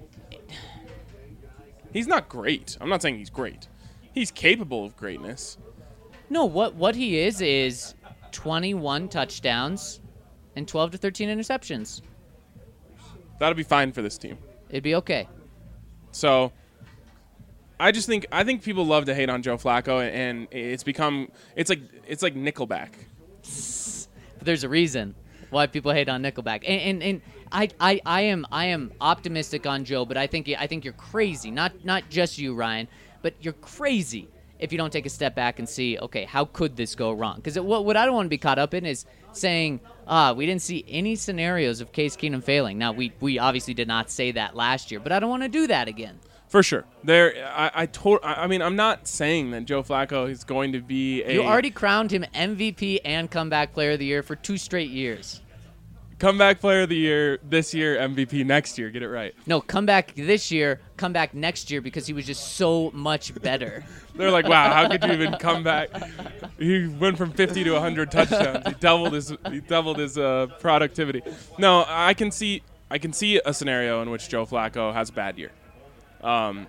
He's 1.92 2.06
not 2.06 2.28
great. 2.28 2.76
I'm 2.80 2.88
not 2.88 3.02
saying 3.02 3.16
he's 3.18 3.30
great. 3.30 3.68
He's 4.12 4.30
capable 4.30 4.84
of 4.84 4.96
greatness. 4.96 5.56
No, 6.30 6.44
what 6.44 6.74
what 6.74 6.94
he 6.94 7.18
is 7.18 7.40
is 7.40 7.94
21 8.32 9.08
touchdowns 9.08 10.00
and 10.56 10.66
12 10.66 10.92
to 10.92 10.98
13 10.98 11.28
interceptions. 11.28 12.02
That'll 13.38 13.54
be 13.54 13.62
fine 13.62 13.92
for 13.92 14.02
this 14.02 14.18
team. 14.18 14.36
It'd 14.68 14.82
be 14.82 14.96
okay. 14.96 15.28
So 16.10 16.52
I 17.80 17.92
just 17.92 18.06
think 18.06 18.26
I 18.32 18.44
think 18.44 18.62
people 18.62 18.84
love 18.84 19.06
to 19.06 19.14
hate 19.14 19.30
on 19.30 19.42
Joe 19.42 19.56
Flacco 19.56 20.02
and 20.02 20.48
it's 20.50 20.82
become 20.82 21.28
it's 21.56 21.70
like 21.70 21.80
it's 22.06 22.22
like 22.22 22.34
Nickelback. 22.34 22.90
But 23.42 24.44
there's 24.44 24.64
a 24.64 24.68
reason 24.68 25.14
why 25.50 25.66
people 25.66 25.92
hate 25.92 26.08
on 26.08 26.22
Nickelback. 26.22 26.64
And 26.66 26.80
and, 26.80 27.02
and 27.02 27.22
I, 27.50 27.68
I, 27.80 28.00
I 28.04 28.20
am 28.22 28.46
I 28.50 28.66
am 28.66 28.92
optimistic 29.00 29.66
on 29.66 29.84
Joe, 29.84 30.04
but 30.04 30.16
I 30.16 30.26
think 30.26 30.48
I 30.58 30.66
think 30.66 30.84
you're 30.84 30.92
crazy. 30.94 31.50
Not 31.50 31.84
not 31.84 32.10
just 32.10 32.38
you, 32.38 32.54
Ryan, 32.54 32.88
but 33.22 33.34
you're 33.40 33.54
crazy 33.54 34.28
if 34.58 34.72
you 34.72 34.78
don't 34.78 34.92
take 34.92 35.06
a 35.06 35.10
step 35.10 35.34
back 35.34 35.58
and 35.58 35.68
see, 35.68 35.98
okay, 35.98 36.24
how 36.24 36.44
could 36.44 36.76
this 36.76 36.94
go 36.94 37.12
wrong? 37.12 37.36
Because 37.36 37.58
what 37.58 37.84
what 37.84 37.96
I 37.96 38.04
don't 38.04 38.14
want 38.14 38.26
to 38.26 38.30
be 38.30 38.38
caught 38.38 38.58
up 38.58 38.74
in 38.74 38.84
is 38.84 39.04
saying, 39.32 39.80
ah, 40.06 40.32
we 40.32 40.46
didn't 40.46 40.62
see 40.62 40.84
any 40.88 41.16
scenarios 41.16 41.80
of 41.80 41.92
Case 41.92 42.16
Keenum 42.16 42.42
failing. 42.42 42.78
Now 42.78 42.92
we 42.92 43.12
we 43.20 43.38
obviously 43.38 43.74
did 43.74 43.88
not 43.88 44.10
say 44.10 44.32
that 44.32 44.56
last 44.56 44.90
year, 44.90 45.00
but 45.00 45.12
I 45.12 45.20
don't 45.20 45.30
want 45.30 45.42
to 45.42 45.48
do 45.48 45.66
that 45.66 45.88
again. 45.88 46.18
For 46.48 46.62
sure. 46.62 46.84
There 47.04 47.34
I 47.46 47.86
I, 47.86 47.88
I 48.22 48.46
mean 48.46 48.62
I'm 48.62 48.76
not 48.76 49.06
saying 49.06 49.50
that 49.50 49.66
Joe 49.66 49.82
Flacco 49.82 50.28
is 50.28 50.44
going 50.44 50.72
to 50.72 50.80
be 50.80 51.22
a 51.22 51.34
You 51.34 51.42
already 51.42 51.70
crowned 51.70 52.10
him 52.10 52.24
MVP 52.34 53.00
and 53.04 53.30
comeback 53.30 53.74
player 53.74 53.92
of 53.92 53.98
the 53.98 54.06
year 54.06 54.22
for 54.22 54.34
two 54.34 54.56
straight 54.56 54.90
years. 54.90 55.42
Comeback 56.18 56.60
player 56.60 56.82
of 56.82 56.88
the 56.88 56.96
year 56.96 57.38
this 57.48 57.72
year, 57.72 57.96
MVP 57.96 58.44
next 58.44 58.78
year. 58.78 58.90
Get 58.90 59.02
it 59.02 59.08
right. 59.08 59.34
No, 59.46 59.60
comeback 59.60 60.14
this 60.14 60.50
year, 60.50 60.80
comeback 60.96 61.34
next 61.34 61.70
year 61.70 61.80
because 61.80 62.06
he 62.06 62.12
was 62.12 62.26
just 62.26 62.56
so 62.56 62.90
much 62.92 63.34
better. 63.40 63.84
They're 64.14 64.30
like, 64.30 64.48
wow, 64.48 64.72
how 64.72 64.88
could 64.88 65.04
you 65.04 65.12
even 65.12 65.34
come 65.34 65.62
back? 65.62 65.90
He 66.58 66.88
went 66.88 67.16
from 67.16 67.32
50 67.32 67.64
to 67.64 67.72
100 67.72 68.10
touchdowns. 68.10 68.66
He 68.66 68.72
doubled 68.74 69.12
his 69.12 69.32
he 69.50 69.60
doubled 69.60 69.98
his 69.98 70.18
uh, 70.18 70.48
productivity. 70.58 71.22
No, 71.58 71.84
I 71.86 72.14
can 72.14 72.30
see 72.30 72.62
I 72.90 72.98
can 72.98 73.12
see 73.12 73.40
a 73.44 73.54
scenario 73.54 74.02
in 74.02 74.10
which 74.10 74.28
Joe 74.28 74.46
Flacco 74.46 74.92
has 74.92 75.10
a 75.10 75.12
bad 75.12 75.38
year. 75.38 75.52
Um, 76.22 76.66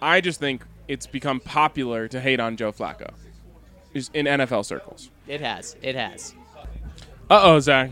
I 0.00 0.20
just 0.20 0.38
think 0.38 0.64
it's 0.88 1.06
become 1.06 1.40
popular 1.40 2.06
to 2.08 2.20
hate 2.20 2.38
on 2.38 2.56
Joe 2.56 2.72
Flacco 2.72 3.10
in 3.94 4.26
NFL 4.26 4.64
circles. 4.64 5.10
It 5.26 5.40
has. 5.40 5.76
It 5.82 5.94
has. 5.94 6.34
Uh 7.30 7.40
oh, 7.42 7.60
Zach. 7.60 7.90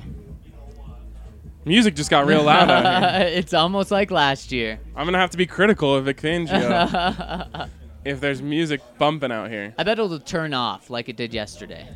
Music 1.64 1.94
just 1.94 2.10
got 2.10 2.26
real 2.26 2.42
loud 2.42 2.70
out 2.70 3.20
here. 3.20 3.28
it's 3.38 3.52
almost 3.52 3.90
like 3.90 4.10
last 4.10 4.50
year. 4.50 4.80
I'm 4.96 5.06
gonna 5.06 5.18
have 5.18 5.30
to 5.30 5.36
be 5.36 5.46
critical 5.46 5.94
of 5.94 6.06
Vic 6.06 6.20
Fangio 6.20 7.68
if 8.04 8.20
there's 8.20 8.40
music 8.40 8.80
bumping 8.98 9.30
out 9.30 9.50
here. 9.50 9.74
I 9.76 9.82
bet 9.82 9.98
it'll 9.98 10.18
turn 10.20 10.54
off 10.54 10.88
like 10.88 11.08
it 11.08 11.16
did 11.16 11.34
yesterday. 11.34 11.86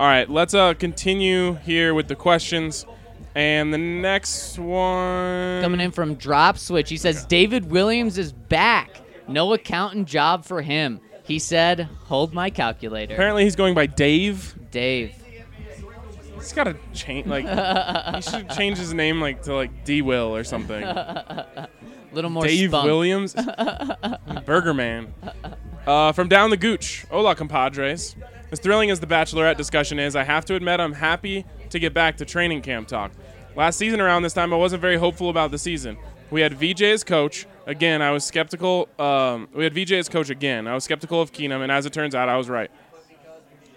All 0.00 0.06
right, 0.06 0.28
let's 0.28 0.54
uh 0.54 0.74
continue 0.74 1.54
here 1.56 1.94
with 1.94 2.08
the 2.08 2.16
questions. 2.16 2.84
And 3.34 3.72
the 3.72 3.78
next 3.78 4.58
one 4.58 5.62
Coming 5.62 5.80
in 5.80 5.90
from 5.90 6.16
Drop 6.16 6.58
Switch, 6.58 6.90
he 6.90 6.96
says 6.98 7.24
David 7.24 7.70
Williams 7.70 8.18
is 8.18 8.32
back. 8.32 9.00
No 9.28 9.52
accountant 9.54 10.08
job 10.08 10.44
for 10.44 10.60
him. 10.60 11.00
He 11.24 11.38
said, 11.38 11.88
"Hold 12.06 12.34
my 12.34 12.50
calculator." 12.50 13.14
Apparently, 13.14 13.44
he's 13.44 13.54
going 13.56 13.74
by 13.74 13.86
Dave. 13.86 14.54
Dave. 14.72 15.14
He's 16.42 16.52
got 16.52 16.64
to 16.64 16.76
change. 16.92 17.26
Like, 17.26 17.44
he 18.16 18.22
should 18.22 18.50
change 18.50 18.78
his 18.78 18.92
name 18.92 19.20
like 19.20 19.42
to 19.42 19.54
like 19.54 19.84
D 19.84 20.02
Will 20.02 20.34
or 20.34 20.44
something. 20.44 20.84
little 22.12 22.30
more 22.30 22.44
Dave 22.44 22.70
spunk. 22.70 22.86
Williams, 22.86 23.34
Burger 24.44 24.74
Man. 24.74 25.14
Uh, 25.86 26.12
from 26.12 26.28
down 26.28 26.50
the 26.50 26.56
gooch, 26.56 27.04
hola 27.10 27.34
compadres. 27.34 28.16
As 28.50 28.60
thrilling 28.60 28.90
as 28.90 29.00
the 29.00 29.06
Bachelorette 29.06 29.56
discussion 29.56 29.98
is, 29.98 30.14
I 30.14 30.24
have 30.24 30.44
to 30.46 30.54
admit 30.54 30.78
I'm 30.78 30.92
happy 30.92 31.44
to 31.70 31.78
get 31.78 31.94
back 31.94 32.18
to 32.18 32.24
training 32.24 32.62
camp 32.62 32.86
talk. 32.86 33.12
Last 33.56 33.78
season 33.78 34.00
around 34.00 34.22
this 34.22 34.32
time, 34.32 34.52
I 34.52 34.56
wasn't 34.56 34.82
very 34.82 34.96
hopeful 34.96 35.30
about 35.30 35.50
the 35.50 35.58
season. 35.58 35.96
We 36.30 36.40
had 36.40 36.54
VJ 36.54 36.82
as 36.82 37.04
coach. 37.04 37.46
Again, 37.66 38.02
I 38.02 38.10
was 38.10 38.24
skeptical. 38.24 38.88
Um, 38.98 39.48
we 39.54 39.64
had 39.64 39.74
VJ 39.74 39.92
as 39.92 40.08
coach 40.08 40.30
again. 40.30 40.66
I 40.66 40.74
was 40.74 40.84
skeptical 40.84 41.20
of 41.20 41.32
Keenum, 41.32 41.62
and 41.62 41.70
as 41.70 41.86
it 41.86 41.92
turns 41.92 42.14
out, 42.14 42.28
I 42.28 42.36
was 42.36 42.48
right. 42.48 42.70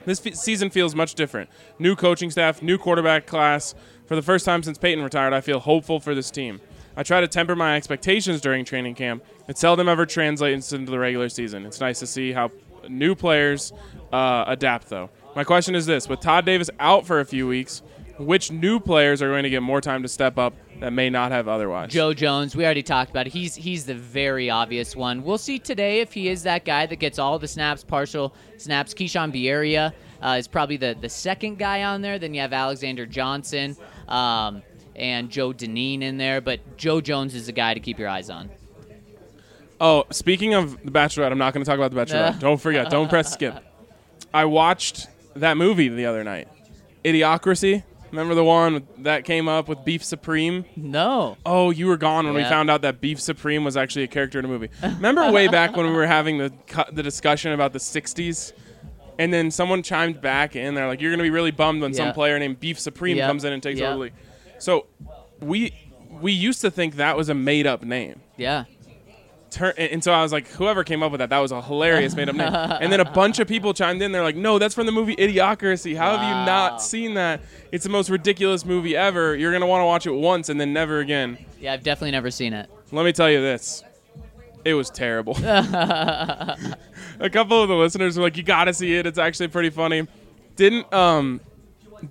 This 0.06 0.20
season 0.34 0.70
feels 0.70 0.96
much 0.96 1.16
different. 1.16 1.50
New 1.80 1.96
coaching 1.96 2.32
staff, 2.32 2.62
new 2.62 2.78
quarterback 2.78 3.26
class. 3.26 3.76
For 4.06 4.16
the 4.16 4.22
first 4.22 4.46
time 4.46 4.64
since 4.64 4.78
Peyton 4.78 5.04
retired, 5.04 5.34
I 5.34 5.42
feel 5.42 5.60
hopeful 5.60 6.00
for 6.00 6.14
this 6.14 6.30
team. 6.30 6.62
I 6.96 7.04
try 7.04 7.22
to 7.22 7.28
temper 7.28 7.56
my 7.56 7.76
expectations 7.76 8.40
during 8.40 8.64
training 8.64 8.96
camp. 8.96 9.24
It 9.48 9.58
seldom 9.58 9.90
ever 9.90 10.06
translates 10.06 10.72
into 10.72 10.92
the 10.92 11.00
regular 11.00 11.30
season. 11.30 11.66
It's 11.66 11.80
nice 11.80 12.00
to 12.00 12.08
see 12.08 12.32
how 12.32 12.52
new 12.88 13.16
players 13.16 13.74
uh, 14.14 14.46
adapt, 14.48 14.90
though. 14.90 15.10
My 15.36 15.44
question 15.44 15.76
is 15.76 15.86
this: 15.86 16.08
With 16.08 16.22
Todd 16.22 16.46
Davis 16.46 16.70
out 16.80 17.06
for 17.06 17.20
a 17.20 17.26
few 17.26 17.48
weeks, 17.48 17.82
which 18.18 18.52
new 18.52 18.80
players 18.80 19.22
are 19.22 19.30
going 19.30 19.44
to 19.44 19.50
get 19.50 19.62
more 19.62 19.82
time 19.82 20.02
to 20.04 20.08
step 20.08 20.38
up 20.38 20.54
that 20.80 20.92
may 20.92 21.10
not 21.10 21.32
have 21.32 21.48
otherwise? 21.48 21.92
Joe 21.92 22.14
Jones, 22.14 22.56
we 22.56 22.66
already 22.66 22.84
talked 22.84 23.12
about 23.12 23.28
it. 23.28 23.34
He's 23.34 23.56
he's 23.56 23.86
the 23.86 23.96
very 23.96 24.50
obvious 24.50 24.96
one. 24.96 25.24
We'll 25.24 25.38
see 25.38 25.60
today 25.60 26.00
if 26.02 26.14
he 26.14 26.30
is 26.30 26.44
that 26.44 26.66
guy 26.66 26.86
that 26.86 26.98
gets 26.98 27.20
all 27.20 27.40
the 27.40 27.48
snaps, 27.48 27.84
partial 27.84 28.34
snaps. 28.58 28.94
Keishawn 28.94 29.34
Bierria 29.34 29.94
uh, 30.22 30.38
is 30.40 30.48
probably 30.48 30.78
the, 30.78 30.96
the 31.00 31.10
second 31.10 31.58
guy 31.58 31.84
on 31.84 32.02
there. 32.02 32.20
Then 32.20 32.34
you 32.34 32.42
have 32.42 32.54
Alexander 32.54 33.06
Johnson 33.06 33.76
um, 34.08 34.62
and 34.96 35.30
Joe 35.30 35.54
Dineen 35.54 36.02
in 36.02 36.18
there. 36.18 36.42
But 36.42 36.78
Joe 36.78 37.02
Jones 37.02 37.36
is 37.36 37.48
the 37.48 37.52
guy 37.52 37.74
to 37.74 37.80
keep 37.80 38.00
your 38.00 38.10
eyes 38.10 38.30
on. 38.30 38.50
Oh, 39.80 40.06
speaking 40.12 40.54
of 40.54 40.82
The 40.84 40.92
Bachelorette, 40.92 41.32
I'm 41.32 41.38
not 41.38 41.54
going 41.54 41.64
to 41.66 41.70
talk 41.70 41.78
about 41.78 41.92
The 41.92 41.98
Bachelorette. 41.98 42.40
don't 42.40 42.62
forget. 42.62 42.90
Don't 42.90 43.10
press 43.10 43.32
skip. 43.34 43.56
I 44.34 44.46
watched 44.46 45.08
that 45.36 45.58
movie 45.58 45.90
the 45.90 46.06
other 46.06 46.24
night, 46.24 46.48
Idiocracy. 47.04 47.84
Remember 48.12 48.36
the 48.36 48.44
one 48.44 48.88
that 49.00 49.26
came 49.26 49.48
up 49.48 49.68
with 49.68 49.84
Beef 49.84 50.04
Supreme? 50.04 50.66
No. 50.76 51.38
Oh, 51.46 51.70
you 51.72 51.88
were 51.88 51.98
gone 51.98 52.26
when 52.26 52.34
we 52.36 52.44
found 52.44 52.70
out 52.70 52.82
that 52.84 53.02
Beef 53.02 53.20
Supreme 53.20 53.64
was 53.64 53.76
actually 53.76 54.04
a 54.04 54.08
character 54.08 54.40
in 54.40 54.46
a 54.46 54.48
movie. 54.48 54.70
Remember 54.82 55.32
way 55.32 55.48
back 55.48 55.76
when 55.76 55.86
we 55.88 55.94
were 55.94 56.08
having 56.08 56.38
the 56.38 56.54
the 56.92 57.04
discussion 57.04 57.52
about 57.52 57.74
the 57.74 57.80
'60s, 57.80 58.54
and 59.20 59.34
then 59.34 59.52
someone 59.52 59.84
chimed 59.84 60.22
back 60.22 60.56
in. 60.56 60.76
They're 60.76 60.88
like, 60.88 61.02
"You're 61.02 61.12
going 61.12 61.20
to 61.20 61.24
be 61.24 61.30
really 61.30 61.52
bummed 61.52 61.82
when 61.82 61.94
some 61.94 62.08
player 62.14 62.40
named 62.40 62.60
Beef 62.60 62.80
Supreme 62.80 63.18
comes 63.28 63.44
in 63.44 63.52
and 63.54 63.62
takes 63.62 63.80
over 63.82 63.94
the 63.96 64.00
league." 64.04 64.14
So, 64.60 64.86
we 65.42 65.74
we 66.22 66.32
used 66.32 66.62
to 66.62 66.72
think 66.72 66.96
that 66.96 67.18
was 67.18 67.28
a 67.30 67.34
made 67.34 67.68
up 67.68 67.84
name. 67.84 68.22
Yeah. 68.38 68.66
And 69.60 69.78
and 69.78 70.04
so 70.04 70.12
I 70.12 70.22
was 70.22 70.32
like, 70.32 70.48
whoever 70.50 70.84
came 70.84 71.02
up 71.04 71.12
with 71.12 71.20
that, 71.20 71.30
that 71.30 71.40
was 71.40 71.52
a 71.52 71.62
hilarious 71.62 72.16
made 72.16 72.30
up 72.30 72.36
name. 72.36 72.54
And 72.82 72.92
then 72.92 73.00
a 73.00 73.10
bunch 73.12 73.40
of 73.40 73.48
people 73.48 73.74
chimed 73.74 74.02
in. 74.02 74.12
They're 74.12 74.24
like, 74.24 74.36
no, 74.36 74.60
that's 74.60 74.76
from 74.76 74.86
the 74.86 74.92
movie 74.92 75.16
Idiocracy. 75.16 75.96
How 75.96 76.12
have 76.18 76.22
you 76.28 76.36
Wow. 76.36 76.46
not 76.46 76.82
seen 76.82 77.14
that? 77.16 77.42
It's 77.72 77.84
the 77.84 77.90
most 77.90 78.10
ridiculous 78.10 78.66
movie 78.66 78.96
ever. 78.96 79.36
You're 79.36 79.52
going 79.52 79.62
to 79.62 79.68
want 79.68 79.82
to 79.82 79.86
watch 79.86 80.06
it 80.08 80.12
once 80.12 80.50
and 80.50 80.60
then 80.60 80.74
never 80.74 81.00
again. 81.00 81.38
Yeah, 81.60 81.74
I've 81.74 81.84
definitely 81.84 82.12
never 82.12 82.30
seen 82.32 82.54
it. 82.54 82.70
Let 82.92 83.06
me 83.06 83.12
tell 83.14 83.30
you 83.30 83.42
this. 83.42 83.84
It 84.64 84.74
was 84.74 84.90
terrible. 84.90 85.38
a 85.44 87.30
couple 87.32 87.62
of 87.62 87.70
the 87.70 87.76
listeners 87.76 88.18
were 88.18 88.24
like, 88.24 88.38
"You 88.38 88.44
got 88.44 88.66
to 88.66 88.74
see 88.74 88.96
it. 88.96 89.06
It's 89.06 89.18
actually 89.20 89.48
pretty 89.50 89.70
funny." 89.70 90.08
Didn't 90.56 90.92
um 90.94 91.42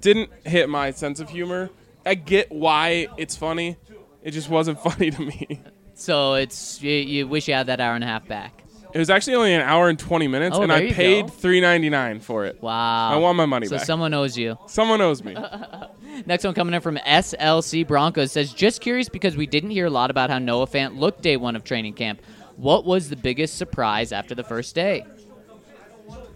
didn't 0.00 0.30
hit 0.44 0.68
my 0.68 0.90
sense 0.90 1.20
of 1.20 1.30
humor. 1.30 1.70
I 2.06 2.14
get 2.14 2.52
why 2.52 3.08
it's 3.16 3.36
funny. 3.36 3.76
It 4.22 4.30
just 4.32 4.48
wasn't 4.48 4.80
funny 4.82 5.10
to 5.10 5.20
me. 5.22 5.60
So 5.94 6.34
it's 6.34 6.82
you, 6.82 6.92
you 6.92 7.26
wish 7.28 7.48
you 7.48 7.54
had 7.54 7.66
that 7.66 7.80
hour 7.80 7.94
and 7.94 8.04
a 8.04 8.06
half 8.06 8.26
back. 8.26 8.64
It 8.92 8.98
was 8.98 9.10
actually 9.10 9.34
only 9.34 9.52
an 9.54 9.60
hour 9.62 9.88
and 9.88 9.98
20 9.98 10.28
minutes 10.28 10.56
Oh, 10.56 10.62
and 10.62 10.70
there 10.70 10.78
I 10.78 10.82
you 10.82 10.94
paid 10.94 11.26
go. 11.26 11.32
3.99 11.32 12.22
for 12.22 12.44
it. 12.44 12.62
Wow. 12.62 13.10
I 13.12 13.16
want 13.16 13.36
my 13.36 13.44
money 13.44 13.66
back. 13.66 13.70
so 13.70 13.76
back. 13.78 13.86
someone 13.86 14.14
owes 14.14 14.38
you. 14.38 14.56
Someone 14.68 15.00
owes 15.00 15.24
me. 15.24 15.36
Next 16.26 16.44
one 16.44 16.54
coming 16.54 16.74
in 16.74 16.80
from 16.80 16.96
SLC 16.98 17.84
Broncos 17.84 18.30
says, 18.30 18.52
just 18.52 18.80
curious 18.80 19.08
because 19.08 19.36
we 19.36 19.48
didn't 19.48 19.70
hear 19.70 19.86
a 19.86 19.90
lot 19.90 20.10
about 20.12 20.30
how 20.30 20.38
Noah 20.38 20.68
Fant 20.68 20.96
looked 20.96 21.22
day 21.22 21.36
one 21.36 21.56
of 21.56 21.64
training 21.64 21.94
camp. 21.94 22.22
What 22.54 22.84
was 22.84 23.10
the 23.10 23.16
biggest 23.16 23.56
surprise 23.58 24.12
after 24.12 24.32
the 24.36 24.44
first 24.44 24.76
day? 24.76 25.04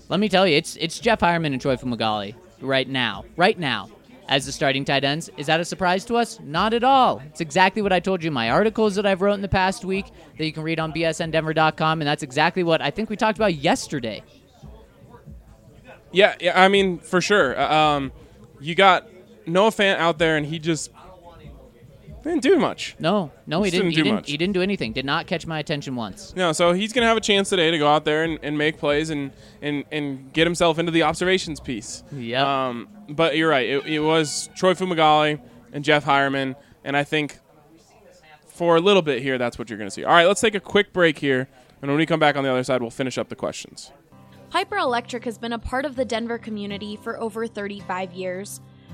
Let 0.09 0.19
me 0.19 0.29
tell 0.29 0.45
you, 0.47 0.57
it's 0.57 0.75
it's 0.77 0.99
Jeff 0.99 1.21
Heuerman 1.21 1.53
and 1.53 1.61
Troy 1.61 1.77
Fumagalli 1.77 2.35
right 2.61 2.89
now, 2.89 3.25
right 3.37 3.57
now, 3.59 3.89
as 4.29 4.47
the 4.47 4.53
starting 4.53 4.85
tight 4.85 5.05
ends. 5.05 5.31
Is 5.37 5.47
that 5.47 5.59
a 5.61 5.65
surprise 5.65 6.05
to 6.07 6.17
us? 6.17 6.39
Not 6.41 6.75
at 6.75 6.85
all. 6.85 7.21
It's 7.27 7.41
exactly 7.41 7.83
what 7.83 7.93
I 7.93 8.01
told 8.01 8.23
you 8.23 8.29
in 8.29 8.35
my 8.35 8.51
articles 8.51 8.95
that 8.97 9.07
I've 9.07 9.23
wrote 9.23 9.35
in 9.35 9.43
the 9.43 9.49
past 9.49 9.85
week 9.85 10.07
that 10.37 10.45
you 10.45 10.53
can 10.53 10.63
read 10.63 10.79
on 10.79 10.93
bsndenver.com, 10.93 12.01
and 12.01 12.07
that's 12.09 12.23
exactly 12.23 12.63
what 12.63 12.81
I 12.83 12.91
think 12.91 13.11
we 13.11 13.17
talked 13.17 13.39
about 13.39 13.55
yesterday. 13.55 14.23
yeah, 16.13 16.35
yeah, 16.41 16.61
I 16.63 16.69
mean, 16.69 16.99
for 16.99 17.21
sure. 17.21 17.59
Uh, 17.59 17.75
Um, 17.75 18.13
you 18.61 18.75
got 18.75 19.09
Noah 19.47 19.71
Fant 19.71 19.99
out 19.99 20.19
there 20.19 20.37
and 20.37 20.45
he 20.45 20.59
just 20.59 20.91
didn't 22.29 22.43
do 22.43 22.59
much. 22.59 22.95
No, 22.99 23.31
no, 23.47 23.63
he 23.63 23.71
Just 23.71 23.81
didn't. 23.83 23.91
didn't 23.91 23.91
he 23.91 23.97
do 23.97 24.03
didn't. 24.05 24.15
much. 24.17 24.31
He 24.31 24.37
didn't 24.37 24.55
do 24.55 24.63
anything. 24.63 24.93
Did 24.93 25.05
not 25.05 25.27
catch 25.27 25.47
my 25.47 25.59
attention 25.59 25.97
once. 25.97 26.35
No, 26.37 26.53
so 26.53 26.73
he's 26.73 26.93
going 26.93 27.03
to 27.03 27.09
have 27.09 27.17
a 27.17 27.21
chance 27.21 27.49
today 27.49 27.71
to 27.71 27.79
go 27.79 27.89
out 27.89 28.05
there 28.05 28.25
and, 28.25 28.39
and 28.43 28.57
make 28.57 28.79
plays 28.79 29.11
and, 29.11 29.33
and, 29.63 29.85
and 29.91 30.33
get 30.33 30.47
himself 30.47 30.79
into 30.79 30.93
the 30.93 31.03
observations 31.03 31.61
piece. 31.61 32.03
Yep. 32.13 32.45
Um, 32.45 32.89
but 33.09 33.37
you're 33.37 33.51
right. 33.51 33.69
It, 33.69 33.87
it 33.87 34.01
was 34.01 34.49
Troy 34.57 34.75
Fumagalli 34.75 35.41
and 35.73 35.85
Jeff 35.85 36.05
Heuerman, 36.05 36.55
and 36.85 36.97
I 36.97 37.05
think 37.05 37.39
for 38.47 38.77
a 38.77 38.81
little 38.81 39.03
bit 39.03 39.23
here, 39.23 39.39
that's 39.39 39.59
what 39.59 39.71
you're 39.71 39.79
going 39.79 39.89
to 39.89 39.95
see. 39.95 40.05
All 40.05 40.13
right, 40.13 40.27
let's 40.27 40.41
take 40.41 40.55
a 40.55 40.61
quick 40.61 40.93
break 40.93 41.19
here, 41.19 41.49
and 41.81 41.91
when 41.91 41.99
we 41.99 42.07
come 42.07 42.19
back 42.21 42.37
on 42.37 42.45
the 42.45 42.51
other 42.51 42.65
side, 42.65 42.81
we'll 42.81 42.91
finish 42.91 43.19
up 43.19 43.29
the 43.29 43.37
questions. 43.37 43.93
Piper 44.51 44.79
Electric 44.79 45.25
has 45.25 45.37
been 45.39 45.53
a 45.53 45.59
part 45.59 45.85
of 45.85 45.95
the 45.95 46.05
Denver 46.07 46.39
community 46.39 46.97
for 46.97 47.21
over 47.21 47.47
35 47.47 48.13
years. 48.13 48.61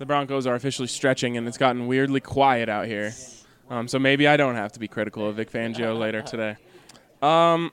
the 0.00 0.06
Broncos 0.06 0.46
are 0.46 0.54
officially 0.54 0.88
stretching 0.88 1.36
and 1.36 1.46
it's 1.46 1.58
gotten 1.58 1.86
weirdly 1.86 2.20
quiet 2.20 2.70
out 2.70 2.86
here. 2.86 3.12
Um, 3.68 3.86
so 3.86 3.98
maybe 3.98 4.26
I 4.26 4.38
don't 4.38 4.54
have 4.54 4.72
to 4.72 4.80
be 4.80 4.88
critical 4.88 5.28
of 5.28 5.36
Vic 5.36 5.52
Fangio 5.52 5.96
later 5.96 6.22
today. 6.22 6.56
Um, 7.20 7.70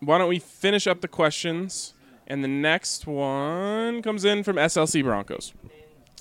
why 0.00 0.16
don't 0.16 0.30
we 0.30 0.38
finish 0.38 0.86
up 0.86 1.02
the 1.02 1.08
questions 1.08 1.92
And 2.26 2.42
the 2.42 2.48
next 2.48 3.06
one 3.06 4.00
comes 4.00 4.24
in 4.24 4.42
from 4.44 4.56
SLC 4.56 5.02
Broncos. 5.02 5.52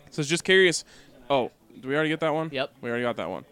So 0.09 0.19
it's 0.19 0.27
just 0.29 0.43
curious. 0.43 0.83
Oh, 1.29 1.51
do 1.79 1.87
we 1.87 1.95
already 1.95 2.09
get 2.09 2.19
that 2.19 2.33
one? 2.33 2.49
Yep. 2.51 2.73
We 2.81 2.89
already 2.89 3.03
got 3.03 3.15
that 3.15 3.29
one. 3.29 3.45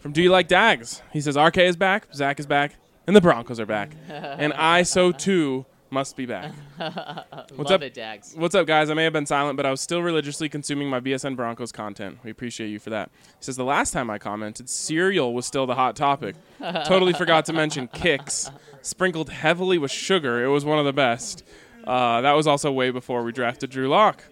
From 0.00 0.10
Do 0.10 0.20
You 0.20 0.30
Like 0.30 0.48
Dags? 0.48 1.02
He 1.12 1.20
says 1.20 1.36
RK 1.36 1.58
is 1.58 1.76
back, 1.76 2.08
Zach 2.12 2.40
is 2.40 2.46
back, 2.46 2.74
and 3.06 3.14
the 3.14 3.20
Broncos 3.20 3.60
are 3.60 3.66
back. 3.66 3.92
and 4.08 4.52
I, 4.54 4.82
so 4.82 5.12
too, 5.12 5.66
must 5.90 6.16
be 6.16 6.26
back. 6.26 6.52
Love 6.78 7.70
up? 7.70 7.82
it, 7.82 7.94
Dags. 7.94 8.34
What's 8.36 8.54
up, 8.54 8.66
guys? 8.66 8.90
I 8.90 8.94
may 8.94 9.04
have 9.04 9.12
been 9.12 9.26
silent, 9.26 9.56
but 9.56 9.66
I 9.66 9.70
was 9.70 9.80
still 9.80 10.02
religiously 10.02 10.48
consuming 10.48 10.88
my 10.88 11.00
BSN 11.00 11.36
Broncos 11.36 11.72
content. 11.72 12.18
We 12.22 12.30
appreciate 12.30 12.68
you 12.68 12.78
for 12.78 12.90
that. 12.90 13.10
He 13.38 13.44
says 13.44 13.56
the 13.56 13.64
last 13.64 13.92
time 13.92 14.10
I 14.10 14.18
commented, 14.18 14.68
cereal 14.68 15.34
was 15.34 15.46
still 15.46 15.66
the 15.66 15.74
hot 15.74 15.96
topic. 15.96 16.36
totally 16.60 17.12
forgot 17.12 17.44
to 17.46 17.52
mention 17.52 17.88
kicks, 17.92 18.50
sprinkled 18.82 19.30
heavily 19.30 19.78
with 19.78 19.90
sugar. 19.90 20.44
It 20.44 20.48
was 20.48 20.64
one 20.64 20.78
of 20.78 20.84
the 20.84 20.92
best. 20.92 21.44
Uh, 21.84 22.20
that 22.20 22.32
was 22.32 22.46
also 22.46 22.70
way 22.70 22.90
before 22.90 23.22
we 23.22 23.32
drafted 23.32 23.70
Drew 23.70 23.88
Lock. 23.88 24.24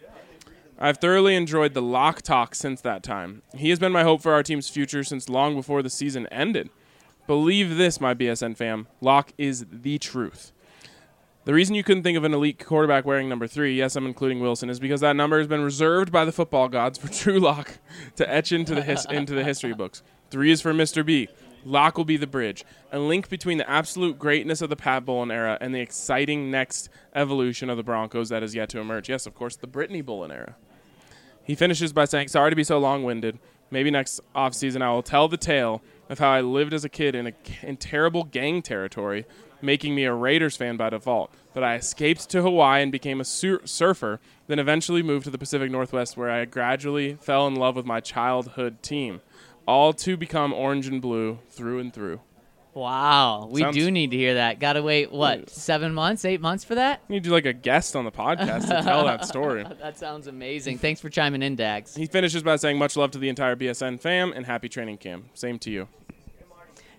I've 0.78 0.98
thoroughly 0.98 1.34
enjoyed 1.34 1.74
the 1.74 1.82
Lock 1.82 2.22
talk 2.22 2.54
since 2.54 2.80
that 2.82 3.02
time. 3.02 3.42
He 3.56 3.70
has 3.70 3.80
been 3.80 3.90
my 3.90 4.04
hope 4.04 4.22
for 4.22 4.32
our 4.32 4.44
team's 4.44 4.68
future 4.68 5.02
since 5.02 5.28
long 5.28 5.56
before 5.56 5.82
the 5.82 5.90
season 5.90 6.28
ended. 6.28 6.70
Believe 7.26 7.76
this, 7.76 8.00
my 8.00 8.14
BSN 8.14 8.56
fam. 8.56 8.86
Lock 9.00 9.32
is 9.36 9.66
the 9.70 9.98
truth. 9.98 10.52
The 11.44 11.54
reason 11.54 11.74
you 11.74 11.82
couldn't 11.82 12.02
think 12.02 12.18
of 12.18 12.24
an 12.24 12.34
elite 12.34 12.64
quarterback 12.64 13.06
wearing 13.06 13.28
number 13.28 13.46
three, 13.46 13.74
yes, 13.74 13.96
I'm 13.96 14.06
including 14.06 14.40
Wilson, 14.40 14.68
is 14.68 14.78
because 14.78 15.00
that 15.00 15.16
number 15.16 15.38
has 15.38 15.46
been 15.46 15.62
reserved 15.62 16.12
by 16.12 16.24
the 16.26 16.32
football 16.32 16.68
gods 16.68 16.98
for 16.98 17.08
Drew 17.22 17.38
Lock 17.40 17.78
to 18.16 18.30
etch 18.30 18.52
into 18.52 18.74
the 18.74 18.82
his- 18.82 19.06
into 19.06 19.34
the 19.34 19.44
history 19.44 19.72
books. 19.72 20.02
Three 20.30 20.50
is 20.50 20.60
for 20.60 20.74
Mr. 20.74 21.04
B. 21.04 21.28
Lock 21.64 21.96
will 21.96 22.04
be 22.04 22.16
the 22.16 22.26
bridge, 22.26 22.64
a 22.92 22.98
link 22.98 23.28
between 23.28 23.58
the 23.58 23.68
absolute 23.68 24.18
greatness 24.18 24.62
of 24.62 24.68
the 24.70 24.76
Pat 24.76 25.04
Bowlen 25.04 25.30
era 25.30 25.58
and 25.60 25.74
the 25.74 25.80
exciting 25.80 26.50
next 26.50 26.88
evolution 27.14 27.68
of 27.68 27.76
the 27.76 27.82
Broncos 27.82 28.28
that 28.28 28.42
is 28.42 28.54
yet 28.54 28.68
to 28.70 28.78
emerge. 28.78 29.08
Yes, 29.08 29.26
of 29.26 29.34
course, 29.34 29.56
the 29.56 29.66
Brittany 29.66 30.00
Bowlen 30.02 30.30
era. 30.30 30.54
He 31.44 31.54
finishes 31.54 31.92
by 31.92 32.04
saying, 32.04 32.28
Sorry 32.28 32.50
to 32.50 32.56
be 32.56 32.64
so 32.64 32.78
long 32.78 33.04
winded. 33.04 33.38
Maybe 33.70 33.90
next 33.90 34.20
offseason 34.34 34.82
I 34.82 34.90
will 34.90 35.02
tell 35.02 35.28
the 35.28 35.36
tale 35.36 35.82
of 36.08 36.18
how 36.18 36.30
I 36.30 36.40
lived 36.42 36.72
as 36.72 36.84
a 36.84 36.88
kid 36.88 37.14
in, 37.14 37.26
a, 37.26 37.32
in 37.62 37.76
terrible 37.76 38.24
gang 38.24 38.62
territory, 38.62 39.26
making 39.62 39.94
me 39.94 40.04
a 40.04 40.12
Raiders 40.14 40.56
fan 40.56 40.76
by 40.76 40.90
default. 40.90 41.32
But 41.54 41.64
I 41.64 41.74
escaped 41.76 42.28
to 42.30 42.42
Hawaii 42.42 42.82
and 42.82 42.92
became 42.92 43.20
a 43.20 43.24
sur- 43.24 43.60
surfer, 43.64 44.20
then 44.46 44.58
eventually 44.58 45.02
moved 45.02 45.24
to 45.24 45.30
the 45.30 45.38
Pacific 45.38 45.70
Northwest 45.70 46.16
where 46.16 46.30
I 46.30 46.44
gradually 46.44 47.14
fell 47.20 47.46
in 47.46 47.54
love 47.56 47.76
with 47.76 47.86
my 47.86 48.00
childhood 48.00 48.82
team. 48.82 49.20
All 49.66 49.92
to 49.94 50.16
become 50.16 50.52
orange 50.52 50.86
and 50.86 51.02
blue 51.02 51.40
through 51.50 51.78
and 51.80 51.92
through. 51.92 52.20
Wow, 52.74 53.48
we 53.50 53.60
Sounds- 53.62 53.74
do 53.76 53.90
need 53.90 54.12
to 54.12 54.16
hear 54.16 54.34
that. 54.34 54.60
Got 54.60 54.74
to 54.74 54.82
wait 54.82 55.10
what 55.10 55.50
seven 55.50 55.92
months, 55.92 56.24
eight 56.24 56.40
months 56.40 56.62
for 56.62 56.76
that? 56.76 57.00
You 57.08 57.14
need 57.14 57.24
to 57.24 57.30
do 57.30 57.34
like 57.34 57.44
a 57.46 57.52
guest 57.52 57.96
on 57.96 58.04
the 58.04 58.12
podcast 58.12 58.68
to 58.68 58.82
tell 58.82 59.04
that 59.04 59.24
story. 59.24 59.64
That 59.80 59.98
sounds 59.98 60.26
amazing. 60.28 60.78
Thanks 60.78 61.00
for 61.00 61.08
chiming 61.08 61.42
in, 61.42 61.56
Dags. 61.56 61.96
He 61.96 62.06
finishes 62.06 62.42
by 62.42 62.56
saying, 62.56 62.78
Much 62.78 62.96
love 62.96 63.10
to 63.12 63.18
the 63.18 63.28
entire 63.28 63.56
BSN 63.56 64.00
fam 64.00 64.32
and 64.32 64.46
happy 64.46 64.68
training 64.68 64.98
camp. 64.98 65.24
Same 65.34 65.58
to 65.60 65.70
you. 65.70 65.88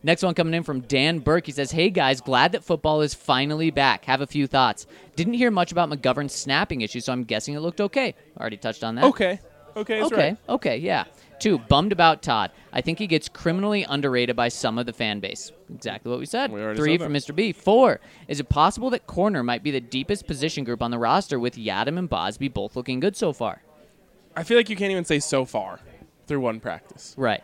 Next 0.02 0.24
one 0.24 0.34
coming 0.34 0.54
in 0.54 0.64
from 0.64 0.82
Dan 0.82 1.20
Burke. 1.20 1.46
He 1.46 1.52
says, 1.52 1.72
Hey 1.72 1.90
guys, 1.90 2.22
glad 2.22 2.54
that 2.54 2.64
football 2.64 3.02
is 3.02 3.14
finally 3.14 3.70
back. 3.72 4.06
Have 4.06 4.22
a 4.22 4.28
few 4.28 4.48
thoughts. 4.48 4.88
Didn't 5.16 5.34
hear 5.34 5.52
much 5.52 5.72
about 5.72 5.90
McGovern's 5.90 6.34
snapping 6.34 6.82
issue, 6.82 7.02
so 7.02 7.12
I'm 7.12 7.24
guessing 7.24 7.54
it 7.54 7.60
looked 7.60 7.82
okay. 7.82 8.16
Already 8.40 8.58
touched 8.58 8.84
on 8.84 8.96
that. 8.96 9.04
Okay. 9.06 9.40
Okay, 9.76 10.02
okay. 10.04 10.16
right. 10.16 10.38
Okay, 10.48 10.78
yeah. 10.78 11.06
Two, 11.40 11.58
bummed 11.58 11.92
about 11.94 12.22
Todd. 12.22 12.52
I 12.74 12.82
think 12.82 13.00
he 13.00 13.08
gets 13.08 13.30
criminally 13.30 13.86
underrated 13.88 14.36
by 14.36 14.50
some 14.50 14.78
of 14.78 14.86
the 14.86 14.94
fan 14.94 15.20
base. 15.22 15.52
Exactly 15.74 16.10
what 16.10 16.20
we 16.20 16.26
said. 16.26 16.52
We 16.52 16.60
Three 16.76 16.98
said 16.98 17.06
from. 17.06 17.14
Mr. 17.14 17.34
B. 17.34 17.54
Four, 17.54 18.02
is 18.28 18.40
it 18.40 18.50
possible 18.50 18.90
that 18.90 19.08
corner 19.08 19.42
might 19.42 19.64
be 19.64 19.72
the 19.72 19.80
deepest 19.80 20.28
position 20.28 20.66
group 20.66 20.84
on 20.84 20.92
the 20.92 20.98
roster 20.98 21.40
with 21.40 21.56
Yiadom 21.56 21.98
and 21.98 22.10
Bausby 22.10 22.54
both 22.54 22.76
looking 22.76 23.00
good 23.00 23.16
so 23.16 23.32
far? 23.32 23.62
I 24.36 24.44
feel 24.44 24.58
like 24.58 24.70
you 24.70 24.76
can't 24.76 24.92
even 24.92 25.06
say 25.06 25.20
so 25.20 25.46
far 25.46 25.80
through 26.28 26.42
one 26.42 26.60
practice. 26.60 27.16
Right. 27.18 27.44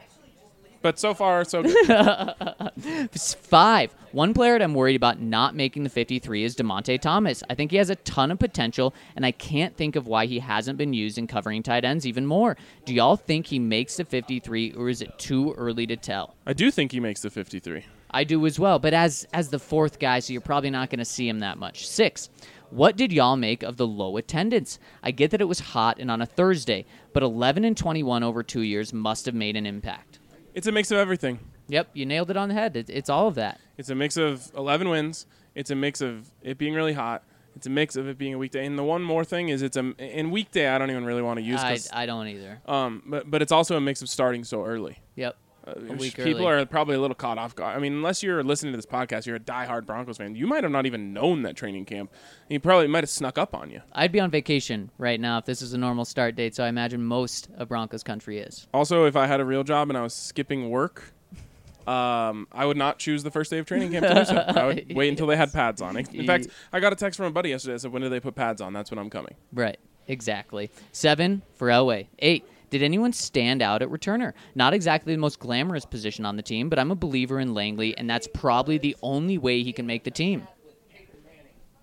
But 0.86 1.00
so 1.00 1.16
far, 1.16 1.44
so 1.46 1.64
good. 1.64 3.10
Five. 3.20 3.96
One 4.12 4.36
player 4.36 4.52
that 4.52 4.64
I'm 4.64 4.76
worried 4.76 4.96
about 4.96 5.20
not 5.20 5.56
making 5.56 5.82
the 5.82 5.90
53 5.90 6.44
is 6.44 6.56
Dymonte 6.56 7.02
Thomas. 7.02 7.42
I 7.50 7.56
think 7.56 7.72
he 7.72 7.78
has 7.78 7.90
a 7.90 7.96
ton 7.96 8.30
of 8.30 8.38
potential, 8.38 8.94
and 9.16 9.26
I 9.26 9.32
can't 9.32 9.76
think 9.76 9.96
of 9.96 10.06
why 10.06 10.28
he 10.28 10.38
hasn't 10.38 10.78
been 10.78 10.94
used 10.94 11.18
in 11.18 11.26
covering 11.26 11.64
tight 11.64 11.86
ends 11.86 12.06
even 12.06 12.28
more. 12.28 12.56
Do 12.86 12.94
y'all 12.94 13.16
think 13.16 13.48
he 13.48 13.58
makes 13.58 13.98
the 13.98 14.06
53, 14.06 14.74
or 14.74 14.88
is 14.88 15.02
it 15.02 15.18
too 15.18 15.54
early 15.54 15.88
to 15.88 15.96
tell? 15.96 16.36
I 16.46 16.54
do 16.54 16.70
think 16.70 16.92
he 16.92 17.00
makes 17.00 17.22
the 17.22 17.32
53. 17.32 17.84
I 18.12 18.24
do 18.24 18.46
as 18.46 18.60
well, 18.60 18.78
but 18.78 18.94
as 18.94 19.28
as 19.34 19.50
the 19.50 19.58
fourth 19.58 19.98
guy, 19.98 20.20
so 20.20 20.34
you're 20.34 20.42
probably 20.42 20.70
not 20.70 20.92
going 20.92 21.00
to 21.00 21.06
see 21.06 21.28
him 21.28 21.40
that 21.40 21.58
much. 21.58 21.88
Six. 21.88 22.30
What 22.70 22.96
did 22.96 23.12
y'all 23.12 23.38
make 23.38 23.64
of 23.64 23.78
the 23.78 23.88
low 23.88 24.18
attendance? 24.18 24.78
I 25.02 25.10
get 25.10 25.32
that 25.32 25.42
it 25.42 25.46
was 25.46 25.60
hot 25.62 25.98
and 25.98 26.12
on 26.12 26.22
a 26.22 26.28
Thursday, 26.28 26.86
but 27.12 27.24
11 27.24 27.66
and 27.66 27.76
21 27.76 28.22
over 28.22 28.44
two 28.44 28.62
years 28.62 28.94
must 28.94 29.26
have 29.26 29.34
made 29.34 29.56
an 29.56 29.66
impact. 29.66 30.20
It's 30.56 30.66
a 30.68 30.72
mix 30.72 30.90
of 30.90 30.98
everything. 30.98 31.40
Yep, 31.68 31.90
you 31.94 32.06
nailed 32.06 32.32
it 32.32 32.38
on 32.38 32.50
the 32.50 32.56
head. 32.56 32.76
It, 32.76 32.90
it's 32.90 33.10
all 33.10 33.28
of 33.28 33.36
that. 33.36 33.60
It's 33.78 33.90
a 33.90 33.96
mix 33.96 34.18
of 34.18 34.52
11 34.56 34.88
wins. 34.90 35.26
It's 35.54 35.70
a 35.70 35.76
mix 35.76 36.02
of 36.02 36.32
it 36.42 36.58
being 36.58 36.74
really 36.74 36.94
hot. 36.94 37.24
It's 37.56 37.68
a 37.68 37.70
mix 37.70 37.96
of 37.96 38.08
it 38.08 38.18
being 38.18 38.34
a 38.34 38.38
weekday. 38.38 38.66
And 38.66 38.78
the 38.78 38.84
one 38.84 39.02
more 39.02 39.24
thing 39.24 39.50
is 39.50 39.62
it's 39.62 39.78
a 39.78 39.94
in 40.00 40.32
weekday. 40.32 40.68
I 40.68 40.78
don't 40.78 40.90
even 40.92 41.06
really 41.06 41.22
want 41.22 41.40
to 41.40 41.44
use. 41.46 41.60
I, 41.62 41.78
I 41.94 42.06
don't 42.06 42.28
either. 42.28 42.62
um, 42.68 43.04
but 43.06 43.30
but 43.30 43.42
it's 43.42 43.52
also 43.52 43.78
a 43.78 43.82
mix 43.82 44.02
of 44.02 44.10
starting 44.10 44.44
so 44.44 44.66
early. 44.66 45.00
Yep. 45.16 45.38
Uh, 45.68 45.74
people 45.98 46.48
early. 46.48 46.62
are 46.62 46.66
probably 46.66 46.96
a 46.96 47.02
little 47.02 47.16
caught 47.16 47.38
off 47.38 47.56
guard. 47.56 47.76
I 47.76 47.80
mean, 47.80 47.94
unless 47.94 48.22
you're 48.22 48.44
listening 48.44 48.74
to 48.74 48.78
this 48.78 48.86
podcast, 48.86 49.26
you're 49.26 49.38
a 49.38 49.40
diehard 49.40 49.86
Broncos 49.86 50.18
fan. 50.18 50.36
You 50.36 50.46
might 50.46 50.64
have 50.64 50.72
not 50.72 50.86
even 50.86 51.14
known 51.14 51.42
that 51.44 51.56
training 51.56 51.86
camp. 51.86 52.12
You 52.50 52.60
probably 52.60 52.88
might 52.88 53.04
have 53.04 53.10
snuck 53.10 53.38
up 53.38 53.56
on 53.56 53.72
you. 53.72 53.82
I'd 53.94 54.12
be 54.12 54.20
on 54.20 54.30
vacation 54.30 54.92
right 54.98 55.20
now 55.20 55.40
if 55.40 55.46
this 55.46 55.62
is 55.62 55.74
a 55.74 55.78
normal 55.78 56.06
start 56.06 56.36
date, 56.36 56.56
so 56.56 56.64
I 56.64 56.68
imagine 56.68 57.04
most 57.04 57.50
of 57.58 57.70
Broncos 57.70 58.04
country 58.04 58.40
is. 58.40 58.68
Also, 58.74 59.06
if 59.06 59.16
I 59.16 59.26
had 59.26 59.40
a 59.40 59.46
real 59.46 59.64
job 59.64 59.90
and 59.90 59.98
I 59.98 60.02
was 60.02 60.14
skipping 60.14 60.70
work, 60.70 61.14
um, 61.88 62.48
I 62.52 62.66
would 62.66 62.78
not 62.78 63.00
choose 63.00 63.24
the 63.24 63.32
first 63.32 63.52
day 63.52 63.60
of 63.60 63.66
training 63.66 63.92
camp 63.92 64.08
to 64.08 64.14
do 64.14 64.26
so. 64.26 64.36
I 64.36 64.66
would 64.66 64.94
wait 64.96 65.10
until 65.10 65.28
they 65.28 65.38
had 65.38 65.54
pads 65.54 65.82
on. 65.82 65.98
In 65.98 66.26
fact, 66.26 66.48
I 66.74 66.80
got 66.80 66.94
a 66.94 66.96
text 66.96 67.18
from 67.18 67.28
a 67.28 67.32
buddy 67.32 67.50
yesterday 67.50 67.74
that 67.74 67.80
said, 67.80 67.92
"When 67.92 68.02
do 68.02 68.10
they 68.10 68.20
put 68.20 68.36
pads 68.36 68.62
on? 68.62 68.74
That's 68.74 68.90
when 68.92 68.98
I'm 68.98 69.10
coming." 69.10 69.36
Right. 69.54 69.78
Exactly. 70.08 70.70
Seven 70.92 71.42
for 71.56 71.68
Elway. 71.68 72.08
Eight. 72.20 72.46
Did 72.76 72.84
anyone 72.84 73.14
stand 73.14 73.62
out 73.62 73.82
at 73.82 73.88
returner? 73.88 74.34
Not 74.54 74.74
exactly 74.74 75.14
the 75.14 75.18
most 75.18 75.40
glamorous 75.40 75.86
position 75.86 76.26
on 76.26 76.36
the 76.36 76.44
team, 76.44 76.68
but 76.68 76.78
I'm 76.78 76.92
a 76.92 76.96
believer 76.96 77.40
in 77.40 77.54
Langley, 77.54 77.98
and 77.98 78.10
that's 78.10 78.28
probably 78.34 78.78
the 78.78 78.98
only 79.02 79.38
way 79.38 79.64
he 79.64 79.72
can 79.72 79.86
make 79.86 80.04
the 80.04 80.12
team. 80.12 80.46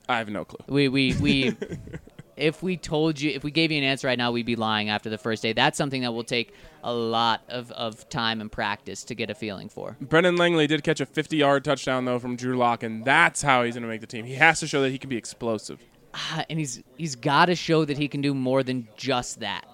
I 0.07 0.18
have 0.18 0.28
no 0.28 0.45
clue. 0.45 0.59
We 0.68 0.88
we 0.88 1.14
we. 1.14 1.57
if 2.36 2.62
we 2.62 2.76
told 2.76 3.18
you, 3.18 3.30
if 3.30 3.43
we 3.43 3.51
gave 3.51 3.72
you 3.72 3.78
an 3.78 3.84
answer 3.84 4.07
right 4.07 4.18
now, 4.18 4.32
we'd 4.32 4.45
be 4.45 4.55
lying 4.55 4.90
after 4.90 5.09
the 5.09 5.16
first 5.16 5.43
day. 5.43 5.55
That's 5.55 5.78
something 5.78 6.03
that 6.03 6.12
will 6.12 6.24
take 6.24 6.53
a 6.84 6.93
lot 6.93 7.40
of, 7.49 7.72
of 7.72 8.07
time 8.11 8.43
and 8.43 8.53
practice 8.53 9.03
to 9.05 9.14
get 9.14 9.30
a 9.30 9.34
feeling 9.34 9.70
for. 9.70 9.97
Brendan 9.99 10.36
Langley 10.36 10.66
did 10.66 10.84
catch 10.84 11.01
a 11.01 11.07
50-yard 11.07 11.64
touchdown 11.64 12.05
though 12.05 12.18
from 12.18 12.36
Drew 12.36 12.59
Lock, 12.59 12.82
and 12.82 13.03
that's 13.03 13.40
how 13.40 13.62
he's 13.62 13.76
going 13.76 13.82
to 13.82 13.88
make 13.88 14.03
the 14.03 14.07
team. 14.07 14.26
He 14.26 14.34
has 14.34 14.61
to 14.61 14.66
show 14.66 14.82
that 14.82 14.90
he 14.90 14.99
can 14.99 15.09
be 15.09 15.16
explosive. 15.16 15.82
Ah, 16.12 16.45
and 16.51 16.59
he's 16.59 16.82
he's 16.99 17.16
got 17.16 17.47
to 17.47 17.55
show 17.55 17.86
that 17.86 17.97
he 17.97 18.09
can 18.09 18.20
do 18.20 18.34
more 18.34 18.62
than 18.62 18.88
just 18.95 19.40
that. 19.40 19.64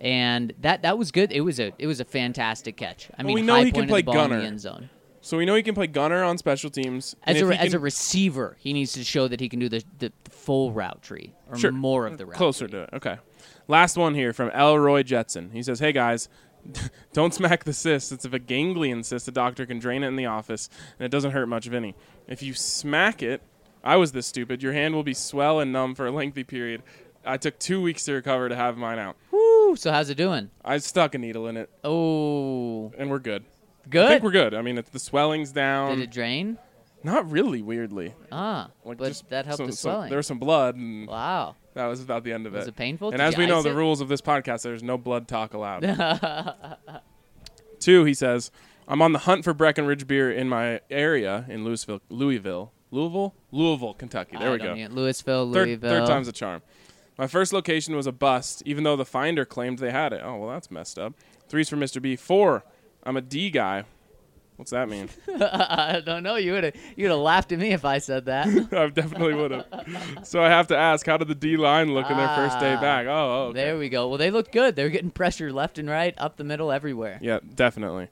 And 0.00 0.52
that 0.60 0.82
that 0.82 0.96
was 0.96 1.10
good. 1.10 1.32
It 1.32 1.40
was 1.40 1.58
a 1.58 1.72
it 1.78 1.86
was 1.86 1.98
a 2.00 2.04
fantastic 2.04 2.76
catch. 2.76 3.08
I 3.18 3.22
Well, 3.22 3.26
mean, 3.28 3.34
we 3.34 3.42
know 3.42 3.54
high 3.54 3.64
he 3.64 3.72
can 3.72 3.80
point 3.80 3.84
of 3.84 3.88
play 3.90 4.00
the 4.02 4.04
ball 4.06 4.14
in 4.14 4.20
gunner. 4.30 4.40
the 4.40 4.46
end 4.46 4.60
zone. 4.60 4.90
So 5.20 5.36
we 5.36 5.44
know 5.44 5.56
he 5.56 5.62
can 5.64 5.74
play 5.74 5.88
gunner 5.88 6.22
on 6.22 6.38
special 6.38 6.70
teams. 6.70 7.16
As 7.24 7.42
a 7.42 7.46
as 7.60 7.74
a 7.74 7.78
receiver, 7.80 8.56
he 8.60 8.72
needs 8.72 8.92
to 8.92 9.02
show 9.02 9.26
that 9.28 9.40
he 9.40 9.48
can 9.48 9.58
do 9.58 9.68
the, 9.68 9.82
the, 9.98 10.12
the 10.24 10.30
full 10.30 10.70
route 10.72 11.02
tree 11.02 11.34
or 11.50 11.58
Sure. 11.58 11.72
more 11.72 12.06
of 12.06 12.16
the 12.18 12.26
route. 12.26 12.36
closer 12.36 12.66
tree. 12.68 12.78
to 12.78 12.82
it. 12.84 12.90
Okay. 12.94 13.16
Last 13.66 13.96
one 13.96 14.14
here 14.14 14.32
from 14.32 14.50
Elroy 14.50 15.02
Jetson. 15.02 15.50
He 15.52 15.62
says, 15.62 15.80
"Hey 15.80 15.90
guys, 15.92 16.28
don't 17.12 17.34
smack 17.34 17.64
the 17.64 17.72
cyst. 17.72 18.12
It's 18.12 18.24
a 18.24 18.38
ganglion 18.38 19.02
cyst. 19.02 19.26
A 19.26 19.32
doctor 19.32 19.66
can 19.66 19.78
drain 19.80 20.04
it 20.04 20.08
in 20.08 20.16
the 20.16 20.26
office, 20.26 20.70
and 20.98 21.04
it 21.04 21.10
doesn't 21.10 21.32
hurt 21.32 21.46
much 21.48 21.66
of 21.66 21.74
any. 21.74 21.94
If 22.28 22.42
you 22.42 22.54
smack 22.54 23.22
it, 23.22 23.42
I 23.82 23.96
was 23.96 24.12
this 24.12 24.26
stupid. 24.28 24.62
Your 24.62 24.72
hand 24.72 24.94
will 24.94 25.02
be 25.02 25.14
swell 25.14 25.58
and 25.60 25.72
numb 25.72 25.94
for 25.96 26.06
a 26.06 26.10
lengthy 26.12 26.44
period. 26.44 26.82
I 27.26 27.36
took 27.36 27.58
two 27.58 27.82
weeks 27.82 28.04
to 28.04 28.12
recover 28.14 28.48
to 28.48 28.56
have 28.56 28.78
mine 28.78 28.98
out. 28.98 29.16
Woo, 29.68 29.76
so 29.76 29.92
how's 29.92 30.08
it 30.08 30.14
doing? 30.16 30.50
I 30.64 30.78
stuck 30.78 31.14
a 31.14 31.18
needle 31.18 31.46
in 31.46 31.56
it, 31.58 31.68
Oh, 31.84 32.90
and 32.96 33.10
we're 33.10 33.18
good. 33.18 33.44
Good? 33.90 34.00
I 34.00 34.04
good. 34.04 34.08
think 34.08 34.22
we're 34.22 34.30
good. 34.30 34.54
I 34.54 34.62
mean, 34.62 34.78
it's, 34.78 34.88
the 34.90 34.98
swelling's 34.98 35.52
down. 35.52 35.96
Did 35.96 36.04
it 36.04 36.10
drain? 36.10 36.56
Not 37.04 37.30
really. 37.30 37.60
Weirdly, 37.62 38.14
Ah, 38.32 38.70
like 38.84 38.98
but 38.98 39.08
just 39.08 39.28
that 39.28 39.44
helped 39.46 39.58
some- 39.58 39.66
the 39.66 39.72
some- 39.72 39.90
swelling. 39.92 40.08
there 40.10 40.16
was 40.16 40.26
some 40.26 40.38
blood, 40.38 40.74
and 40.76 41.06
wow. 41.06 41.54
that 41.74 41.86
was 41.86 42.02
about 42.02 42.24
the 42.24 42.32
end 42.32 42.46
of 42.46 42.54
Was 42.54 42.64
it. 42.66 42.70
it 42.70 42.76
painful? 42.76 43.10
And 43.10 43.18
Did 43.18 43.24
as 43.24 43.34
you 43.34 43.40
we 43.40 43.46
know, 43.46 43.58
ice 43.58 43.64
the 43.64 43.70
it? 43.70 43.74
rules 43.74 44.00
of 44.00 44.08
this 44.08 44.20
podcast, 44.22 44.62
there's 44.62 44.82
no 44.82 44.96
blood 44.98 45.28
talk 45.28 45.52
allowed. 45.54 45.82
Two, 47.78 48.04
he 48.04 48.14
says, 48.14 48.50
I'm 48.88 49.00
on 49.02 49.12
the 49.12 49.20
hunt 49.20 49.44
for 49.44 49.54
Breckenridge 49.54 50.06
beer 50.06 50.30
in 50.32 50.48
my 50.48 50.80
area 50.90 51.44
in 51.48 51.64
Louisville, 51.64 52.00
Louisville, 52.08 52.72
Louisville, 52.90 53.34
Louisville, 53.52 53.94
Kentucky. 53.94 54.36
There 54.38 54.48
I 54.48 54.52
we 54.52 54.58
don't 54.58 54.76
go. 54.88 54.94
Louisville, 54.94 55.52
Third, 55.52 55.68
Louisville. 55.68 55.90
third 55.90 56.06
time's 56.08 56.26
a 56.26 56.32
charm. 56.32 56.62
My 57.18 57.26
first 57.26 57.52
location 57.52 57.96
was 57.96 58.06
a 58.06 58.12
bust, 58.12 58.62
even 58.64 58.84
though 58.84 58.96
the 58.96 59.04
finder 59.04 59.44
claimed 59.44 59.80
they 59.80 59.90
had 59.90 60.12
it. 60.12 60.22
Oh 60.24 60.36
well, 60.36 60.50
that's 60.50 60.70
messed 60.70 60.98
up. 60.98 61.14
Three's 61.48 61.68
for 61.68 61.76
Mr. 61.76 62.00
B. 62.00 62.14
Four, 62.14 62.64
I'm 63.02 63.16
a 63.16 63.20
D 63.20 63.50
guy. 63.50 63.84
What's 64.56 64.72
that 64.72 64.88
mean? 64.88 65.08
I 65.40 66.02
don't 66.04 66.24
know. 66.24 66.34
You 66.34 66.52
would 66.52 66.64
have 66.64 66.74
you 66.96 67.04
would 67.04 67.10
have 67.12 67.20
laughed 67.20 67.52
at 67.52 67.58
me 67.60 67.72
if 67.72 67.84
I 67.84 67.98
said 67.98 68.24
that. 68.26 68.46
I 68.72 68.88
definitely 68.88 69.34
would 69.34 69.50
have. 69.52 69.66
So 70.24 70.42
I 70.42 70.48
have 70.48 70.66
to 70.68 70.76
ask, 70.76 71.06
how 71.06 71.16
did 71.16 71.28
the 71.28 71.34
D 71.34 71.56
line 71.56 71.92
look 71.94 72.10
in 72.10 72.16
their 72.16 72.34
first 72.34 72.58
day 72.58 72.74
Ah, 72.74 72.80
back? 72.80 73.06
Oh, 73.06 73.10
oh 73.10 73.42
okay. 73.48 73.60
There 73.64 73.78
we 73.78 73.88
go. 73.88 74.08
Well, 74.08 74.18
they 74.18 74.30
looked 74.32 74.52
good. 74.52 74.74
They 74.74 74.82
were 74.82 74.90
getting 74.90 75.10
pressure 75.10 75.52
left 75.52 75.78
and 75.78 75.88
right, 75.88 76.12
up 76.18 76.38
the 76.38 76.44
middle, 76.44 76.72
everywhere. 76.72 77.18
Yeah, 77.22 77.38
definitely. 77.54 78.08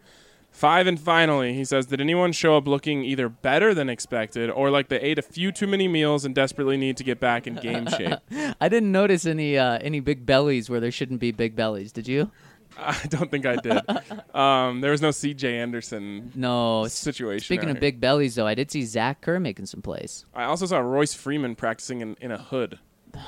Five 0.57 0.86
and 0.86 0.98
finally, 0.98 1.52
he 1.52 1.66
says, 1.66 1.84
did 1.84 2.00
anyone 2.00 2.32
show 2.32 2.57
up 2.57 2.66
looking 2.66 3.04
either 3.04 3.28
better 3.28 3.74
than 3.74 3.90
expected 3.90 4.48
or 4.48 4.70
like 4.70 4.88
they 4.88 4.98
ate 4.98 5.18
a 5.18 5.22
few 5.22 5.52
too 5.52 5.66
many 5.66 5.86
meals 5.86 6.24
and 6.24 6.34
desperately 6.34 6.78
need 6.78 6.96
to 6.96 7.04
get 7.04 7.20
back 7.20 7.46
in 7.46 7.57
game 7.57 7.86
shape? 7.98 8.18
I 8.59 8.70
didn't 8.70 8.90
notice 8.90 9.26
any 9.26 9.59
uh, 9.59 9.76
any 9.82 10.00
big 10.00 10.24
bellies 10.24 10.70
where 10.70 10.80
there 10.80 10.90
shouldn't 10.90 11.20
be 11.20 11.30
big 11.30 11.57
bellies. 11.57 11.92
Did 11.92 12.09
you? 12.09 12.30
I 12.78 12.98
don't 13.11 13.30
think 13.30 13.44
I 13.44 13.57
did. 13.57 13.82
Um, 14.34 14.80
there 14.80 14.90
was 14.90 15.02
no 15.02 15.11
C.J. 15.11 15.59
Anderson 15.59 16.32
No. 16.34 16.86
situation. 16.88 17.44
Speaking 17.44 17.68
of 17.70 17.76
here. 17.76 17.80
big 17.80 18.00
bellies, 18.00 18.34
though, 18.34 18.46
I 18.46 18.54
did 18.54 18.70
see 18.70 18.82
Zach 18.82 19.20
Kerr 19.22 19.38
making 19.40 19.66
some 19.66 19.80
plays. 19.82 20.24
I 20.34 20.44
also 20.44 20.64
saw 20.66 20.78
Royce 20.78 21.12
Freeman 21.14 21.54
practicing 21.54 22.00
in, 22.02 22.16
in 22.20 22.30
a 22.30 22.38
hood. 22.38 22.78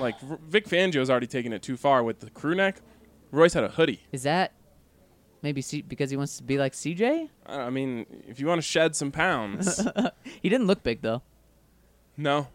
Like 0.00 0.18
Vic 0.20 0.66
Fangio's 0.66 1.08
already 1.10 1.26
taken 1.26 1.52
it 1.54 1.62
too 1.62 1.76
far 1.78 2.02
with 2.02 2.20
the 2.20 2.28
crew 2.30 2.54
neck. 2.54 2.80
Royce 3.30 3.52
had 3.54 3.64
a 3.64 3.68
hoodie. 3.68 4.00
Is 4.12 4.22
that 4.22 4.52
maybe 5.42 5.60
C- 5.62 5.82
because 5.82 6.10
he 6.10 6.16
wants 6.16 6.36
to 6.38 6.42
be 6.42 6.58
like 6.58 6.72
CJ? 6.72 7.28
I 7.46 7.60
I 7.62 7.70
mean, 7.70 8.06
if 8.28 8.40
you 8.40 8.46
want 8.46 8.58
to 8.58 8.66
shed 8.66 8.94
some 8.96 9.10
pounds, 9.12 9.80
He 10.42 10.48
didn't 10.48 10.66
look 10.66 10.82
big 10.82 11.02
though. 11.02 11.22
no, 12.16 12.48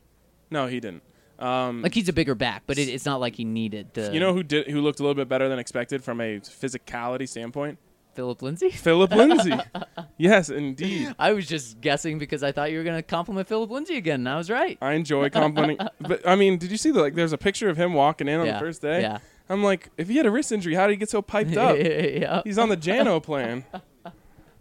no, 0.52 0.68
he 0.68 0.80
didn't. 0.80 1.04
Um, 1.40 1.82
Like 1.82 1.94
he's 1.96 2.08
a 2.10 2.14
bigger 2.14 2.36
back, 2.36 2.64
but 2.68 2.78
it, 2.78 2.88
it's 2.90 3.06
not 3.06 3.20
like 3.20 3.36
he 3.36 3.44
needed 3.44 3.94
to. 3.96 4.14
you 4.14 4.20
know 4.20 4.34
who 4.34 4.44
did 4.44 4.68
who 4.68 4.82
looked 4.82 5.00
a 5.00 5.04
little 5.04 5.16
bit 5.16 5.28
better 5.28 5.50
than 5.50 5.60
expected 5.60 6.04
from 6.04 6.22
a 6.22 6.40
physicality 6.40 7.28
standpoint? 7.28 7.80
Phillip 8.14 8.44
Lindsay. 8.44 8.70
Phillip 8.70 9.10
Lindsay. 9.10 9.54
yes, 10.20 10.50
indeed. 10.52 11.16
I 11.18 11.34
was 11.34 11.48
just 11.48 11.82
guessing 11.82 12.20
because 12.20 12.44
I 12.44 12.52
thought 12.52 12.72
you 12.72 12.78
were 12.78 12.84
gonna 12.84 13.02
compliment 13.02 13.48
Phillip 13.48 13.72
Lindsay 13.72 13.98
again, 13.98 14.20
and 14.20 14.30
I 14.30 14.38
was 14.38 14.52
right. 14.52 14.78
I 14.84 14.94
enjoy 14.94 15.32
complimenting. 15.32 15.80
but 16.00 16.26
I 16.28 16.36
mean, 16.36 16.60
did 16.60 16.70
you 16.70 16.78
see 16.78 16.92
the 16.92 17.02
like? 17.02 17.16
There's 17.16 17.34
a 17.34 17.40
picture 17.40 17.70
of 17.70 17.76
him 17.78 17.94
walking 17.94 18.28
in 18.28 18.40
on 18.40 18.46
Yeah, 18.46 18.54
the 18.54 18.60
first 18.60 18.84
day. 18.84 19.02
yeah. 19.02 19.18
I'm 19.50 19.64
like, 19.64 19.90
if 19.98 20.08
he 20.08 20.18
had 20.18 20.26
a 20.26 20.32
wrist 20.32 20.52
injury, 20.52 20.74
how 20.76 20.88
did 20.88 20.94
he 20.94 20.98
get 20.98 21.10
so 21.10 21.22
piped 21.22 21.58
up? 21.58 21.76
yeah. 21.80 22.42
He's 22.44 22.58
on 22.58 22.70
the 22.70 22.78
Jano 22.78 23.22
plan. 23.24 23.66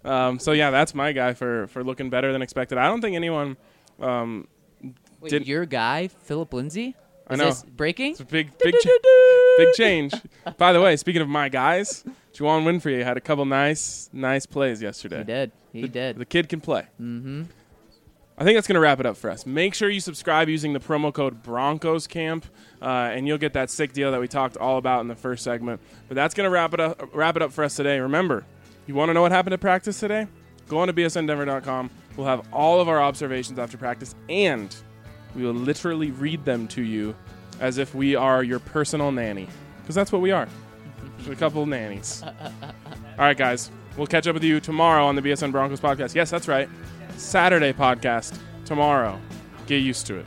Um, 0.05 0.39
so 0.39 0.53
yeah, 0.53 0.71
that's 0.71 0.95
my 0.95 1.13
guy 1.13 1.33
for 1.35 1.69
for 1.69 1.85
looking 1.85 2.11
better 2.11 2.33
than 2.33 2.43
expected. 2.43 2.79
I 2.79 2.87
don't 2.89 3.01
think 3.01 3.15
anyone. 3.17 3.57
Um, 4.01 4.49
Wait, 5.21 5.31
did- 5.31 5.47
your 5.47 5.65
guy, 5.67 6.09
Phillip 6.09 6.53
Lindsay? 6.53 6.97
I 7.29 7.35
Is 7.35 7.39
know. 7.39 7.45
this 7.47 7.63
breaking? 7.63 8.11
it's 8.13 8.21
a 8.21 8.25
big 8.25 8.59
big 8.59 8.75
cha- 8.83 8.91
big 9.59 9.75
change. 9.75 10.13
By 10.59 10.73
the 10.73 10.81
way, 10.81 10.97
speaking 10.97 11.23
of 11.23 11.29
my 11.29 11.49
guys, 11.49 12.03
Juwann 12.35 12.65
Winfree 12.65 13.05
had 13.05 13.17
a 13.17 13.21
couple 13.21 13.45
nice 13.45 14.11
nice 14.13 14.45
plays 14.45 14.83
yesterday. 14.83 15.19
He 15.19 15.25
did. 15.25 15.53
He 15.73 15.89
did. 15.89 16.17
The 16.19 16.27
kid 16.27 16.49
can 16.49 16.61
play. 16.61 16.89
Mm-hmm. 17.01 17.45
I 18.43 18.45
think 18.45 18.57
that's 18.57 18.67
going 18.67 18.75
to 18.75 18.81
wrap 18.81 18.99
it 18.99 19.07
up 19.07 19.17
for 19.17 19.31
us. 19.31 19.47
Make 19.47 19.73
sure 19.73 19.89
you 19.89 20.01
subscribe 20.01 20.49
using 20.49 20.73
the 20.73 20.81
promo 20.81 21.15
code 21.15 21.45
Broncos 21.45 22.09
Camp, 22.09 22.45
uh, 22.83 22.87
and 22.87 23.29
you'll 23.29 23.39
get 23.39 23.53
that 23.53 23.71
sick 23.71 23.93
deal 23.93 24.11
that 24.11 24.21
we 24.21 24.27
talked 24.27 24.57
all 24.57 24.79
about 24.79 25.01
in 25.03 25.07
the 25.07 25.15
first 25.15 25.45
segment. 25.45 25.81
But 26.09 26.17
that's 26.17 26.35
going 26.35 26.47
to 26.47 26.51
wrap 26.51 26.75
it 26.75 26.81
up. 26.81 27.11
Wrap 27.15 27.37
it 27.37 27.43
up 27.43 27.53
for 27.53 27.63
us 27.63 27.77
today. 27.77 28.01
Remember, 28.01 28.45
you 28.89 28.97
want 28.97 29.11
to 29.11 29.15
know 29.15 29.23
what 29.23 29.31
happened 29.31 29.55
at 29.55 29.61
practice 29.61 30.01
today? 30.01 30.27
Go 30.67 30.81
on 30.81 30.89
to 30.89 30.93
bsndenver.com. 30.93 31.89
We'll 32.17 32.27
have 32.27 32.45
all 32.53 32.81
of 32.81 32.89
our 32.89 33.01
observations 33.01 33.61
after 33.61 33.77
practice, 33.77 34.13
and 34.29 34.75
we 35.37 35.45
will 35.45 35.53
literally 35.55 36.11
read 36.11 36.45
them 36.45 36.67
to 36.67 36.83
you 36.83 37.15
as 37.61 37.79
if 37.79 37.95
we 37.95 38.17
are 38.17 38.43
your 38.43 38.59
personal 38.59 39.13
nanny, 39.13 39.47
because 39.83 39.95
that's 39.95 40.11
what 40.11 40.21
we 40.21 40.33
are. 40.33 40.49
A 41.31 41.37
couple 41.37 41.65
nannies. 41.65 42.25
All 42.25 42.33
right, 43.19 43.37
guys. 43.37 43.71
We'll 43.97 44.09
catch 44.09 44.27
up 44.27 44.35
with 44.35 44.43
you 44.43 44.59
tomorrow 44.59 45.05
on 45.05 45.15
the 45.15 45.23
BSN 45.23 45.53
Broncos 45.53 45.79
podcast. 45.79 46.17
Yes, 46.17 46.29
that's 46.29 46.49
right. 46.49 46.69
Saturday 47.17 47.73
podcast 47.73 48.39
tomorrow. 48.65 49.19
Get 49.67 49.79
used 49.79 50.07
to 50.09 50.17
it. 50.19 50.27